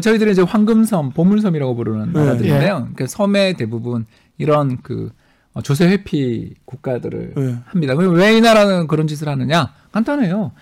저희들이 0.00 0.32
이제 0.32 0.42
황금섬, 0.42 1.10
보물섬이라고 1.12 1.74
부르는 1.74 2.12
네. 2.12 2.18
나라들인데요. 2.20 2.88
그 2.96 3.06
섬의 3.06 3.54
대부분 3.54 4.06
이런 4.38 4.78
그 4.82 5.10
어, 5.54 5.60
조세 5.62 5.86
회피 5.88 6.54
국가들을 6.64 7.32
네. 7.36 7.56
합니다. 7.66 7.94
그럼 7.94 8.14
왜 8.14 8.36
이 8.36 8.40
나라는 8.40 8.86
그런 8.86 9.06
짓을 9.06 9.28
하느냐? 9.28 9.72
간단해요. 9.92 10.52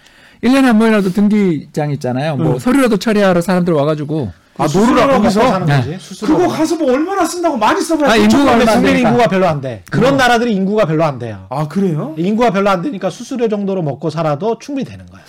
1년에 0.43 0.63
한 0.63 0.79
번이라도 0.79 1.11
등기장 1.11 1.91
있잖아요. 1.93 2.37
뭐 2.37 2.55
네. 2.55 2.59
서류라도 2.59 2.97
처리하러 2.97 3.41
사람들 3.41 3.73
와가지고 3.75 4.33
아 4.59 4.67
노르라 4.67 5.07
먹고 5.07 5.23
거기서 5.23 5.41
사는 5.49 5.67
네. 5.67 5.77
거지. 5.77 5.97
수수료. 5.99 6.37
그거 6.37 6.49
가서 6.49 6.77
뭐 6.77 6.93
얼마나 6.93 7.25
쓴다고 7.25 7.57
많이 7.57 7.81
써봐야 7.81 8.11
아, 8.11 8.13
아, 8.13 8.17
인구가 8.17 8.53
얼마 8.53 8.73
안 8.73 8.77
국민 8.79 8.93
되니까. 8.93 9.09
인구가 9.09 9.29
별로 9.29 9.49
안 9.49 9.61
돼. 9.61 9.83
그런 9.91 10.17
나라들이 10.17 10.53
인구가 10.55 10.85
별로 10.85 11.05
안 11.05 11.19
돼요. 11.19 11.47
아 11.49 11.67
그래요? 11.69 12.15
인구가 12.19 12.51
별로 12.51 12.69
안 12.69 12.83
되니까 12.83 13.09
수수료 13.09 13.49
정도로 13.49 13.83
먹고 13.83 14.11
살아도 14.11 14.59
충분히 14.59 14.85
되는 14.85 15.07
거야. 15.07 15.23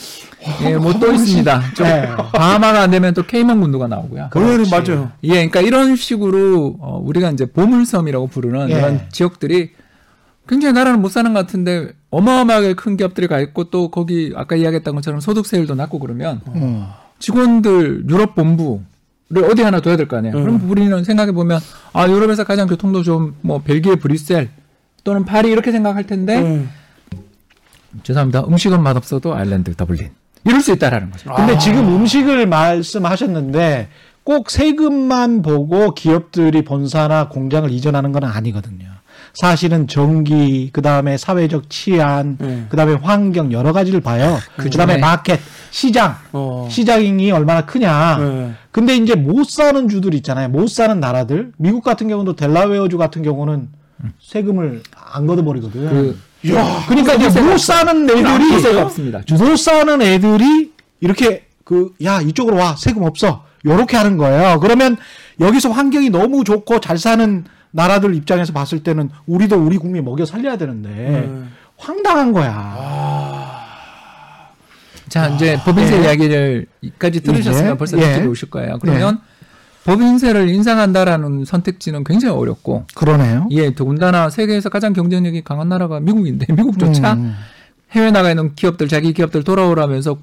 예, 0.63 0.75
뭐 0.75 0.91
또 0.93 1.11
있습니다. 1.13 1.61
좀 1.75 1.85
네. 1.85 2.09
바하마가 2.33 2.81
안 2.81 2.89
되면 2.91 3.13
또 3.13 3.23
케이먼 3.25 3.61
군도가 3.61 3.87
나오고요. 3.87 4.29
그렇지. 4.31 4.71
맞아요. 4.71 5.11
예, 5.23 5.29
그러니까 5.47 5.61
이런 5.61 5.95
식으로 5.95 6.77
어, 6.79 6.99
우리가 7.05 7.29
이제 7.29 7.45
보물섬이라고 7.45 8.27
부르는 8.27 8.69
예. 8.71 8.73
이런 8.73 9.01
지역들이 9.11 9.69
굉장히 10.47 10.73
나라는 10.73 11.01
못 11.01 11.09
사는 11.11 11.31
것 11.33 11.39
같은데 11.41 11.91
어마어마하게 12.09 12.73
큰 12.73 12.97
기업들이 12.97 13.27
가 13.27 13.39
있고 13.39 13.65
또 13.65 13.91
거기 13.91 14.33
아까 14.35 14.55
이야기했던 14.55 14.95
것처럼 14.95 15.19
소득세율도 15.21 15.75
낮고 15.75 15.99
그러면 15.99 16.41
음. 16.55 16.87
직원들 17.19 18.05
유럽 18.09 18.33
본부 18.35 18.81
를 19.33 19.45
어디 19.45 19.61
하나 19.61 19.79
둬야 19.79 19.95
될 19.97 20.07
거 20.07 20.17
아니에요. 20.17 20.33
그럼 20.35 20.69
우리는 20.69 21.03
생각해 21.03 21.31
보면 21.31 21.59
아 21.93 22.07
유럽에서 22.07 22.43
가장 22.43 22.67
교통도 22.67 23.01
좀뭐 23.03 23.61
벨기에 23.63 23.95
브뤼셀 23.95 24.49
또는 25.03 25.23
파리 25.25 25.49
이렇게 25.49 25.71
생각할 25.71 26.05
텐데 26.05 26.39
네. 26.41 26.65
죄송합니다. 28.03 28.45
음식은 28.47 28.81
맛없어도 28.83 29.33
아일랜드 29.35 29.73
더블린 29.75 30.09
이럴 30.45 30.61
수 30.61 30.71
있다라는 30.73 31.11
거죠. 31.11 31.33
근데 31.33 31.57
지금 31.59 31.87
음식을 31.95 32.45
말씀하셨는데 32.47 33.89
꼭 34.23 34.49
세금만 34.49 35.41
보고 35.41 35.93
기업들이 35.93 36.63
본사나 36.63 37.29
공장을 37.29 37.69
이전하는 37.71 38.11
건 38.11 38.23
아니거든요. 38.25 38.87
사실은 39.33 39.87
전기, 39.87 40.69
그 40.73 40.81
다음에 40.81 41.17
사회적 41.17 41.69
치안, 41.69 42.37
네. 42.39 42.65
그 42.69 42.77
다음에 42.77 42.93
환경 42.93 43.51
여러 43.51 43.71
가지를 43.73 44.01
봐요. 44.01 44.37
그 44.57 44.69
다음에 44.69 44.97
마켓, 44.97 45.39
시장, 45.69 46.15
어. 46.33 46.67
시장이 46.69 47.31
얼마나 47.31 47.65
크냐. 47.65 48.17
네. 48.17 48.51
근데 48.71 48.95
이제 48.95 49.15
못 49.15 49.45
사는 49.49 49.87
주들 49.87 50.13
있잖아요. 50.15 50.49
못 50.49 50.69
사는 50.69 50.99
나라들. 50.99 51.51
미국 51.57 51.83
같은 51.83 52.07
경우도 52.07 52.35
델라웨어주 52.35 52.97
같은 52.97 53.23
경우는 53.23 53.69
세금을 54.19 54.83
안 55.13 55.27
걷어버리거든. 55.27 55.89
그 55.89 56.19
야, 56.53 56.83
그러니까 56.87 57.13
이제 57.13 57.41
못 57.41 57.57
사는 57.59 58.09
애들이 58.09 58.77
없습니다. 58.79 59.21
못 59.37 59.55
사는 59.57 60.01
애들이 60.01 60.71
이렇게 60.99 61.45
그 61.63 61.93
야 62.03 62.19
이쪽으로 62.19 62.57
와 62.57 62.75
세금 62.75 63.03
없어 63.03 63.45
요렇게 63.65 63.95
하는 63.95 64.17
거예요. 64.17 64.59
그러면 64.59 64.97
여기서 65.39 65.69
환경이 65.69 66.09
너무 66.09 66.43
좋고 66.43 66.79
잘 66.79 66.97
사는 66.97 67.45
나라들 67.71 68.15
입장에서 68.15 68.53
봤을 68.53 68.83
때는 68.83 69.09
우리도 69.25 69.57
우리 69.57 69.77
국민 69.77 70.03
먹여 70.05 70.25
살려야 70.25 70.57
되는데 70.57 70.89
네. 70.89 71.43
황당한 71.77 72.31
거야. 72.31 73.51
자, 75.09 75.27
이제 75.27 75.57
법인세 75.65 75.97
예. 75.97 76.03
이야기를까지 76.03 77.21
들으셨으면 77.21 77.71
이제, 77.71 77.77
벌써 77.77 77.97
예. 77.99 78.07
느낌이 78.07 78.27
오실 78.27 78.49
거예요. 78.49 78.79
그러면 78.79 79.19
법인세를 79.83 80.47
인상한다라는 80.49 81.43
선택지는 81.43 82.03
굉장히 82.03 82.35
어렵고, 82.35 82.85
그러네요. 82.95 83.47
예, 83.51 83.73
더군다나 83.73 84.29
세계에서 84.29 84.69
가장 84.69 84.93
경쟁력이 84.93 85.41
강한 85.41 85.69
나라가 85.69 85.99
미국인데, 85.99 86.45
미국조차 86.53 87.13
음. 87.13 87.35
해외 87.91 88.11
나가 88.11 88.29
있는 88.29 88.55
기업들, 88.55 88.87
자기 88.87 89.11
기업들 89.11 89.43
돌아오라면서 89.43 90.17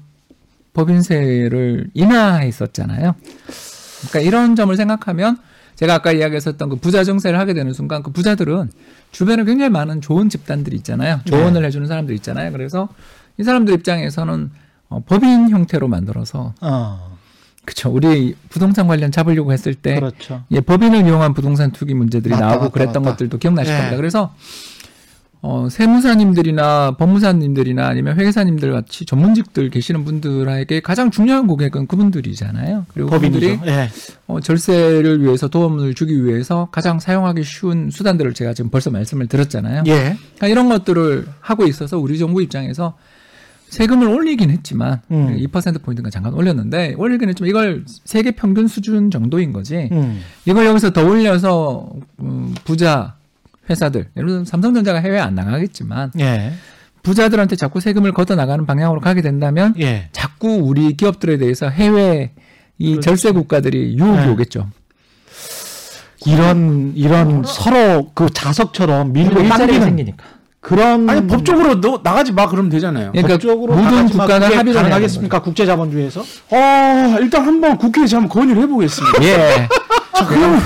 법인세를 0.73 1.89
인하했었잖아요. 1.93 3.15
그러니까 4.09 4.19
이런 4.21 4.55
점을 4.55 4.75
생각하면 4.75 5.37
제가 5.79 5.93
아까 5.93 6.11
이야기했었던 6.11 6.67
그 6.67 6.75
부자 6.75 7.05
정세를 7.05 7.39
하게 7.39 7.53
되는 7.53 7.71
순간 7.71 8.03
그 8.03 8.11
부자들은 8.11 8.69
주변에 9.13 9.45
굉장히 9.45 9.69
많은 9.69 10.01
좋은 10.01 10.27
집단들이 10.27 10.75
있잖아요. 10.75 11.21
조언을 11.23 11.63
해주는 11.63 11.87
사람들 11.87 12.13
있잖아요. 12.15 12.51
그래서 12.51 12.89
이 13.37 13.43
사람들 13.43 13.75
입장에서는 13.75 14.51
어, 14.89 15.03
법인 15.05 15.49
형태로 15.49 15.87
만들어서 15.87 16.53
어, 16.59 17.17
그쵸 17.63 17.89
우리 17.91 18.35
부동산 18.49 18.87
관련 18.87 19.09
잡으려고 19.09 19.53
했을 19.53 19.73
때 19.73 19.95
그렇죠. 19.95 20.43
예, 20.51 20.59
법인을 20.59 21.07
이용한 21.07 21.33
부동산 21.33 21.71
투기 21.71 21.93
문제들이 21.93 22.33
맞다, 22.33 22.45
나오고 22.45 22.59
맞다, 22.63 22.73
그랬던 22.73 23.01
맞다. 23.03 23.11
것들도 23.13 23.37
기억나실 23.37 23.73
예. 23.73 23.77
겁니다. 23.77 23.95
그래서 23.95 24.35
어, 25.41 25.69
세무사님들이나 25.69 26.95
법무사님들이나 26.97 27.87
아니면 27.87 28.19
회계사님들 28.19 28.73
같이 28.73 29.05
전문직들 29.05 29.69
계시는 29.69 30.03
분들에게 30.03 30.81
가장 30.81 31.11
중요한 31.11 31.47
고객은 31.47 31.87
그분들이잖아요. 31.87 32.85
그리고 32.93 33.09
그분들이 33.09 33.57
법인이죠. 33.57 33.71
예. 33.71 33.89
어, 34.27 34.41
절세를 34.41 35.23
위해서 35.23 35.47
도움을 35.47 35.93
주기 35.93 36.25
위해서 36.25 36.67
가장 36.71 36.99
사용하기 36.99 37.43
쉬운 37.43 37.89
수단들을 37.89 38.33
제가 38.33 38.53
지금 38.53 38.69
벌써 38.69 38.91
말씀을 38.91 39.27
드렸잖아요. 39.27 39.83
예. 39.87 40.17
그러니까 40.35 40.47
이런 40.49 40.67
것들을 40.67 41.25
하고 41.39 41.65
있어서 41.65 41.97
우리 41.97 42.19
정부 42.19 42.41
입장에서 42.41 42.95
세금을 43.69 44.07
올리긴 44.07 44.49
했지만 44.49 44.99
음. 45.11 45.37
2%포인트가 45.37 46.09
잠깐 46.09 46.33
올렸는데 46.33 46.95
올리긴 46.97 47.29
했지만 47.29 47.49
이걸 47.49 47.85
세계 48.03 48.31
평균 48.31 48.67
수준 48.67 49.11
정도인 49.11 49.53
거지 49.53 49.89
음. 49.91 50.21
이걸 50.45 50.65
여기서 50.65 50.91
더 50.91 51.05
올려서 51.05 51.91
음, 52.19 52.53
부자 52.65 53.18
회사들 53.69 54.09
예를 54.17 54.29
들어 54.29 54.45
삼성전자가 54.45 54.99
해외에 54.99 55.19
안 55.19 55.35
나가겠지만 55.35 56.11
예. 56.19 56.53
부자들한테 57.03 57.55
자꾸 57.55 57.79
세금을 57.79 58.11
걷어 58.13 58.35
나가는 58.35 58.65
방향으로 58.65 58.99
가게 58.99 59.21
된다면 59.21 59.73
예. 59.79 60.09
자꾸 60.11 60.59
우리 60.61 60.93
기업들에 60.97 61.37
대해서 61.37 61.69
해외 61.69 62.33
이 62.77 62.99
절세 63.01 63.31
국가들이 63.31 63.97
유혹이 63.97 64.15
그렇죠. 64.15 64.25
네. 64.25 64.31
오겠죠. 64.31 64.69
이런 66.25 66.93
이런 66.95 67.43
서로 67.45 68.11
그 68.13 68.29
자석처럼 68.29 69.13
밀고 69.13 69.41
일자리가 69.41 69.85
생기니까. 69.85 70.23
그런 70.61 71.09
아니 71.09 71.25
법적으로 71.25 71.79
너 71.79 72.01
나가지 72.03 72.33
마 72.33 72.47
그러면 72.47 72.69
되잖아요. 72.69 73.11
그러니까 73.11 73.35
법적으로 73.35 73.75
모든 73.75 74.07
국가가 74.07 74.45
합의를 74.45 74.73
해야 74.73 74.81
가능하겠습니까? 74.81 75.41
국제 75.41 75.65
자본주의에서? 75.65 76.21
어 76.21 77.17
일단 77.21 77.45
한번 77.45 77.77
국회에서 77.77 78.17
한번 78.17 78.29
건의를 78.29 78.63
해보겠습니다. 78.63 79.23
예. 79.23 79.69
자, 80.15 80.25
그러면 80.27 80.59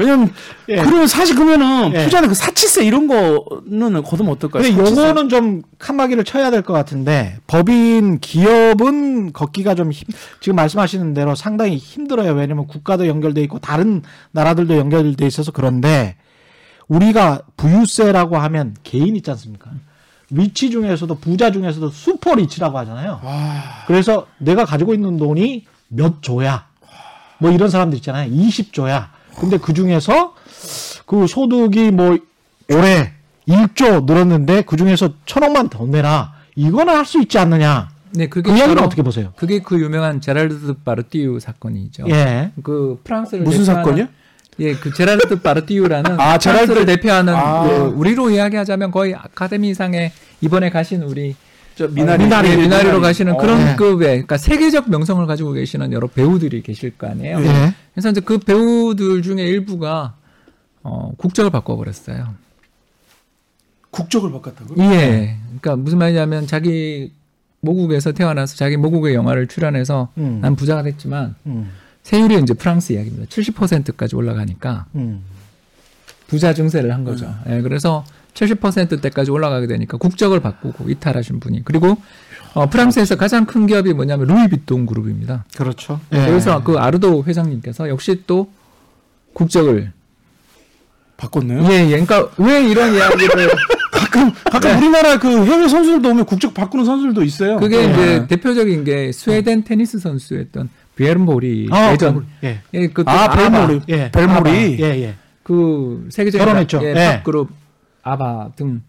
왜냐면 0.00 0.32
예. 0.68 0.76
그러면 0.76 1.06
사실 1.06 1.34
그러면은 1.36 1.92
예. 1.94 2.04
부자는 2.04 2.28
그 2.28 2.34
사치세 2.34 2.84
이런 2.84 3.06
거는 3.06 4.02
거두면 4.02 4.32
어떨까요? 4.32 4.62
근데 4.62 4.76
사치세? 4.76 5.00
요거는 5.02 5.28
좀 5.28 5.62
칸막이를 5.78 6.24
쳐야 6.24 6.50
될 6.50 6.62
것 6.62 6.72
같은데 6.72 7.36
법인 7.46 8.18
기업은 8.20 9.32
걷기가 9.32 9.74
좀 9.74 9.92
힘, 9.92 10.08
지금 10.40 10.56
말씀하시는 10.56 11.14
대로 11.14 11.34
상당히 11.34 11.76
힘들어요. 11.76 12.32
왜냐면 12.32 12.66
국가도 12.66 13.06
연결돼 13.06 13.42
있고 13.42 13.58
다른 13.58 14.02
나라들도 14.32 14.76
연결돼 14.76 15.26
있어서 15.26 15.52
그런데 15.52 16.16
우리가 16.88 17.42
부유세라고 17.56 18.36
하면 18.38 18.74
개인 18.82 19.14
있지 19.16 19.30
않습니까? 19.30 19.70
위치 20.30 20.70
중에서도 20.70 21.12
부자 21.16 21.50
중에서도 21.50 21.88
슈퍼 21.90 22.34
리치라고 22.34 22.78
하잖아요. 22.78 23.20
아, 23.22 23.84
그래서 23.86 24.26
내가 24.38 24.64
가지고 24.64 24.94
있는 24.94 25.16
돈이 25.16 25.66
몇 25.88 26.22
조야. 26.22 26.66
뭐 27.38 27.50
이런 27.50 27.68
사람들 27.70 27.96
있잖아요. 27.98 28.30
20조야. 28.30 29.08
근데 29.40 29.56
그 29.58 29.72
중에서 29.72 30.34
그 31.06 31.26
소득이 31.26 31.90
뭐 31.90 32.16
올해 32.72 33.12
1조 33.48 34.04
늘었는데 34.04 34.62
그 34.62 34.76
중에서 34.76 35.10
천억만 35.26 35.68
더 35.68 35.86
내라. 35.86 36.34
이거는 36.54 36.94
할 36.94 37.04
수 37.04 37.20
있지 37.20 37.38
않느냐. 37.38 37.88
네, 38.12 38.28
그게 38.28 38.50
그 38.50 38.56
이야기는 38.56 38.82
어떻게 38.82 39.02
보세요? 39.02 39.32
그게 39.36 39.60
그 39.60 39.80
유명한 39.80 40.20
제랄드 40.20 40.74
바르티유 40.84 41.38
사건이죠. 41.40 42.04
예. 42.10 42.50
그 42.62 43.00
프랑스를 43.04 43.44
무슨 43.44 43.64
사건이요? 43.64 44.06
예, 44.58 44.74
그 44.74 44.92
제랄드 44.92 45.40
바르티유라는 45.40 46.18
아, 46.20 46.36
프랑스를 46.38 46.84
제랄드- 46.84 46.86
대표하는 46.86 47.34
아. 47.34 47.62
그 47.62 47.70
우리로 47.96 48.30
이야기하자면 48.30 48.90
거의 48.90 49.14
아카데미상에 49.14 50.12
이번에 50.40 50.70
가신 50.70 51.02
우리 51.02 51.34
저 51.76 51.86
미나리, 51.88 52.24
미나리 52.24 52.50
예, 52.50 52.56
미나리로 52.56 53.00
가시는 53.00 53.34
어. 53.34 53.36
그런 53.38 53.64
네. 53.64 53.76
급의 53.76 53.96
그러니까 54.08 54.36
세계적 54.36 54.90
명성을 54.90 55.24
가지고 55.26 55.52
계시는 55.52 55.92
여러 55.92 56.08
배우들이 56.08 56.62
계실 56.62 56.90
거 56.98 57.06
아니에요. 57.06 57.40
예. 57.42 57.74
그래서 57.92 58.10
이제 58.10 58.20
그 58.20 58.38
배우들 58.38 59.22
중에 59.22 59.42
일부가 59.42 60.14
어, 60.82 61.12
국적을 61.16 61.50
바꿔버렸어요. 61.50 62.34
국적을 63.90 64.30
바꿨다고? 64.32 64.74
예. 64.78 65.36
그러니까 65.44 65.76
무슨 65.76 65.98
말이냐면 65.98 66.46
자기 66.46 67.12
모국에서 67.60 68.12
태어나서 68.12 68.56
자기 68.56 68.76
모국의 68.76 69.14
영화를 69.14 69.46
출연해서 69.46 70.08
음. 70.18 70.38
난 70.40 70.56
부자가 70.56 70.82
됐지만 70.82 71.34
음. 71.46 71.70
세율이 72.02 72.38
이제 72.38 72.54
프랑스 72.54 72.92
이야기입니다. 72.92 73.26
70%까지 73.26 74.16
올라가니까 74.16 74.86
음. 74.94 75.22
부자 76.28 76.54
증세를 76.54 76.94
한 76.94 77.04
거죠. 77.04 77.34
예, 77.48 77.60
그래서 77.60 78.04
70%대까지 78.34 79.30
올라가게 79.30 79.66
되니까 79.66 79.96
국적을 79.96 80.40
바꾸고 80.40 80.88
이탈하신 80.88 81.40
분이 81.40 81.64
그리고 81.64 81.96
어, 82.54 82.68
프랑스에서 82.68 83.16
가장 83.16 83.46
큰 83.46 83.66
기업이 83.66 83.92
뭐냐면 83.92 84.26
루이비통 84.26 84.86
그룹입니다. 84.86 85.44
그렇죠. 85.56 86.00
그래서 86.10 86.62
그 86.62 86.78
아르도 86.78 87.24
회장님께서 87.24 87.88
역시 87.88 88.22
또 88.26 88.50
국적을 89.34 89.92
바꿨나요? 91.16 91.64
예, 91.70 91.86
예. 91.86 92.00
그러니까 92.04 92.30
왜 92.38 92.62
이런 92.64 92.94
이야기를 92.94 93.50
가끔 93.92 94.32
가끔 94.50 94.76
우리나라 94.78 95.18
그 95.18 95.28
해외 95.44 95.68
선수들도 95.68 96.08
오면 96.08 96.24
국적 96.24 96.54
바꾸는 96.54 96.84
선수들도 96.84 97.22
있어요. 97.22 97.58
그게 97.58 97.76
예. 97.76 97.84
이제 97.90 98.26
대표적인 98.26 98.84
게 98.84 99.12
스웨덴 99.12 99.62
테니스 99.62 99.98
선수였던 99.98 100.70
비에르모리 100.96 101.68
아, 101.70 101.92
예전 101.92 102.26
예. 102.42 102.60
예, 102.74 102.86
그 102.88 103.04
아, 103.06 103.30
벨모리. 103.30 103.82
예. 103.90 104.10
벨모리. 104.10 104.78
예, 104.80 105.02
예. 105.02 105.14
그 105.42 106.08
세계적인 106.10 106.44
결혼했죠. 106.44 106.80
예, 106.82 106.88
예. 106.90 106.94
팝 106.94 107.24
그룹 107.24 107.50
아바 108.02 108.52
등 108.56 108.82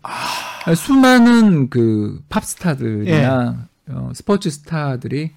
수많은 0.76 1.70
그 1.70 2.22
팝스타들이나 2.30 3.56
예. 3.90 3.94
어, 3.94 4.12
스포츠 4.14 4.50
스타들이 4.50 5.32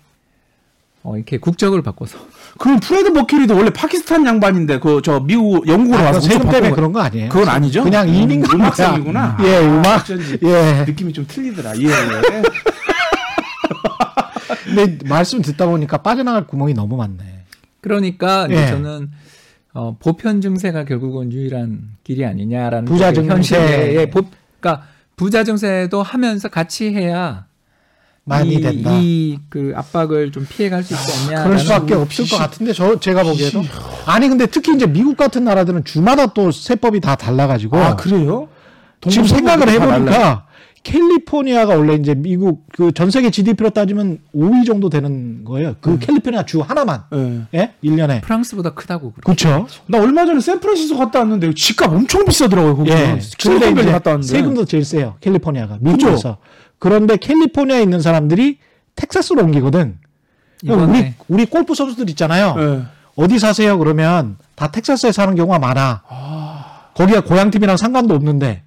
어, 1.02 1.16
이렇게 1.16 1.38
국적을 1.38 1.82
바꿔서 1.82 2.18
그럼 2.58 2.80
프레드 2.80 3.08
머큐리도 3.08 3.54
원래 3.56 3.70
파키스탄 3.70 4.26
양반인데 4.26 4.78
그 4.80 5.00
저 5.02 5.20
미국 5.20 5.66
영국으로 5.66 5.98
아, 6.00 6.06
와서 6.06 6.20
세금 6.20 6.48
때문에 6.50 6.70
그런 6.72 6.92
거 6.92 7.00
아니에요? 7.00 7.28
그건 7.28 7.48
아니죠? 7.48 7.82
그냥 7.84 8.08
이민 8.08 8.40
간 8.40 8.58
거야. 8.58 8.66
음악성이구나. 8.66 9.38
예, 9.42 9.58
음악. 9.66 10.02
어쩐지 10.02 10.38
예. 10.42 10.84
느낌이 10.86 11.12
좀 11.12 11.26
틀리더라. 11.26 11.76
예, 11.78 11.84
예. 11.84 12.42
근데 14.64 14.98
말씀 15.06 15.42
듣다 15.42 15.66
보니까 15.66 15.98
빠져나갈 15.98 16.46
구멍이 16.46 16.74
너무 16.74 16.96
많네. 16.96 17.44
그러니까 17.80 18.46
예. 18.50 18.66
저는 18.68 19.10
어, 19.74 19.96
보편 19.98 20.40
증세가 20.40 20.84
결국은 20.84 21.32
유일한 21.32 21.90
길이 22.04 22.24
아니냐라는 22.24 22.84
부자 22.86 23.12
증세. 23.12 23.56
예, 23.96 24.10
보, 24.10 24.22
그러니까 24.60 24.86
부자 25.16 25.44
증세도 25.44 26.02
하면서 26.02 26.48
같이 26.48 26.92
해야 26.92 27.46
많이 28.24 28.54
이, 28.54 28.60
된다. 28.60 28.90
이 28.94 29.38
그 29.50 29.72
압박을 29.76 30.32
좀 30.32 30.46
피해갈 30.48 30.82
수 30.82 30.94
있지 30.94 31.28
않냐. 31.30 31.44
그럴 31.44 31.58
수밖에 31.58 31.94
없을 31.94 32.26
것 32.28 32.36
같은데 32.38 32.72
저 32.72 32.98
제가 32.98 33.22
보기에도 33.22 33.62
아니 34.06 34.28
근데 34.28 34.46
특히 34.46 34.74
이제 34.74 34.86
미국 34.86 35.16
같은 35.16 35.44
나라들은 35.44 35.84
주마다 35.84 36.26
또 36.26 36.50
세법이 36.50 37.00
다 37.00 37.14
달라가지고 37.16 37.76
아 37.76 37.96
그래요? 37.96 38.48
지금 39.08 39.26
생각을? 39.26 39.68
해보니까 39.68 40.46
캘리포니아가 40.84 41.74
원래 41.76 41.94
이제 41.94 42.14
미국 42.14 42.66
그 42.76 42.92
전 42.92 43.10
세계 43.10 43.30
GDP로 43.30 43.70
따지면 43.70 44.18
5위 44.34 44.64
정도 44.66 44.88
되는 44.90 45.44
거예요. 45.44 45.74
그 45.80 45.98
캘리포니아 45.98 46.44
주 46.44 46.60
하나만 46.60 47.04
예. 47.14 47.46
예 47.54 47.74
1년에 47.82 48.22
프랑스보다 48.22 48.74
크다고. 48.74 49.12
그렇죠. 49.24 49.66
나 49.86 49.98
얼마 49.98 50.24
전에 50.26 50.40
샌프란시스코 50.40 50.98
갔다 50.98 51.20
왔는데 51.20 51.54
집값 51.54 51.90
엄청 51.92 52.24
비싸더라고요. 52.24 52.76
거기. 52.76 52.90
예. 52.90 52.94
는 52.94 53.04
근데 53.06 53.20
실리콘밸리 53.38 53.82
이제 53.82 53.92
갔다 53.92 54.10
왔는데. 54.10 54.28
세금도 54.28 54.64
제일 54.66 54.84
세요. 54.84 55.16
캘리포니아가 55.20 55.78
미국에서. 55.80 56.36
그런데 56.78 57.16
캘리포니아에 57.16 57.82
있는 57.82 58.00
사람들이 58.00 58.58
텍사스로 58.94 59.42
옮기거든. 59.42 59.98
그럼 60.60 60.78
우리 60.90 60.98
이번에 60.98 61.14
우리 61.28 61.46
골프 61.46 61.74
선수들 61.74 62.08
있잖아요. 62.10 62.54
예. 62.58 62.82
어디 63.16 63.38
사세요? 63.38 63.78
그러면 63.78 64.36
다 64.54 64.70
텍사스에 64.70 65.12
사는 65.12 65.34
경우가 65.34 65.58
많아. 65.58 66.02
거기가 66.94 67.22
고향 67.22 67.50
팀이랑 67.50 67.76
상관도 67.76 68.14
없는데 68.14 68.62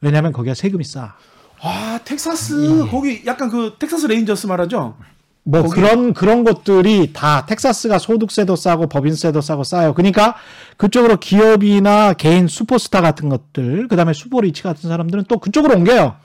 왜냐하면 0.00 0.32
거기가 0.32 0.54
세금이 0.54 0.84
싸. 0.84 1.14
아 1.62 1.98
텍사스 2.04 2.86
거기 2.90 3.22
약간 3.26 3.48
그 3.48 3.74
텍사스 3.78 4.06
레인저스 4.06 4.46
말하죠? 4.46 4.96
뭐 5.44 5.62
거기- 5.62 5.74
그런 5.74 6.12
그런 6.14 6.44
것들이 6.44 7.12
다 7.12 7.46
텍사스가 7.46 7.98
소득세도 7.98 8.54
싸고 8.56 8.88
법인세도 8.88 9.40
싸고 9.40 9.64
싸요. 9.64 9.94
그러니까 9.94 10.34
그쪽으로 10.76 11.18
기업이나 11.18 12.12
개인 12.14 12.46
슈퍼스타 12.48 13.00
같은 13.00 13.28
것들, 13.28 13.88
그다음에 13.88 14.12
super 14.12 14.40
rich 14.40 14.62
같은 14.62 14.88
사람들은 14.88 15.24
또 15.28 15.38
그쪽으로 15.38 15.74
옮겨요. 15.76 16.16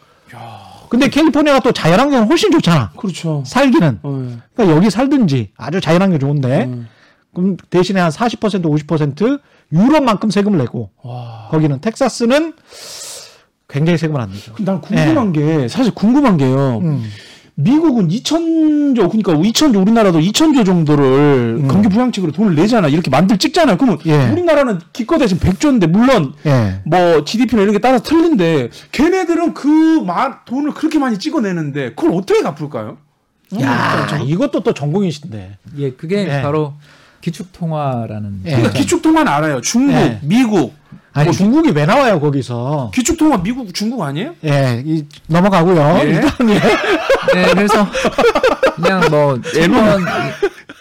근데 0.89 1.09
캘리포니아가 1.09 1.59
또 1.59 1.71
자연환경은 1.73 2.27
훨씬 2.29 2.49
좋잖아. 2.51 2.91
그렇죠. 2.97 3.43
살기는. 3.45 3.99
예. 4.05 4.37
그러니까 4.55 4.75
여기 4.77 4.89
살든지 4.89 5.51
아주 5.57 5.81
자연환경 5.81 6.17
좋은데 6.19 6.63
음. 6.65 6.87
그럼 7.33 7.57
대신에 7.69 7.99
한 7.99 8.09
40% 8.09 8.63
50% 8.63 9.41
유럽만큼 9.73 10.29
세금을 10.29 10.59
내고 10.59 10.91
와. 11.03 11.49
거기는 11.51 11.81
텍사스는 11.81 12.53
굉장히 13.77 13.97
세금을 13.97 14.19
안 14.19 14.31
내죠. 14.31 14.53
난 14.59 14.81
궁금한 14.81 15.31
게 15.31 15.67
사실 15.67 15.93
궁금한 15.93 16.37
게요. 16.37 16.79
음. 16.83 17.03
미국은 17.59 18.07
2천조 18.09 19.09
그러니까 19.09 19.33
2천조 19.33 19.81
우리나라도 19.81 20.19
2천조 20.19 20.63
정도를 20.63 21.57
음. 21.59 21.67
경기 21.67 21.89
부양책으로 21.89 22.31
돈을 22.31 22.55
내잖아. 22.55 22.87
이렇게 22.87 23.09
만들 23.09 23.37
찍잖아요. 23.39 23.77
그러면 23.77 23.97
예. 24.05 24.29
우리나라는 24.29 24.79
기껏 24.93 25.19
해서 25.19 25.35
100조인데 25.35 25.87
물론 25.87 26.33
예. 26.45 26.81
뭐 26.85 27.25
GDP나 27.25 27.63
이런 27.63 27.73
게 27.73 27.79
따라 27.79 27.97
틀린데 27.97 28.69
걔네들은 28.91 29.55
그 29.55 29.67
마, 30.05 30.43
돈을 30.45 30.75
그렇게 30.75 30.99
많이 30.99 31.17
찍어내는데 31.17 31.95
그걸 31.95 32.11
어떻게 32.13 32.43
갚을까요? 32.43 32.97
야, 33.61 34.19
이것도 34.23 34.59
또 34.59 34.73
전공이신데. 34.73 35.57
예, 35.77 35.91
그게 35.91 36.27
예. 36.27 36.41
바로 36.41 36.73
기축통화라는 37.21 38.41
예. 38.45 38.51
그러니까 38.51 38.73
기축통화는 38.73 39.31
알아요. 39.31 39.61
중국, 39.61 39.93
네. 39.93 40.19
미국. 40.21 40.75
아니 41.17 41.25
뭐 41.25 41.33
중국이 41.33 41.71
왜 41.71 41.85
나와요 41.85 42.19
거기서? 42.19 42.91
기축통화 42.93 43.41
미국, 43.41 43.73
중국 43.73 44.01
아니에요? 44.03 44.35
예, 44.45 44.83
이, 44.85 45.03
넘어가고요. 45.27 45.99
예. 46.03 46.09
일단 46.09 46.31
예. 46.49 46.59
네, 47.33 47.53
그래서 47.55 47.87
그냥 48.75 49.01
뭐 49.09 49.41
채권 49.51 50.05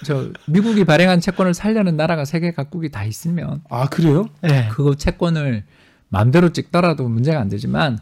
저 0.04 0.28
미국이 0.44 0.84
발행한 0.84 1.20
채권을 1.20 1.54
살려는 1.54 1.96
나라가 1.96 2.26
세계 2.26 2.52
각국이 2.52 2.90
다 2.90 3.04
있으면 3.04 3.62
아 3.70 3.86
그래요? 3.88 4.26
예. 4.44 4.68
그 4.70 4.96
채권을 4.96 5.64
마음대로 6.08 6.50
찍더라도 6.52 7.08
문제가 7.08 7.40
안 7.40 7.48
되지만 7.48 7.98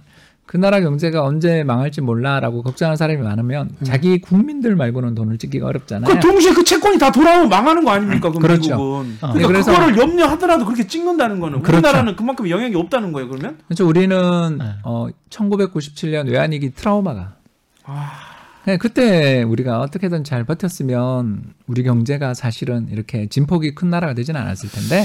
그 0.46 0.56
나라 0.58 0.80
경제가 0.80 1.22
언제 1.24 1.64
망할지 1.64 2.00
몰라라고 2.00 2.62
걱정하는 2.62 2.96
사람이 2.96 3.20
많으면 3.22 3.70
자기 3.82 4.20
국민들 4.20 4.76
말고는 4.76 5.14
돈을 5.14 5.38
찍기가 5.38 5.66
어렵잖아요. 5.66 6.14
그 6.14 6.20
동시에 6.20 6.52
그 6.52 6.62
채권이 6.62 6.98
다 6.98 7.10
돌아오면 7.10 7.48
망하는 7.48 7.82
거 7.84 7.90
아닙니까? 7.90 8.28
그럼 8.28 8.42
그렇죠. 8.42 8.70
미국은. 8.76 9.18
어. 9.22 9.32
그러니까 9.32 9.38
네, 9.38 9.46
그래서- 9.46 9.72
그거를 9.72 9.96
염려하더라도 9.96 10.64
그렇게 10.66 10.86
찍는다는 10.86 11.40
거는 11.40 11.62
그렇죠. 11.62 11.78
우리나라는 11.78 12.14
그만큼 12.16 12.48
영향이 12.48 12.74
없다는 12.76 13.12
거예요. 13.12 13.28
그러면? 13.30 13.58
그렇죠. 13.66 13.88
우리는 13.88 14.58
네. 14.58 14.64
어 14.84 15.08
1997년 15.30 16.28
외환위기 16.28 16.74
트라우마가 16.74 17.32
아, 17.86 18.10
네, 18.66 18.78
그때 18.78 19.42
우리가 19.42 19.80
어떻게든 19.80 20.24
잘 20.24 20.44
버텼으면 20.44 21.42
우리 21.66 21.82
경제가 21.82 22.32
사실은 22.32 22.88
이렇게 22.90 23.26
진폭이 23.26 23.74
큰 23.74 23.90
나라가 23.90 24.14
되지는 24.14 24.40
않았을 24.40 24.70
텐데 24.70 25.04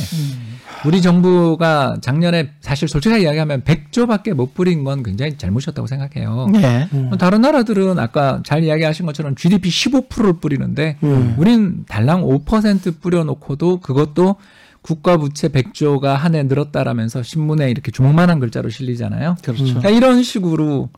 우리 0.86 1.02
정부가 1.02 1.98
작년에 2.02 2.52
사실 2.62 2.88
솔직하게 2.88 3.24
이야기하면 3.24 3.64
100조밖에 3.64 4.34
못 4.34 4.54
뿌린 4.54 4.86
건 4.86 5.04
굉장히 5.04 5.38
잘못이었다고 5.38 5.88
생각해요. 5.88 6.48
네. 6.54 6.88
뭐 6.92 7.18
다른 7.18 7.42
나라들은 7.42 8.00
아까 8.00 8.42
잘 8.46 8.64
이야기하신 8.64 9.06
것처럼 9.06 9.36
GDP 9.36 9.70
15%를 9.70 10.34
뿌리는데 10.40 10.96
음. 11.04 11.36
우린 11.38 11.84
달랑 11.88 12.24
5% 12.24 13.02
뿌려놓고도 13.02 13.82
그것도 13.82 14.38
국가 14.82 15.18
부채 15.18 15.50
100조가 15.50 16.14
한 16.16 16.36
해 16.36 16.44
늘었다라면서 16.44 17.24
신문에 17.24 17.70
이렇게 17.70 17.92
주먹만한 17.92 18.40
글자로 18.40 18.70
실리잖아요. 18.70 19.36
그렇죠. 19.44 19.64
그러니까 19.66 19.90
이런 19.90 20.24
식으로 20.24 20.90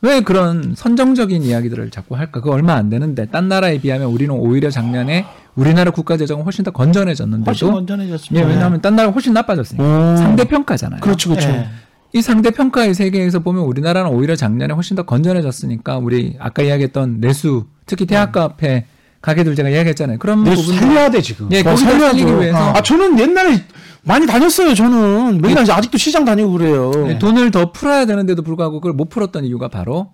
왜 0.00 0.20
그런 0.20 0.74
선정적인 0.76 1.42
이야기들을 1.42 1.90
자꾸 1.90 2.16
할까? 2.16 2.40
그거 2.40 2.52
얼마 2.52 2.74
안 2.74 2.88
되는데 2.88 3.26
딴 3.26 3.48
나라에 3.48 3.80
비하면 3.80 4.08
우리는 4.08 4.32
오히려 4.34 4.70
작년에 4.70 5.26
우리나라 5.56 5.90
국가 5.90 6.16
재정은 6.16 6.44
훨씬 6.44 6.64
더 6.64 6.70
훨씬 6.70 6.86
건전해졌는데도 6.86 7.72
건전해졌습니다. 7.72 8.46
예, 8.46 8.48
왜냐하면 8.48 8.80
딴 8.80 8.94
나라 8.94 9.10
훨씬 9.10 9.32
나빠졌으니까 9.32 9.84
오. 9.84 10.16
상대 10.16 10.44
평가잖아요. 10.44 11.00
그렇죠, 11.00 11.30
그렇죠. 11.30 11.48
예. 11.48 11.66
이 12.12 12.22
상대 12.22 12.50
평가의 12.50 12.94
세계에서 12.94 13.40
보면 13.40 13.64
우리나라는 13.64 14.10
오히려 14.10 14.36
작년에 14.36 14.72
훨씬 14.72 14.96
더 14.96 15.02
건전해졌으니까 15.02 15.98
우리 15.98 16.36
아까 16.38 16.62
이야기했던 16.62 17.20
내수 17.20 17.66
특히 17.86 18.06
대학가 18.06 18.44
앞에 18.44 18.86
가게들 19.20 19.54
제가 19.54 19.68
이야기했잖아요. 19.68 20.18
그런 20.18 20.44
내 20.44 20.54
부분 20.54 20.76
살려야 20.76 21.10
돼 21.10 21.20
지금. 21.20 21.48
예, 21.52 21.60
어. 21.60 21.76
살리기 21.76 22.24
위해서 22.24 22.58
아 22.72 22.82
저는 22.82 23.18
옛날에 23.18 23.64
많이 24.02 24.26
다녔어요. 24.26 24.74
저는 24.74 25.40
맨날 25.40 25.64
이제 25.64 25.72
아직도 25.72 25.98
시장 25.98 26.24
다니고 26.24 26.52
그래요. 26.52 26.90
네, 27.06 27.18
돈을 27.18 27.50
더 27.50 27.72
풀어야 27.72 28.06
되는데도 28.06 28.42
불구하고 28.42 28.80
그걸 28.80 28.92
못 28.92 29.08
풀었던 29.08 29.44
이유가 29.44 29.68
바로 29.68 30.12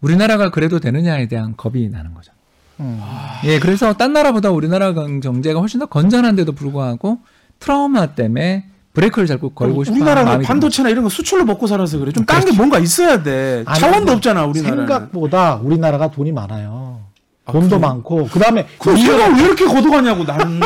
우리나라가 0.00 0.50
그래도 0.50 0.78
되느냐에 0.78 1.28
대한 1.28 1.54
겁이 1.56 1.88
나는 1.88 2.14
거죠. 2.14 2.32
음. 2.80 3.00
예, 3.44 3.58
그래서 3.58 3.92
딴 3.94 4.12
나라보다 4.12 4.50
우리나라 4.50 4.92
경제가 4.92 5.60
훨씬 5.60 5.80
더 5.80 5.86
건전한데도 5.86 6.52
불구하고 6.52 7.18
트라우마 7.60 8.14
때문에 8.14 8.66
브레이크를 8.92 9.26
잘 9.26 9.38
걸고 9.38 9.84
싶어 9.84 10.04
마음이 10.04 10.44
반도체나 10.44 10.88
이런 10.88 11.02
거 11.04 11.10
수출로 11.10 11.44
먹고 11.44 11.66
살아서 11.66 11.98
그래. 11.98 12.12
좀 12.12 12.24
딴게 12.24 12.52
뭔가 12.52 12.78
있어야 12.78 13.22
돼. 13.22 13.64
차원도 13.76 14.12
없잖아 14.12 14.46
우리나라. 14.46 14.76
생각보다 14.76 15.56
우리나라가 15.56 16.10
돈이 16.10 16.30
많아요. 16.32 17.03
아, 17.46 17.52
돈도? 17.52 17.78
많고 17.78 18.26
그다음에 18.28 18.66
그럼 18.78 18.96
세금 18.96 19.36
왜 19.36 19.42
이렇게 19.44 19.64
걷어가냐고 19.66 20.24
나는 20.24 20.60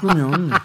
그러면 0.00 0.50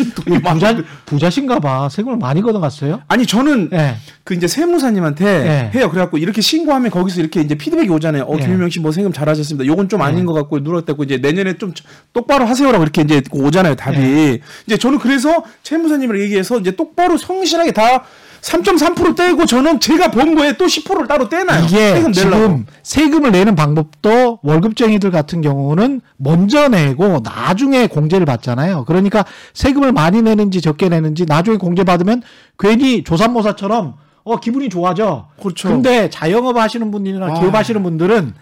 이 0.00 0.38
부자 0.40 0.74
부자신가 1.04 1.60
봐. 1.60 1.88
세금을 1.90 2.16
많이 2.16 2.40
걷어갔어요. 2.40 3.02
아니 3.08 3.26
저는 3.26 3.68
예. 3.74 3.96
그 4.24 4.32
이제 4.34 4.48
세무사님한테 4.48 5.24
네. 5.24 5.70
해요. 5.74 5.90
그래갖고 5.90 6.16
이렇게 6.16 6.40
신고하면 6.40 6.90
거기서 6.90 7.20
이렇게 7.20 7.40
이제 7.42 7.54
피드백이 7.54 7.90
오잖아요. 7.90 8.22
어 8.24 8.36
네. 8.36 8.42
김일명 8.42 8.70
씨 8.70 8.80
뭐 8.80 8.90
세금 8.90 9.12
잘하셨습니다. 9.12 9.66
요건 9.66 9.88
좀 9.90 10.00
아닌 10.00 10.20
네. 10.20 10.24
것 10.24 10.32
같고 10.32 10.60
누락됐고 10.60 11.04
이제 11.04 11.18
내년에 11.18 11.58
좀 11.58 11.74
똑바로 12.14 12.46
하세요라고 12.46 12.82
이렇게 12.82 13.02
이제 13.02 13.22
오잖아요. 13.30 13.74
답이 13.74 13.98
네. 13.98 14.38
이제 14.66 14.78
저는 14.78 14.98
그래서 14.98 15.44
세무사님을 15.62 16.20
얘기해서 16.22 16.58
이제 16.58 16.70
똑바로 16.70 17.18
성실하게 17.18 17.72
다 17.72 18.04
3.3% 18.42 19.16
떼고 19.16 19.46
저는 19.46 19.78
제가 19.78 20.10
번 20.10 20.34
거에 20.34 20.56
또 20.56 20.66
10%를 20.66 21.06
따로 21.06 21.28
떼놔요. 21.28 21.64
이게 21.64 21.94
세금 21.94 22.10
내려고. 22.12 22.36
지금 22.36 22.66
세금을 22.82 23.30
내는 23.30 23.54
방법도 23.54 24.40
월급쟁이들 24.42 25.10
같은 25.12 25.40
경우는 25.42 26.00
먼저 26.16 26.68
내고 26.68 27.20
나중에 27.22 27.86
공제를 27.86 28.26
받잖아요. 28.26 28.84
그러니까 28.84 29.24
세금을 29.54 29.92
많이 29.92 30.22
내는지 30.22 30.60
적게 30.60 30.88
내는지 30.88 31.24
나중에 31.24 31.56
공제 31.56 31.84
받으면 31.84 32.22
괜히 32.58 33.04
조삼모사처럼 33.04 33.94
어 34.24 34.36
기분이 34.40 34.68
좋아져. 34.68 35.28
그렇죠. 35.40 35.68
근데 35.68 36.10
자영업 36.10 36.56
하시는 36.56 36.90
분들이나 36.90 37.26
아. 37.26 37.40
기업 37.40 37.54
하시는 37.54 37.80
분들은 37.82 38.34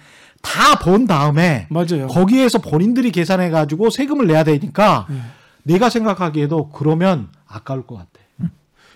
다 0.42 0.76
번 0.76 1.06
다음에 1.06 1.66
맞아요. 1.68 2.06
거기에서 2.08 2.58
본인들이 2.58 3.10
계산해 3.12 3.50
가지고 3.50 3.90
세금을 3.90 4.26
내야 4.26 4.44
되니까 4.44 5.06
네. 5.10 5.16
내가 5.64 5.90
생각하기에도 5.90 6.70
그러면 6.70 7.28
아까울 7.46 7.86
것 7.86 7.96
같아. 7.96 8.08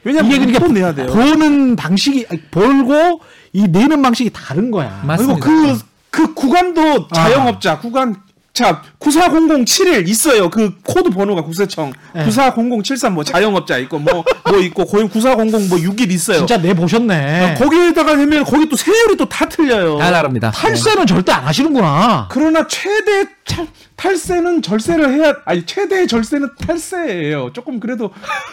왜냐면 0.05 0.31
이게 0.31 0.39
그러니까 0.39 0.59
돈 0.61 0.75
내야 0.75 0.95
돼요. 0.95 1.07
보는 1.07 1.77
방식이 1.77 2.27
아니, 2.31 2.41
벌고 2.51 3.21
이 3.53 3.67
내는 3.69 4.03
방식이 4.03 4.31
다른 4.33 4.71
거야. 4.71 5.03
맞습니다. 5.05 5.41
그리고 5.41 5.79
그, 6.11 6.27
그 6.27 6.35
구간도 6.35 7.09
아. 7.11 7.15
자영업자 7.15 7.79
구간 7.79 8.17
자 8.53 8.83
940071 9.01 10.09
있어요. 10.09 10.49
그 10.49 10.75
코드 10.85 11.11
번호가 11.11 11.43
국세청 11.43 11.93
네. 12.15 12.25
940073 12.27 13.11
뭐 13.11 13.25
자영업자 13.25 13.79
있고 13.79 13.99
뭐뭐 13.99 14.61
있고 14.63 14.85
거기 14.87 15.09
9400뭐61 15.09 16.11
있어요. 16.13 16.39
진짜 16.39 16.57
내 16.59 16.73
보셨네. 16.75 17.57
거기에다가 17.59 18.13
하면 18.13 18.45
거기 18.45 18.69
또 18.69 18.77
세율이 18.77 19.17
또 19.17 19.25
다 19.25 19.49
틀려요. 19.49 19.99
다 19.99 20.13
다릅니다. 20.13 20.53
탈세는 20.53 21.07
절대 21.07 21.33
안 21.33 21.45
하시는구나. 21.45 22.29
그러나 22.31 22.65
최대 22.69 23.25
탈, 23.45 23.69
탈세는 23.97 24.63
절세를 24.63 25.13
해야 25.13 25.35
아니 25.45 25.65
최대의 25.65 26.09
절세는 26.09 26.51
탈세예요. 26.59 27.53
조금 27.53 27.79
그래도 27.79 28.11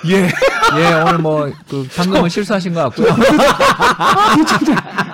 예. 0.08 0.28
예, 0.78 0.94
오늘 1.08 1.20
뭐그 1.20 1.88
방금은 1.96 2.30
실수하신 2.30 2.74
것 2.74 2.82
같고요. 2.82 3.08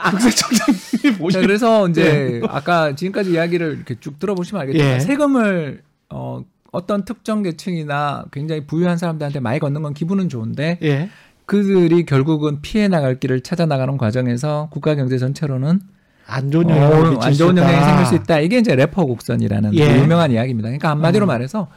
국세청장님이 0.09 1.13
자, 1.13 1.17
보시 1.17 1.39
그래서 1.39 1.87
이제 1.87 2.41
아까 2.47 2.95
지금까지 2.95 3.31
이야기를 3.31 3.75
이렇게 3.75 3.95
쭉 3.99 4.19
들어보시면 4.19 4.61
알겠지만 4.61 4.93
예. 4.95 4.99
세금을 4.99 5.83
어, 6.09 6.43
어떤 6.71 7.05
특정 7.05 7.43
계층이나 7.43 8.25
굉장히 8.31 8.65
부유한 8.65 8.97
사람들한테 8.97 9.39
많이 9.39 9.59
걷는 9.59 9.83
건 9.83 9.93
기분은 9.93 10.29
좋은데 10.29 10.79
예. 10.81 11.09
그들이 11.45 12.05
결국은 12.05 12.61
피해 12.61 12.87
나갈 12.87 13.19
길을 13.19 13.41
찾아 13.41 13.65
나가는 13.65 13.97
과정에서 13.97 14.69
국가 14.71 14.95
경제 14.95 15.17
전체로는 15.17 15.79
안 16.27 16.51
좋은 16.51 16.69
영향을 16.69 17.15
어, 17.15 17.19
안수 17.21 17.37
좋은. 17.39 17.57
영향이 17.57 17.85
생길 17.85 18.05
수 18.05 18.15
있다. 18.15 18.39
이게 18.39 18.59
이제 18.59 18.75
래퍼 18.75 19.05
곡선이라는 19.05 19.73
예. 19.75 19.87
그 19.93 19.99
유명한 20.01 20.31
이야기입니다. 20.31 20.67
그러니까 20.67 20.89
한마디로 20.89 21.25
음. 21.25 21.27
말해서 21.27 21.67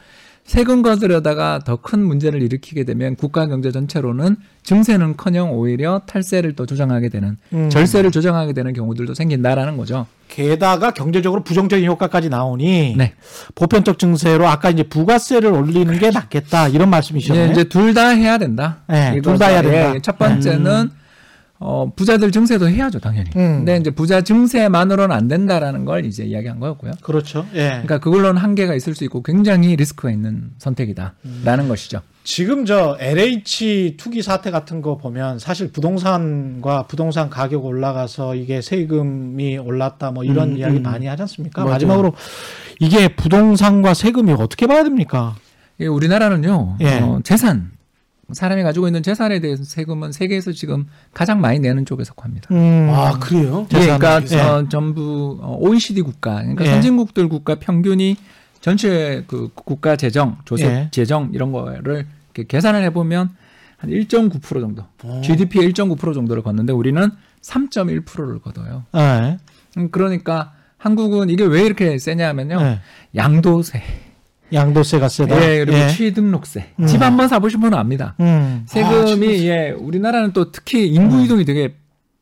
세금 0.43 0.81
거들여다가 0.81 1.59
더 1.65 1.77
큰 1.77 2.03
문제를 2.03 2.41
일으키게 2.41 2.83
되면 2.83 3.15
국가 3.15 3.45
경제 3.47 3.71
전체로는 3.71 4.35
증세는커녕 4.63 5.53
오히려 5.53 6.01
탈세를 6.07 6.55
또 6.55 6.65
조정하게 6.65 7.09
되는 7.09 7.37
음. 7.53 7.69
절세를 7.69 8.11
조정하게 8.11 8.53
되는 8.53 8.73
경우들도 8.73 9.13
생긴다라는 9.13 9.77
거죠. 9.77 10.07
게다가 10.27 10.91
경제적으로 10.91 11.43
부정적인 11.43 11.85
효과까지 11.85 12.29
나오니 12.29 12.95
네. 12.97 13.13
보편적 13.55 13.99
증세로 13.99 14.47
아까 14.47 14.69
이제 14.71 14.83
부가세를 14.83 15.51
올리는 15.51 15.97
게 15.99 16.09
낫겠다 16.09 16.69
이런 16.69 16.89
말씀이셨네요. 16.89 17.47
예, 17.47 17.51
이제 17.51 17.63
둘 17.65 17.93
다 17.93 18.09
해야 18.09 18.37
된다. 18.37 18.77
네, 18.87 19.13
이거죠. 19.17 19.31
둘다 19.37 19.47
해야 19.47 19.61
된다. 19.61 19.95
예, 19.95 19.99
첫 20.01 20.17
번째는 20.17 20.89
어, 21.63 21.91
부자들 21.95 22.31
증세도 22.31 22.69
해야죠, 22.69 22.99
당연히. 22.99 23.29
음. 23.35 23.57
근데 23.57 23.77
이제 23.77 23.91
부자 23.91 24.21
증세만으로는 24.21 25.15
안 25.15 25.27
된다라는 25.27 25.85
걸 25.85 26.05
이제 26.05 26.23
이야기한 26.23 26.59
거였고요. 26.59 26.93
그렇죠. 27.03 27.45
예. 27.53 27.67
그러니까 27.69 27.99
그걸로는 27.99 28.41
한계가 28.41 28.73
있을 28.73 28.95
수 28.95 29.03
있고 29.03 29.21
굉장히 29.21 29.75
리스크가 29.75 30.09
있는 30.09 30.49
선택이다라는 30.57 31.67
것이죠. 31.67 32.01
지금 32.23 32.65
저 32.65 32.97
LH 32.99 33.95
투기 33.97 34.23
사태 34.23 34.49
같은 34.49 34.81
거 34.81 34.97
보면 34.97 35.37
사실 35.37 35.71
부동산과 35.71 36.87
부동산 36.87 37.29
가격 37.29 37.65
올라가서 37.65 38.35
이게 38.35 38.61
세금이 38.61 39.59
올랐다 39.59 40.11
뭐 40.11 40.23
이런 40.23 40.53
음, 40.53 40.57
이야기 40.57 40.77
음. 40.77 40.83
많이 40.83 41.05
하지 41.05 41.21
않습니까? 41.23 41.61
맞아요. 41.61 41.73
마지막으로 41.73 42.13
이게 42.79 43.07
부동산과 43.07 43.93
세금이 43.93 44.33
어떻게 44.33 44.65
봐야 44.65 44.83
됩니까? 44.83 45.35
예, 45.79 45.85
우리나라는요, 45.85 46.77
예. 46.81 46.99
어, 46.99 47.19
재산, 47.23 47.71
사람이 48.33 48.63
가지고 48.63 48.87
있는 48.87 49.03
재산에 49.03 49.39
대해서 49.39 49.63
세금은 49.63 50.11
세계에서 50.11 50.51
지금 50.51 50.87
가장 51.13 51.41
많이 51.41 51.59
내는 51.59 51.85
쪽에 51.85 52.03
속합니다. 52.03 52.53
음. 52.53 52.89
아 52.91 53.17
그래요? 53.19 53.67
예, 53.73 53.97
그러니까 53.97 54.17
어, 54.17 54.69
전부 54.69 55.37
어, 55.41 55.57
OECD 55.59 56.01
국가, 56.01 56.35
그러니까 56.41 56.65
예. 56.65 56.71
선진국들 56.71 57.29
국가 57.29 57.55
평균이 57.55 58.17
전체 58.61 59.23
그 59.27 59.49
국가 59.53 59.95
재정, 59.95 60.37
조세 60.45 60.65
예. 60.65 60.87
재정 60.91 61.31
이런 61.33 61.51
거를 61.51 62.05
이렇게 62.33 62.47
계산을 62.47 62.83
해보면 62.85 63.29
한 63.77 63.89
1.9% 63.89 64.41
정도, 64.61 64.83
어. 65.03 65.21
GDP의 65.23 65.71
1.9% 65.71 66.13
정도를 66.13 66.43
걷는데 66.43 66.71
우리는 66.71 67.11
3.1%를 67.41 68.39
걷어요. 68.39 68.83
예. 68.95 69.37
음, 69.77 69.89
그러니까 69.89 70.53
한국은 70.77 71.29
이게 71.29 71.43
왜 71.43 71.63
이렇게 71.63 71.97
세냐면요, 71.97 72.59
예. 72.61 72.79
양도세, 73.15 73.81
양도세가 74.53 75.09
세다. 75.09 75.41
예, 75.41 75.59
그리고 75.59 75.77
예. 75.77 75.87
취등록세, 75.89 76.73
음. 76.79 76.85
집 76.85 77.01
한번 77.01 77.27
사보신 77.27 77.59
분은 77.59 77.77
압니다. 77.77 78.15
음. 78.19 78.63
세금이 78.65 79.47
예 79.47 79.71
우리나라는 79.71 80.33
또 80.33 80.51
특히 80.51 80.87
인구 80.87 81.21
이동이 81.21 81.45
되게 81.45 81.75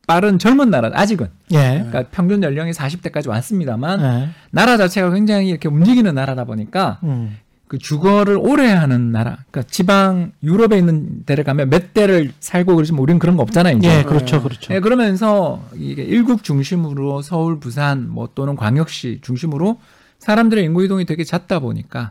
빠른 0.06 0.40
젊은 0.40 0.70
나라 0.70 0.90
아직은 0.92 1.28
예. 1.52 1.84
그러니까 1.86 2.04
평균 2.10 2.42
연령이 2.42 2.72
40대까지 2.72 3.28
왔습니다만 3.28 4.00
예. 4.00 4.28
나라 4.50 4.76
자체가 4.76 5.10
굉장히 5.10 5.50
이렇게 5.50 5.68
움직이는 5.68 6.14
나라다 6.14 6.44
보니까 6.44 6.98
음. 7.04 7.36
그 7.68 7.78
주거를 7.78 8.36
오래 8.36 8.66
하는 8.66 9.12
나라 9.12 9.38
그러니까 9.48 9.62
지방 9.70 10.32
유럽에 10.42 10.76
있는 10.76 11.24
데를 11.24 11.44
가면 11.44 11.70
몇 11.70 11.94
대를 11.94 12.32
살고 12.40 12.74
그러시면 12.74 13.00
우리는 13.00 13.20
그런 13.20 13.36
거 13.36 13.44
없잖아요 13.44 13.76
이제 13.76 13.98
예, 13.98 14.02
그렇죠, 14.02 14.42
그렇죠. 14.42 14.74
예, 14.74 14.80
그러면서 14.80 15.62
이게 15.76 16.02
일국 16.02 16.42
중심으로 16.42 17.22
서울 17.22 17.60
부산 17.60 18.10
뭐 18.10 18.28
또는 18.34 18.56
광역시 18.56 19.20
중심으로 19.22 19.78
사람들의 20.18 20.64
인구 20.64 20.84
이동이 20.84 21.04
되게 21.04 21.22
잦다 21.22 21.60
보니까 21.60 22.10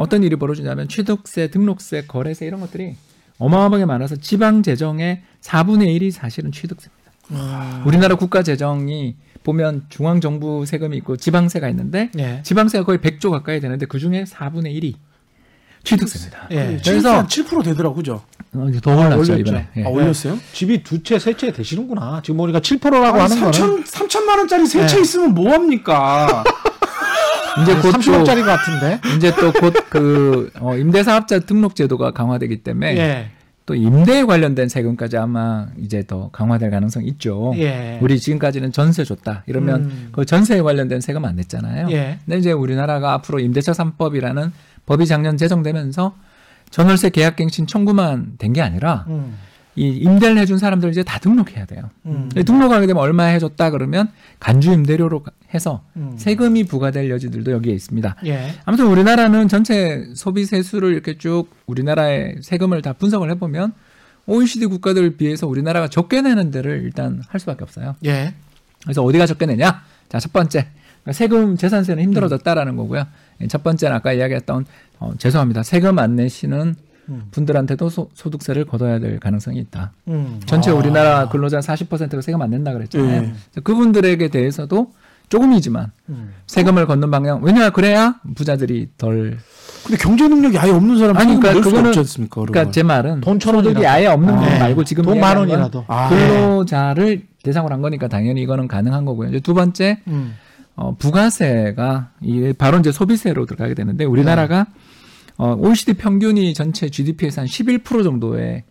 어떤 0.00 0.22
일이 0.22 0.34
벌어지냐면 0.36 0.88
취득세, 0.88 1.48
등록세, 1.48 2.04
거래세 2.06 2.46
이런 2.46 2.60
것들이 2.60 2.96
어마어마하게 3.38 3.84
많아서 3.84 4.16
지방 4.16 4.62
재정의 4.62 5.22
4분의 5.42 5.94
1이 6.00 6.10
사실은 6.10 6.52
취득세입니다. 6.52 7.82
우리나라 7.86 8.14
국가 8.16 8.42
재정이 8.42 9.14
보면 9.44 9.84
중앙 9.88 10.20
정부 10.20 10.64
세금이 10.66 10.96
있고 10.98 11.16
지방세가 11.16 11.68
있는데 11.70 12.10
예. 12.18 12.40
지방세가 12.42 12.84
거의 12.84 12.98
100조 12.98 13.30
가까이 13.30 13.60
되는데 13.60 13.86
그 13.86 13.98
중에 13.98 14.24
4분의 14.24 14.74
1이 14.80 14.94
취득세입니다. 15.84 16.48
예. 16.50 16.78
그래서 16.84 17.26
7% 17.26 17.64
되더라고 17.64 17.94
그죠? 17.96 18.22
어, 18.52 18.66
더 18.82 18.90
올랐죠 18.96 19.16
올렸죠. 19.16 19.36
이번에. 19.38 19.68
예. 19.76 19.84
아, 19.84 19.88
올렸어요? 19.88 20.38
집이 20.52 20.82
두 20.82 21.02
채, 21.02 21.18
세 21.18 21.34
채 21.34 21.52
되시는구나. 21.52 22.20
지금 22.22 22.36
보니까 22.38 22.60
7%라고 22.60 23.06
아니, 23.06 23.18
하는 23.20 23.40
거는 23.40 23.84
3천 23.84 23.86
3천만 23.86 24.38
원짜리 24.38 24.66
세채 24.66 24.96
네. 24.96 25.02
있으면 25.02 25.34
뭐 25.34 25.52
합니까? 25.52 26.42
이제 27.62 27.74
곧 27.74 27.92
30원짜리 27.94 28.44
같은데. 28.44 29.00
또 29.02 29.08
이제 29.16 29.34
또 29.36 29.50
곧 29.52 29.74
그 29.90 30.50
어, 30.60 30.76
임대사업자 30.76 31.40
등록 31.40 31.74
제도가 31.74 32.12
강화되기 32.12 32.62
때문에 32.62 32.96
예. 32.96 33.30
또 33.66 33.74
임대에 33.74 34.24
관련된 34.24 34.68
세금까지 34.68 35.16
아마 35.16 35.66
이제 35.78 36.04
더 36.06 36.30
강화될 36.32 36.70
가능성이 36.70 37.06
있죠. 37.08 37.52
예. 37.56 37.98
우리 38.00 38.18
지금까지는 38.18 38.72
전세 38.72 39.04
줬다 39.04 39.44
이러면 39.46 39.82
음. 39.84 40.08
그 40.12 40.24
전세에 40.24 40.60
관련된 40.62 41.00
세금 41.00 41.24
안 41.24 41.36
냈잖아요. 41.36 41.88
예. 41.90 42.18
근데 42.24 42.38
이제 42.38 42.52
우리나라가 42.52 43.12
앞으로 43.14 43.38
임대차 43.40 43.72
3법이라는 43.72 44.50
법이 44.86 45.06
작년 45.06 45.36
제정되면서 45.36 46.14
전월세 46.70 47.10
계약갱신 47.10 47.66
청구만 47.66 48.32
된 48.38 48.52
게 48.52 48.60
아니라 48.62 49.04
음. 49.08 49.36
이 49.80 49.96
임대를 49.96 50.36
해준 50.36 50.58
사람들 50.58 50.90
이제 50.90 51.02
다 51.02 51.18
등록해야 51.18 51.64
돼요. 51.64 51.88
음. 52.04 52.28
등록하게 52.28 52.86
되면 52.86 53.02
얼마 53.02 53.24
해줬다 53.24 53.70
그러면 53.70 54.10
간주 54.38 54.70
임대료로 54.72 55.24
해서 55.54 55.82
음. 55.96 56.12
세금이 56.18 56.64
부과될 56.64 57.08
여지들도 57.08 57.50
여기에 57.50 57.72
있습니다. 57.72 58.16
예. 58.26 58.52
아무튼 58.66 58.88
우리나라는 58.88 59.48
전체 59.48 60.06
소비 60.14 60.44
세수를 60.44 60.92
이렇게 60.92 61.16
쭉 61.16 61.46
우리나라의 61.64 62.36
세금을 62.42 62.82
다 62.82 62.92
분석을 62.92 63.30
해보면 63.30 63.72
OECD 64.26 64.66
국가들 64.66 65.16
비해서 65.16 65.46
우리나라가 65.46 65.88
적게 65.88 66.20
내는 66.20 66.50
데를 66.50 66.82
일단 66.84 67.22
할 67.26 67.40
수밖에 67.40 67.64
없어요. 67.64 67.96
예. 68.04 68.34
그래서 68.82 69.02
어디가 69.02 69.24
적게 69.24 69.46
내냐? 69.46 69.82
자, 70.10 70.20
첫 70.20 70.30
번째. 70.30 70.66
그러니까 71.02 71.12
세금 71.14 71.56
재산세는 71.56 72.02
힘들어졌다라는 72.02 72.76
거고요. 72.76 73.06
예, 73.40 73.46
첫 73.46 73.62
번째는 73.62 73.96
아까 73.96 74.12
이야기했던 74.12 74.66
어, 74.98 75.14
죄송합니다. 75.16 75.62
세금 75.62 75.98
안 75.98 76.16
내시는 76.16 76.74
음. 77.10 77.24
분들한테도 77.32 77.88
소, 77.90 78.08
소득세를 78.14 78.64
걷어야 78.64 78.98
될 79.00 79.18
가능성이 79.18 79.58
있다. 79.58 79.92
음. 80.08 80.40
전체 80.46 80.70
우리나라 80.70 81.28
근로자 81.28 81.58
40%가 81.58 82.20
세금 82.22 82.40
안 82.42 82.50
낸다 82.50 82.72
그랬잖아요. 82.72 83.10
예. 83.10 83.18
그래서 83.20 83.60
그분들에게 83.64 84.28
대해서도 84.28 84.92
조금이지만 85.28 85.92
음. 86.08 86.32
세금을 86.46 86.86
걷는 86.86 87.10
방향. 87.10 87.40
왜냐 87.42 87.70
그래야 87.70 88.16
부자들이 88.34 88.88
덜. 88.98 89.38
근데 89.84 89.96
경제 89.96 90.26
능력이 90.28 90.58
아예 90.58 90.70
없는 90.72 90.98
사람 90.98 91.16
아니, 91.16 91.28
세금 91.34 91.40
그러니까 91.40 91.70
그거는- 91.70 91.86
없지 91.86 91.98
않습니까? 92.00 92.40
그러니까 92.44 92.70
제 92.72 92.82
말은 92.82 93.20
돈천 93.20 93.54
소득이. 93.54 93.86
아예 93.86 94.06
없는 94.06 94.34
분 94.36 94.44
아, 94.44 94.58
말고 94.58 94.84
지금 94.84 95.04
돈 95.04 95.18
만 95.20 95.36
원이라도. 95.36 95.84
아, 95.88 96.08
근로자를 96.08 97.22
대상으로 97.42 97.72
한 97.74 97.80
거니까 97.82 98.08
당연히 98.08 98.42
이거는 98.42 98.68
가능한 98.68 99.04
거고요. 99.04 99.28
이제 99.30 99.40
두 99.40 99.54
번째 99.54 99.98
음. 100.08 100.34
어, 100.76 100.94
부가세가 100.98 102.10
이 102.22 102.52
바로 102.56 102.78
이제 102.78 102.90
소비세로 102.92 103.46
들어가게 103.46 103.74
되는데 103.74 104.04
우리나라가 104.04 104.66
어, 105.40 105.56
OECD 105.58 105.94
평균이 105.94 106.52
전체 106.52 106.90
GDP에서 106.90 107.40
한 107.40 107.48
11% 107.48 108.04
정도의 108.04 108.62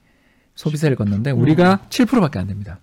소비세를 0.54 0.96
걷는데 0.98 1.32
우리가 1.32 1.80
7%밖에 1.90 2.38
안 2.38 2.46
됩니다. 2.46 2.78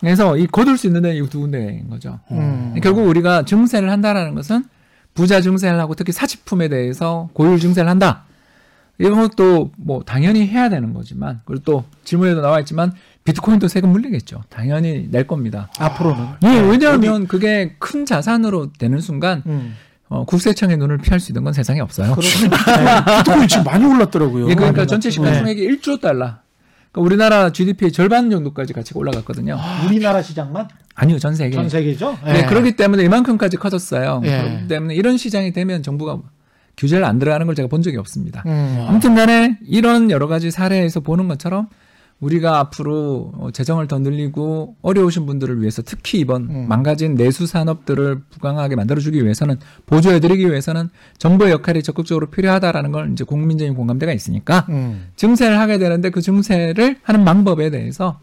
그래서 0.00 0.36
이 0.36 0.46
거둘 0.46 0.76
수 0.76 0.86
있는 0.86 1.00
데는 1.00 1.24
이두 1.24 1.40
군데인 1.40 1.88
거죠. 1.88 2.20
음. 2.32 2.74
결국 2.82 3.06
우리가 3.08 3.46
증세를 3.46 3.90
한다라는 3.90 4.34
것은 4.34 4.64
부자 5.14 5.40
증세를 5.40 5.80
하고 5.80 5.94
특히 5.94 6.12
사치품에 6.12 6.68
대해서 6.68 7.30
고율 7.32 7.58
증세를 7.58 7.88
한다. 7.88 8.24
이런 8.98 9.20
것도 9.22 9.70
뭐 9.78 10.02
당연히 10.04 10.46
해야 10.46 10.68
되는 10.68 10.92
거지만 10.92 11.40
그리고 11.46 11.62
또 11.64 11.84
질문에도 12.04 12.42
나와 12.42 12.60
있지만 12.60 12.92
비트코인도 13.24 13.68
세금 13.68 13.88
물리겠죠. 13.88 14.42
당연히 14.50 15.08
낼 15.10 15.26
겁니다. 15.26 15.70
앞으로는. 15.78 16.26
예, 16.44 16.60
왜냐하면 16.60 17.26
그게 17.26 17.74
큰 17.78 18.04
자산으로 18.04 18.74
되는 18.74 19.00
순간 19.00 19.42
음. 19.46 19.76
어, 20.14 20.24
국세청의 20.24 20.76
눈을 20.76 20.98
피할 20.98 21.18
수 21.18 21.32
있는 21.32 21.42
건 21.42 21.52
세상에 21.52 21.80
없어요. 21.80 22.14
비트코인 22.14 23.48
지금 23.48 23.64
많이 23.64 23.84
올랐더라고요. 23.84 24.48
예, 24.48 24.54
그러니까 24.54 24.86
전체 24.86 25.08
올랐죠. 25.08 25.10
시가 25.10 25.38
총액이 25.38 25.68
1조 25.68 26.00
달러. 26.00 26.36
그러니까 26.92 27.00
우리나라 27.00 27.50
GDP의 27.50 27.90
절반 27.90 28.30
정도까지 28.30 28.72
가치가 28.72 29.00
올라갔거든요. 29.00 29.58
우리나라 29.84 30.22
시장만 30.22 30.68
아니요, 30.94 31.18
전 31.18 31.34
세계. 31.34 31.56
전 31.56 31.68
세계죠. 31.68 32.16
네, 32.24 32.38
예. 32.38 32.44
그렇기 32.44 32.76
때문에 32.76 33.02
이만큼까지 33.02 33.56
커졌어요. 33.56 34.20
예. 34.24 34.42
그렇기 34.42 34.68
때문에 34.68 34.94
이런 34.94 35.16
시장이 35.16 35.52
되면 35.52 35.82
정부가 35.82 36.20
규제를 36.76 37.04
안 37.04 37.18
들어가는 37.18 37.44
걸 37.46 37.56
제가 37.56 37.68
본 37.68 37.82
적이 37.82 37.96
없습니다. 37.96 38.44
음. 38.46 38.86
아무튼 38.88 39.16
간에 39.16 39.58
이런 39.66 40.12
여러 40.12 40.28
가지 40.28 40.52
사례에서 40.52 41.00
보는 41.00 41.26
것처럼 41.26 41.68
우리가 42.20 42.58
앞으로 42.58 43.32
어, 43.36 43.50
재정을 43.52 43.86
더 43.86 43.98
늘리고 43.98 44.76
어려우신 44.82 45.26
분들을 45.26 45.60
위해서 45.60 45.82
특히 45.82 46.20
이번 46.20 46.48
음. 46.48 46.68
망가진 46.68 47.16
내수 47.16 47.46
산업들을 47.46 48.22
부강하게 48.30 48.76
만들어주기 48.76 49.22
위해서는 49.22 49.58
보조해드리기 49.86 50.46
위해서는 50.48 50.88
정부의 51.18 51.52
역할이 51.52 51.82
적극적으로 51.82 52.30
필요하다라는 52.30 52.92
걸 52.92 53.12
이제 53.12 53.24
국민적인 53.24 53.74
공감대가 53.74 54.12
있으니까 54.12 54.66
음. 54.70 55.08
증세를 55.16 55.58
하게 55.58 55.78
되는데 55.78 56.10
그 56.10 56.22
증세를 56.22 56.98
하는 57.02 57.24
방법에 57.24 57.70
대해서 57.70 58.20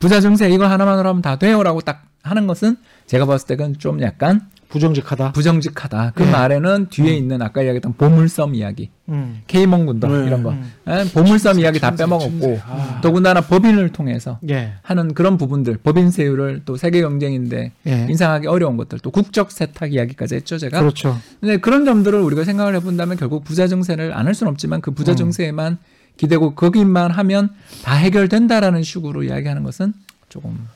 부자 0.00 0.20
증세 0.20 0.50
이거 0.50 0.66
하나만으로 0.66 1.08
하면 1.10 1.22
다 1.22 1.36
돼요라고 1.36 1.80
딱 1.82 2.06
하는 2.22 2.46
것은 2.46 2.76
제가 3.06 3.26
봤을 3.26 3.46
때는 3.46 3.78
좀 3.78 4.00
약간 4.02 4.48
부정직하다. 4.74 5.32
부정직하다. 5.32 6.12
그 6.16 6.24
네. 6.24 6.30
말에는 6.32 6.88
뒤에 6.90 7.14
있는 7.16 7.40
아까 7.42 7.62
이야기했던 7.62 7.94
보물섬 7.94 8.56
이야기, 8.56 8.90
음. 9.08 9.40
K몽 9.46 9.86
군도 9.86 10.08
네. 10.08 10.26
이런 10.26 10.42
거, 10.42 10.50
음. 10.50 10.72
에, 10.88 11.04
보물섬 11.04 11.60
이야기 11.60 11.78
다 11.78 11.94
빼먹었고. 11.94 12.58
아. 12.66 13.00
더군다나 13.00 13.40
법인을 13.40 13.90
통해서 13.90 14.40
예. 14.50 14.72
하는 14.82 15.14
그런 15.14 15.38
부분들, 15.38 15.76
법인 15.78 16.10
세율을 16.10 16.62
또 16.64 16.76
세계 16.76 17.00
경쟁인데 17.02 17.70
예. 17.86 18.06
인상하기 18.10 18.48
어려운 18.48 18.76
것들, 18.76 18.98
또 18.98 19.10
국적 19.12 19.52
세탁 19.52 19.92
이야기까지 19.92 20.34
했죠 20.34 20.58
제가. 20.58 20.80
그렇죠. 20.80 21.16
근데 21.40 21.56
그런 21.58 21.84
점들을 21.84 22.18
우리가 22.20 22.42
생각을 22.44 22.74
해본다면 22.74 23.16
결국 23.16 23.44
부자 23.44 23.68
증세를 23.68 24.12
안 24.12 24.26
할 24.26 24.34
수는 24.34 24.50
없지만 24.50 24.80
그 24.80 24.90
부자 24.90 25.12
음. 25.12 25.16
증세에만 25.16 25.78
기대고 26.16 26.54
거기만 26.56 27.10
하면 27.12 27.50
다 27.84 27.94
해결된다라는 27.94 28.82
식으로 28.82 29.22
이야기하는 29.22 29.62
것은 29.64 29.92
조금 30.28 30.66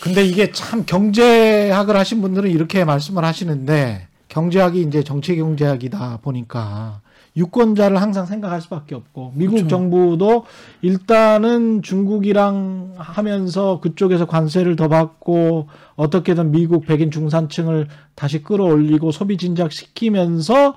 근데 0.00 0.24
이게 0.24 0.52
참 0.52 0.84
경제학을 0.84 1.96
하신 1.96 2.20
분들은 2.20 2.50
이렇게 2.50 2.84
말씀을 2.84 3.24
하시는데 3.24 4.08
경제학이 4.28 4.82
이제 4.82 5.02
정치 5.02 5.36
경제학이다 5.36 6.18
보니까 6.22 7.00
유권자를 7.36 8.00
항상 8.00 8.26
생각할 8.26 8.60
수밖에 8.60 8.94
없고 8.94 9.32
미국 9.34 9.54
그렇죠. 9.54 9.68
정부도 9.68 10.44
일단은 10.82 11.82
중국이랑 11.82 12.94
하면서 12.96 13.80
그쪽에서 13.80 14.26
관세를 14.26 14.76
더 14.76 14.88
받고 14.88 15.68
어떻게든 15.96 16.52
미국 16.52 16.86
백인 16.86 17.10
중산층을 17.10 17.88
다시 18.14 18.42
끌어올리고 18.42 19.10
소비 19.10 19.36
진작시키면서 19.36 20.76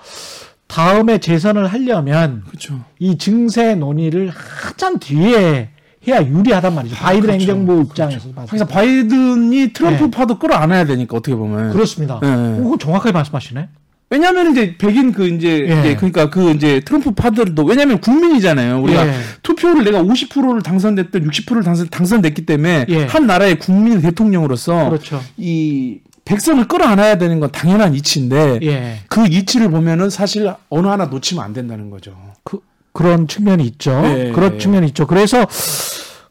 다음에 0.68 1.20
재선을 1.20 1.68
하려면 1.68 2.43
그렇죠. 2.47 2.80
이 2.99 3.18
증세 3.18 3.76
논의를 3.76 4.30
한참 4.30 4.99
뒤에 4.99 5.70
해야 6.08 6.26
유리하단 6.26 6.74
말이죠. 6.74 6.95
바이든 6.95 7.22
그렇죠. 7.22 7.39
행정부 7.39 7.82
입장에서 7.82 8.30
봤을 8.30 8.49
그래서 8.49 8.66
때. 8.66 8.74
바이든이 8.74 9.74
트럼프 9.74 10.03
네. 10.05 10.12
파도 10.12 10.39
끌어안아야 10.39 10.86
되니까 10.86 11.18
어떻게 11.18 11.36
보면. 11.36 11.74
그렇습니다. 11.74 12.20
예, 12.24 12.28
예. 12.28 12.60
오, 12.62 12.78
정확하게 12.78 13.12
말씀하시네. 13.12 13.68
왜냐하면 14.10 14.51
이제 14.51 14.78
백인 14.78 15.12
그 15.12 15.28
이제, 15.28 15.68
예. 15.68 15.80
이제 15.80 15.95
그러니까 15.97 16.30
그 16.30 16.51
이제 16.51 16.80
트럼프 16.80 17.12
파들도 17.12 17.62
왜냐하면 17.66 17.99
국민이잖아요. 17.99 18.82
우리가 18.82 19.05
예. 19.05 19.14
투표를 19.43 19.84
내가 19.84 20.01
50%를 20.01 20.62
당선됐든 20.62 21.28
60%를 21.28 21.64
당선 21.64 21.89
당선됐기 21.89 22.45
때문에 22.45 22.86
예. 22.88 23.03
한 23.05 23.28
나라의 23.28 23.60
국민 23.60 24.01
대통령으로서 24.01 24.89
그렇죠. 24.89 25.22
이 25.36 25.99
백성을 26.24 26.66
끌어안아야 26.68 27.18
되는 27.18 27.41
건 27.41 27.51
당연한 27.51 27.95
이치인데 27.95 28.60
예. 28.64 28.99
그 29.10 29.26
이치를 29.28 29.70
보면은 29.72 30.10
사실 30.10 30.53
어느 30.70 30.88
하나 30.88 31.05
놓치면 31.05 31.43
안 31.43 31.51
된다는 31.53 31.89
거죠. 31.89 32.16
그, 32.43 32.60
그런 32.98 33.28
측면이 33.28 33.64
있죠. 33.66 33.91
예, 34.06 34.32
그런 34.34 34.56
예. 34.56 34.58
측면이 34.58 34.88
있죠. 34.88 35.06
그래서 35.06 35.45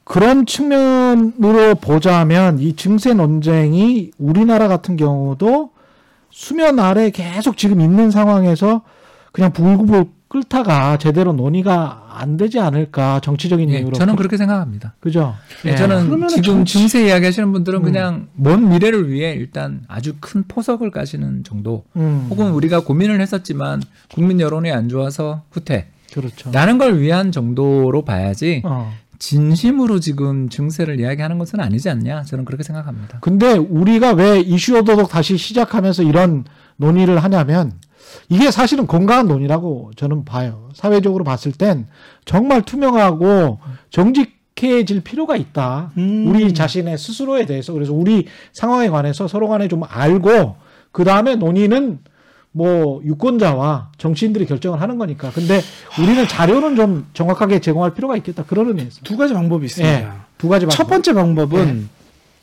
그런 0.03 0.47
측면으로 0.47 1.77
보자면 1.77 2.59
이 2.59 2.75
증세 2.75 3.15
논쟁이 3.15 4.11
우리나라 4.19 4.67
같은 4.67 4.97
경우도 4.97 5.71
수면 6.31 6.81
아래 6.81 7.11
계속 7.11 7.57
지금 7.57 7.81
있는 7.81 8.11
상황에서 8.11 8.83
그냥 9.31 9.53
불구불 9.53 10.07
끓다가 10.29 10.97
제대로 10.99 11.33
논의가 11.33 12.07
안 12.19 12.37
되지 12.37 12.59
않을까 12.59 13.21
정치적인 13.21 13.71
예, 13.71 13.79
이유로 13.79 13.93
저는 13.93 14.17
그렇게 14.17 14.37
생각합니다. 14.37 14.95
그죠? 14.99 15.37
예, 15.67 15.71
예. 15.71 15.77
저는 15.77 16.27
지금 16.27 16.43
정치- 16.43 16.79
증세 16.79 17.07
이야기하시는 17.07 17.53
분들은 17.53 17.79
음. 17.79 17.85
그냥 17.85 18.27
먼 18.35 18.69
미래를 18.69 19.09
위해 19.09 19.35
일단 19.35 19.83
아주 19.87 20.15
큰 20.19 20.43
포석을 20.49 20.91
까시는 20.91 21.45
정도, 21.45 21.85
음, 21.95 22.27
혹은 22.29 22.51
우리가 22.51 22.81
고민을 22.81 23.21
했었지만 23.21 23.83
국민 24.13 24.41
여론이 24.41 24.73
안 24.73 24.89
좋아서 24.89 25.43
후퇴. 25.53 25.91
그렇죠. 26.21 26.51
라는 26.51 26.79
걸 26.79 26.99
위한 26.99 27.31
정도로 27.31 28.05
봐야지 28.05 28.63
어. 28.65 28.93
진심으로 29.19 30.01
지금 30.01 30.49
증세를 30.49 31.01
이야기하는 31.01 31.39
것은 31.39 31.61
아니지 31.61 31.89
않냐 31.89 32.25
저는 32.25 32.45
그렇게 32.45 32.63
생각합니다. 32.63 33.19
근데 33.21 33.53
우리가 33.53 34.13
왜 34.13 34.41
이슈 34.41 34.77
오도독 34.77 35.09
다시 35.09 35.37
시작하면서 35.37 36.03
이런 36.03 36.45
논의를 36.77 37.23
하냐면 37.23 37.73
이게 38.29 38.51
사실은 38.51 38.87
건강한 38.87 39.29
논의라고 39.29 39.93
저는 39.97 40.25
봐요. 40.25 40.69
사회적으로 40.75 41.25
봤을 41.25 41.53
땐 41.53 41.87
정말 42.25 42.63
투명하고 42.63 43.59
명확해질 44.57 45.03
필요가 45.03 45.37
있다. 45.37 45.93
음. 45.99 46.27
우리 46.27 46.53
자신의 46.55 46.99
스스로에 46.99 47.47
대해서 47.47 47.73
그래서 47.73 47.93
우리 47.93 48.27
상황에 48.53 48.89
관해서 48.89 49.29
서로 49.29 49.49
간에 49.49 49.69
좀 49.69 49.83
알고 49.87 50.57
그 50.93 51.05
다음에 51.05 51.37
논의는 51.37 52.01
뭐 52.57 53.03
유권자와 53.05 53.91
정치인들이 53.99 54.47
결정을 54.47 54.81
하는 54.81 54.97
거니까. 54.97 55.31
근데 55.31 55.61
우리는 56.01 56.27
자료는 56.27 56.75
좀 56.75 57.07
정확하게 57.13 57.61
제공할 57.61 57.93
필요가 57.93 58.17
있겠다. 58.17 58.45
그런 58.45 58.69
의미에서. 58.69 59.01
두 59.05 59.19
가지 59.19 59.35
방법이 59.35 59.67
있습니다. 59.67 60.01
예. 60.01 60.09
두 60.39 60.49
가지 60.49 60.67
첫 60.69 60.85
방법. 60.85 60.89
번째 60.89 61.13
방법은 61.13 61.89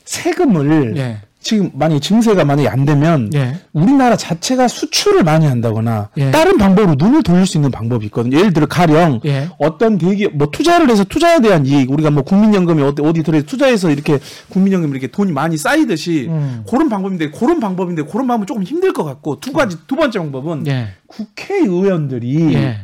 세금을 0.04 0.96
예. 0.98 1.20
지금 1.44 1.70
만약에 1.74 2.00
증세가 2.00 2.42
만약에 2.44 2.68
안 2.68 2.86
되면 2.86 3.30
예. 3.34 3.56
우리나라 3.74 4.16
자체가 4.16 4.66
수출을 4.66 5.22
많이 5.22 5.46
한다거나 5.46 6.08
예. 6.16 6.30
다른 6.30 6.56
방법으로 6.56 6.96
눈을 6.98 7.22
돌릴 7.22 7.46
수 7.46 7.58
있는 7.58 7.70
방법이 7.70 8.06
있거든요. 8.06 8.38
예를 8.38 8.54
들어 8.54 8.66
가령 8.66 9.20
예. 9.26 9.50
어떤 9.58 9.98
대기업 9.98 10.32
뭐 10.36 10.48
투자를 10.50 10.90
해서 10.90 11.04
투자에 11.04 11.40
대한 11.40 11.66
이익 11.66 11.90
우리가 11.90 12.10
뭐 12.10 12.22
국민연금이 12.22 12.82
어디 12.82 13.02
어디 13.02 13.22
들어 13.22 13.42
투자해서 13.42 13.90
이렇게 13.90 14.18
국민연금 14.48 14.90
이렇게 14.90 15.06
돈이 15.06 15.32
많이 15.32 15.58
쌓이듯이 15.58 16.28
음. 16.30 16.64
그런 16.68 16.88
방법인데 16.88 17.30
그런 17.30 17.60
방법인데 17.60 18.04
그런 18.04 18.26
방법은 18.26 18.46
조금 18.46 18.62
힘들 18.62 18.94
것 18.94 19.04
같고 19.04 19.38
두 19.40 19.52
가지 19.52 19.76
두 19.86 19.96
번째 19.96 20.18
방법은 20.18 20.66
예. 20.66 20.88
국회의원들이 21.08 22.54
예. 22.54 22.78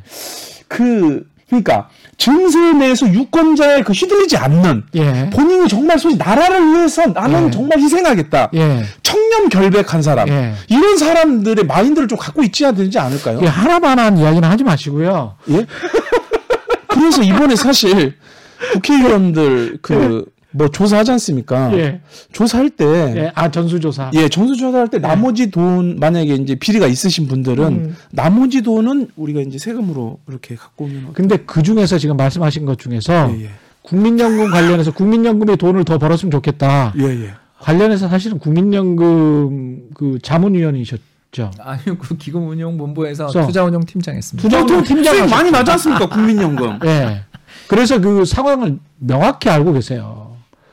그 0.69 1.27
그러니까 1.49 1.89
증세 2.21 2.75
내에서 2.75 3.11
유권자에 3.11 3.83
그 3.83 3.93
휘둘리지 3.95 4.37
않는 4.37 4.85
예. 4.95 5.31
본인이 5.33 5.67
정말 5.67 5.99
솔직히 5.99 6.23
나라를 6.23 6.75
위해서 6.75 7.07
나는 7.07 7.47
예. 7.47 7.51
정말 7.51 7.79
희생하겠다. 7.79 8.51
예. 8.55 8.85
청렴 9.03 9.49
결백한 9.49 10.03
사람. 10.03 10.29
예. 10.29 10.53
이런 10.69 10.99
사람들의 10.99 11.65
마인드를 11.65 12.09
좀 12.09 12.19
갖고 12.19 12.43
있지 12.43 12.71
되지 12.75 12.99
않을까요? 12.99 13.41
예, 13.43 13.47
하나만한 13.47 14.19
이야기는 14.19 14.47
하지 14.47 14.63
마시고요. 14.63 15.37
예? 15.49 15.65
그래서 16.89 17.23
이번에 17.23 17.57
사실 17.57 18.15
국회의원들 18.75 19.79
그 19.81 20.27
뭐 20.53 20.69
조사하지 20.69 21.13
않습니까? 21.13 21.73
예. 21.79 22.01
조사할 22.33 22.71
때 22.71 22.85
예. 22.85 23.33
아, 23.35 23.51
전수조사. 23.51 24.11
예, 24.15 24.29
전수조사 24.29 24.79
할 24.79 24.89
때 24.89 24.99
나머지 24.99 25.51
돈 25.51 25.97
만약에 26.01 26.35
이제 26.35 26.55
비리가 26.57 26.87
있으신 26.87 27.29
분들은 27.29 27.65
음. 27.67 27.97
나머지 28.11 28.63
돈은 28.63 29.11
우리가 29.17 29.41
이제 29.41 29.59
세금으로 29.59 30.19
이렇게 30.29 30.57
갖고 30.57 30.87
오면 30.87 31.13
근데 31.13 31.37
그 31.37 31.63
중에서 31.63 31.99
지금 31.99 32.17
말씀하신 32.17 32.65
것 32.65 32.79
중에서 32.79 33.33
예, 33.37 33.45
예. 33.45 33.51
국민연금 33.83 34.51
관련해서 34.51 34.93
국민연금에 34.93 35.57
돈을 35.57 35.85
더 35.85 35.99
벌었으면 35.99 36.31
좋겠다. 36.33 36.95
예, 36.99 37.05
예. 37.05 37.31
관련해서 37.61 38.09
사실은 38.09 38.39
국민연금 38.39 39.91
그 39.95 40.19
자문위원이셨죠. 40.23 41.51
아니요, 41.59 41.97
그 41.99 42.17
기금운용본부에서 42.17 43.29
투자운용팀장 43.29 44.17
했습니다. 44.17 44.49
투자운용 44.49 44.83
팀장 44.85 45.15
수익 45.15 45.31
많이 45.31 45.51
않습니까? 45.55 46.09
국민연금. 46.09 46.81
예. 46.87 47.23
그래서 47.69 48.01
그 48.01 48.25
상황을 48.25 48.79
명확히 48.99 49.49
알고 49.49 49.73
계세요. 49.75 50.30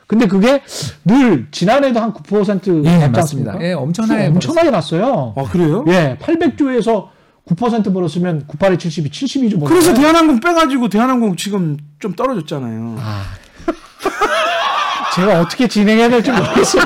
근데 0.08 0.26
그게 0.26 0.62
늘 1.04 1.46
지난해도 1.50 2.00
한 2.00 2.12
9% 2.14 2.84
예, 2.86 2.90
맞습니다. 3.08 3.18
않습니까? 3.20 3.58
예, 3.62 3.72
엄청나게 3.74 4.26
엄청나게 4.28 4.70
났어요. 4.70 5.34
아, 5.36 5.44
그래요? 5.44 5.84
예, 5.88 6.16
800조에서 6.20 7.08
9% 7.46 7.92
벌었으면 7.92 8.46
98에 8.48 8.78
72, 8.78 9.10
72조 9.10 9.60
벌었어요. 9.60 9.68
그래서 9.68 9.94
대한항공 9.94 10.40
빼가지고 10.40 10.88
대한항공 10.88 11.36
지금 11.36 11.76
좀 11.98 12.14
떨어졌잖아요. 12.14 12.96
아. 12.98 13.22
제가 15.14 15.40
어떻게 15.40 15.68
진행해야 15.68 16.08
될지 16.08 16.30
모르겠어요. 16.30 16.84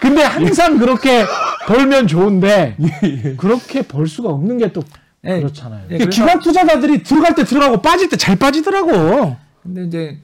근데 0.00 0.22
항상 0.22 0.78
그렇게 0.78 1.24
벌면 1.66 2.06
좋은데 2.08 2.76
그렇게 3.38 3.82
벌 3.82 4.06
수가 4.06 4.28
없는 4.30 4.58
게 4.58 4.68
또 4.72 4.82
예, 5.24 5.38
그렇잖아요. 5.38 5.82
예, 5.90 5.98
그래서- 5.98 6.10
기관 6.10 6.40
투자자들이 6.40 7.02
들어갈 7.04 7.34
때 7.34 7.44
들어가고 7.44 7.80
빠질 7.80 8.08
때 8.08 8.16
잘 8.16 8.36
빠지더라고. 8.36 9.36
근데 9.62 9.84
이제 9.84 10.18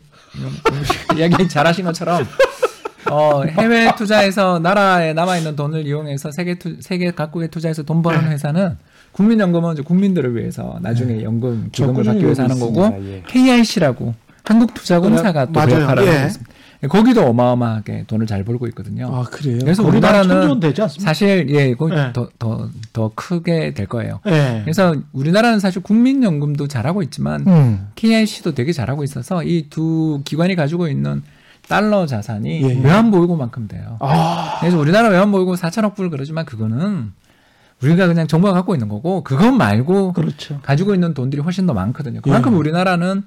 이야기 1.16 1.48
잘하신 1.48 1.84
것처럼 1.84 2.26
어, 3.10 3.42
해외 3.44 3.90
투자에서 3.96 4.58
나라에 4.58 5.12
남아 5.12 5.38
있는 5.38 5.56
돈을 5.56 5.86
이용해서 5.86 6.30
세계 6.30 6.56
투, 6.56 6.76
세계 6.80 7.10
각국에 7.10 7.48
투자해서 7.48 7.82
돈 7.82 8.02
버는 8.02 8.24
네. 8.24 8.30
회사는 8.32 8.76
국민연금은 9.12 9.74
이제 9.74 9.82
국민들을 9.82 10.36
위해서 10.36 10.78
나중에 10.82 11.22
연금 11.22 11.68
기금을 11.72 12.04
받기 12.04 12.24
위해서 12.24 12.42
하는 12.44 12.58
거고. 12.60 12.84
예. 13.02 13.22
KIC라고 13.26 14.14
한국투자공사가 14.44 15.46
또. 15.46 15.52
배역하라고 15.52 16.06
예. 16.06 16.26
있습니다. 16.26 16.52
거기도 16.86 17.26
어마어마하게 17.26 18.04
돈을 18.06 18.26
잘 18.26 18.44
벌고 18.44 18.68
있거든요. 18.68 19.08
아 19.12 19.24
그래요? 19.24 19.58
그래서 19.60 19.82
우리나라 19.82 20.20
우리나라는? 20.20 20.60
사실 21.00 21.46
예, 21.50 21.74
거기 21.74 21.94
예. 21.96 22.12
더, 22.12 22.28
더, 22.38 22.68
더 22.92 23.10
크게 23.16 23.74
될 23.74 23.86
거예요. 23.86 24.20
예. 24.26 24.60
그래서 24.62 24.94
우리나라는 25.12 25.58
사실 25.58 25.82
국민연금도 25.82 26.68
잘하고 26.68 27.02
있지만 27.02 27.44
음. 27.48 27.88
KIC도 27.96 28.54
되게 28.54 28.72
잘하고 28.72 29.02
있어서 29.02 29.42
이 29.42 29.68
두 29.70 30.22
기관이 30.24 30.54
가지고 30.54 30.86
있는 30.88 31.22
달러 31.68 32.06
자산이 32.06 32.62
예, 32.62 32.68
예. 32.68 32.80
외환보유고만큼 32.84 33.66
돼요. 33.68 33.96
아 34.00 34.58
그래서 34.60 34.78
우리나라 34.78 35.08
외환보유고 35.08 35.56
4천억 35.56 35.94
불 35.96 36.10
그러지만 36.10 36.44
그거는 36.44 37.12
우리가 37.82 38.06
그냥 38.06 38.26
정부가 38.26 38.52
갖고 38.54 38.74
있는 38.74 38.88
거고 38.88 39.22
그것 39.24 39.52
말고 39.52 40.12
그렇죠. 40.12 40.60
가지고 40.62 40.94
있는 40.94 41.12
돈들이 41.14 41.42
훨씬 41.42 41.66
더 41.66 41.74
많거든요. 41.74 42.20
그만큼 42.22 42.52
예. 42.52 42.56
우리나라는 42.56 43.22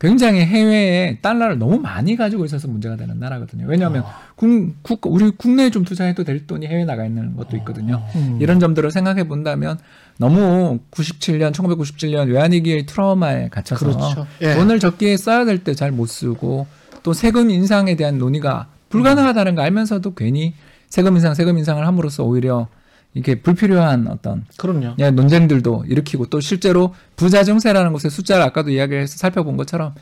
굉장히 0.00 0.40
해외에 0.40 1.18
달러를 1.20 1.58
너무 1.58 1.78
많이 1.78 2.16
가지고 2.16 2.46
있어서 2.46 2.66
문제가 2.68 2.96
되는 2.96 3.18
나라거든요. 3.20 3.66
왜냐하면 3.68 4.02
국, 4.34 4.48
국, 4.82 5.00
우리 5.06 5.30
국내에 5.30 5.70
좀 5.70 5.84
투자해도 5.84 6.24
될 6.24 6.46
돈이 6.46 6.66
해외 6.66 6.84
나가 6.86 7.04
있는 7.04 7.36
것도 7.36 7.56
있거든요. 7.58 8.02
음. 8.16 8.38
이런 8.40 8.58
점들을 8.60 8.90
생각해 8.90 9.24
본다면 9.28 9.78
너무 10.16 10.78
97년, 10.90 11.52
1997년 11.52 12.28
외환위기의 12.32 12.86
트라우마에 12.86 13.48
갇혀서 13.50 13.86
그렇죠. 13.86 14.26
예. 14.40 14.54
돈을 14.54 14.80
적기에 14.80 15.16
써야 15.18 15.44
될 15.44 15.58
때 15.64 15.74
잘 15.74 15.92
못 15.92 16.06
쓰고 16.06 16.66
또 17.02 17.12
세금 17.12 17.50
인상에 17.50 17.94
대한 17.96 18.16
논의가 18.18 18.68
불가능하다는 18.88 19.54
거 19.54 19.62
알면서도 19.62 20.14
괜히 20.14 20.54
세금 20.88 21.14
인상, 21.16 21.34
세금 21.34 21.58
인상을 21.58 21.86
함으로써 21.86 22.24
오히려 22.24 22.68
이게 23.14 23.34
불필요한 23.40 24.06
어떤 24.08 24.44
그럼요. 24.56 24.94
예, 25.00 25.10
논쟁들도 25.10 25.84
일으키고 25.88 26.26
또 26.26 26.40
실제로 26.40 26.94
부자 27.16 27.42
증세라는 27.42 27.92
것의 27.92 28.10
숫자를 28.10 28.44
아까도 28.44 28.70
이야기를 28.70 29.02
해서 29.02 29.16
살펴본 29.16 29.56
것처럼 29.56 29.94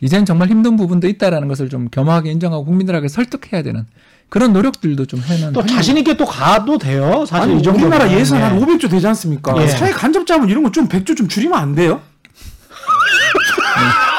이젠 0.00 0.24
정말 0.24 0.48
힘든 0.48 0.76
부분도 0.76 1.08
있다라는 1.08 1.48
것을 1.48 1.68
좀 1.68 1.88
겸허하게 1.90 2.30
인정하고 2.30 2.64
국민들에게 2.64 3.08
설득해야 3.08 3.62
되는 3.62 3.86
그런 4.28 4.52
노력들도 4.52 5.04
좀 5.06 5.20
해는 5.20 5.52
또 5.52 5.64
자신 5.66 5.96
있게 5.98 6.16
또 6.16 6.24
가도 6.24 6.78
돼요. 6.78 7.24
사실 7.26 7.50
아니 7.50 7.60
이 7.60 7.62
정도 7.62 7.80
우리나라 7.86 8.10
예산 8.12 8.40
한 8.42 8.58
500조 8.58 8.88
되지 8.90 9.06
않습니까? 9.08 9.60
예. 9.62 9.66
사회 9.68 9.90
간접 9.92 10.26
자본 10.26 10.48
이런 10.48 10.62
거 10.62 10.70
좀 10.70 10.88
100조 10.88 11.16
좀 11.16 11.28
줄이면 11.28 11.58
안 11.58 11.74
돼요? 11.74 12.00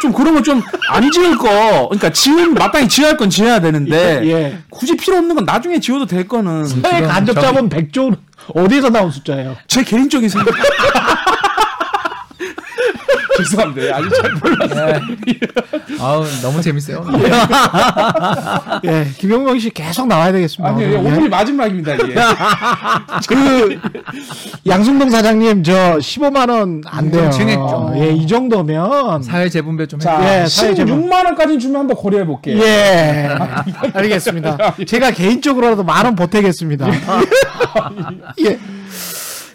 좀 0.00 0.12
그런 0.12 0.34
거좀안 0.34 1.10
지을 1.12 1.36
거 1.38 1.88
그러니까 1.88 2.10
지은 2.10 2.54
마땅히 2.54 2.88
지어야 2.88 3.10
할 3.10 3.16
건 3.16 3.30
지어야 3.30 3.60
되는데 3.60 4.20
예. 4.24 4.58
굳이 4.70 4.96
필요 4.96 5.16
없는 5.18 5.34
건 5.36 5.44
나중에 5.44 5.78
지어도 5.80 6.06
될 6.06 6.26
거는 6.26 6.64
사회 6.66 6.96
지금 6.96 7.08
간접 7.08 7.34
저기- 7.34 7.46
자본 7.46 7.68
100조 7.68 8.16
어디서 8.54 8.90
나온 8.90 9.10
숫자예요? 9.10 9.56
제 9.68 9.84
개인적인 9.84 10.28
생각 10.28 10.48
죄송합니다 13.44 13.96
아직 13.96 14.10
잘 14.20 14.32
몰라 14.32 14.88
예. 15.28 15.38
아우 16.00 16.24
너무 16.42 16.60
재밌어요. 16.62 17.04
예, 18.84 19.06
김영명 19.18 19.58
씨 19.58 19.70
계속 19.70 20.06
나와야 20.06 20.32
되겠습니다. 20.32 20.74
아니 20.74 20.84
오늘. 20.84 20.92
예. 20.94 20.96
오늘이 20.98 21.28
마지막입니다 21.28 21.94
이게 21.94 22.14
그 23.28 23.78
양승동 24.66 25.10
사장님 25.10 25.62
저 25.62 25.72
15만 25.98 26.48
원 26.50 26.82
안 26.86 27.10
돼요. 27.10 27.30
증액죠. 27.30 27.92
예, 27.96 28.10
이 28.12 28.26
정도면 28.26 29.22
사회 29.22 29.48
재분배 29.48 29.86
좀자 29.86 30.42
예, 30.42 30.46
사회 30.46 30.74
재본. 30.74 31.08
16만 31.08 31.24
원까지 31.26 31.58
주면 31.58 31.80
한번 31.80 31.96
고려해 31.96 32.24
볼게요 32.26 32.58
예, 32.62 33.28
알겠습니다. 33.94 34.74
제가 34.86 35.10
개인적으로라도 35.12 35.84
만 35.84 36.02
원 36.02 36.16
보태겠습니다. 36.16 36.86
예, 38.44 38.58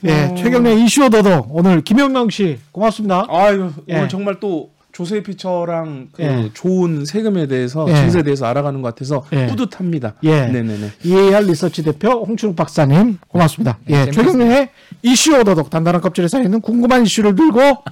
예, 0.06 0.36
최경련 0.36 0.78
이슈 0.80 1.10
더더 1.10 1.48
오늘 1.50 1.82
김영명 1.82 2.30
씨 2.30 2.60
고맙습니다. 2.72 3.26
아유 3.30 3.72
예. 3.90 3.98
오늘 3.98 4.10
정말 4.10 4.40
또 4.40 4.72
조세 4.92 5.22
피처랑 5.22 6.10
그 6.12 6.24
예. 6.24 6.50
좋은 6.54 7.06
세금에 7.06 7.48
대해서 7.48 7.86
예. 7.88 7.94
증세에 7.94 8.24
대해서 8.24 8.48
알아가는 8.48 8.82
것 8.82 8.96
같아서 8.96 9.26
예. 9.32 9.46
뿌듯합니다. 9.48 10.16
예. 10.24 10.48
네네네. 10.48 10.92
EAR 11.04 11.46
리서치 11.46 11.84
대표 11.84 12.10
홍춘욱 12.26 12.56
박사님 12.56 13.20
고맙습니다. 13.28 13.78
네, 13.86 13.94
예, 13.94 14.06
재밌었습니다. 14.06 14.32
최경련의 14.32 14.70
이슈 15.04 15.38
오더독 15.40 15.70
단단한 15.70 16.02
껍질에 16.02 16.28
쌓여있는 16.28 16.62
궁금한 16.62 17.04
이슈를 17.04 17.36
들고 17.36 17.84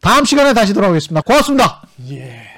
다음 0.00 0.24
시간에 0.24 0.52
다시 0.54 0.72
돌아오겠습니다. 0.72 1.22
고맙습니다. 1.22 1.82
예. 2.10 2.51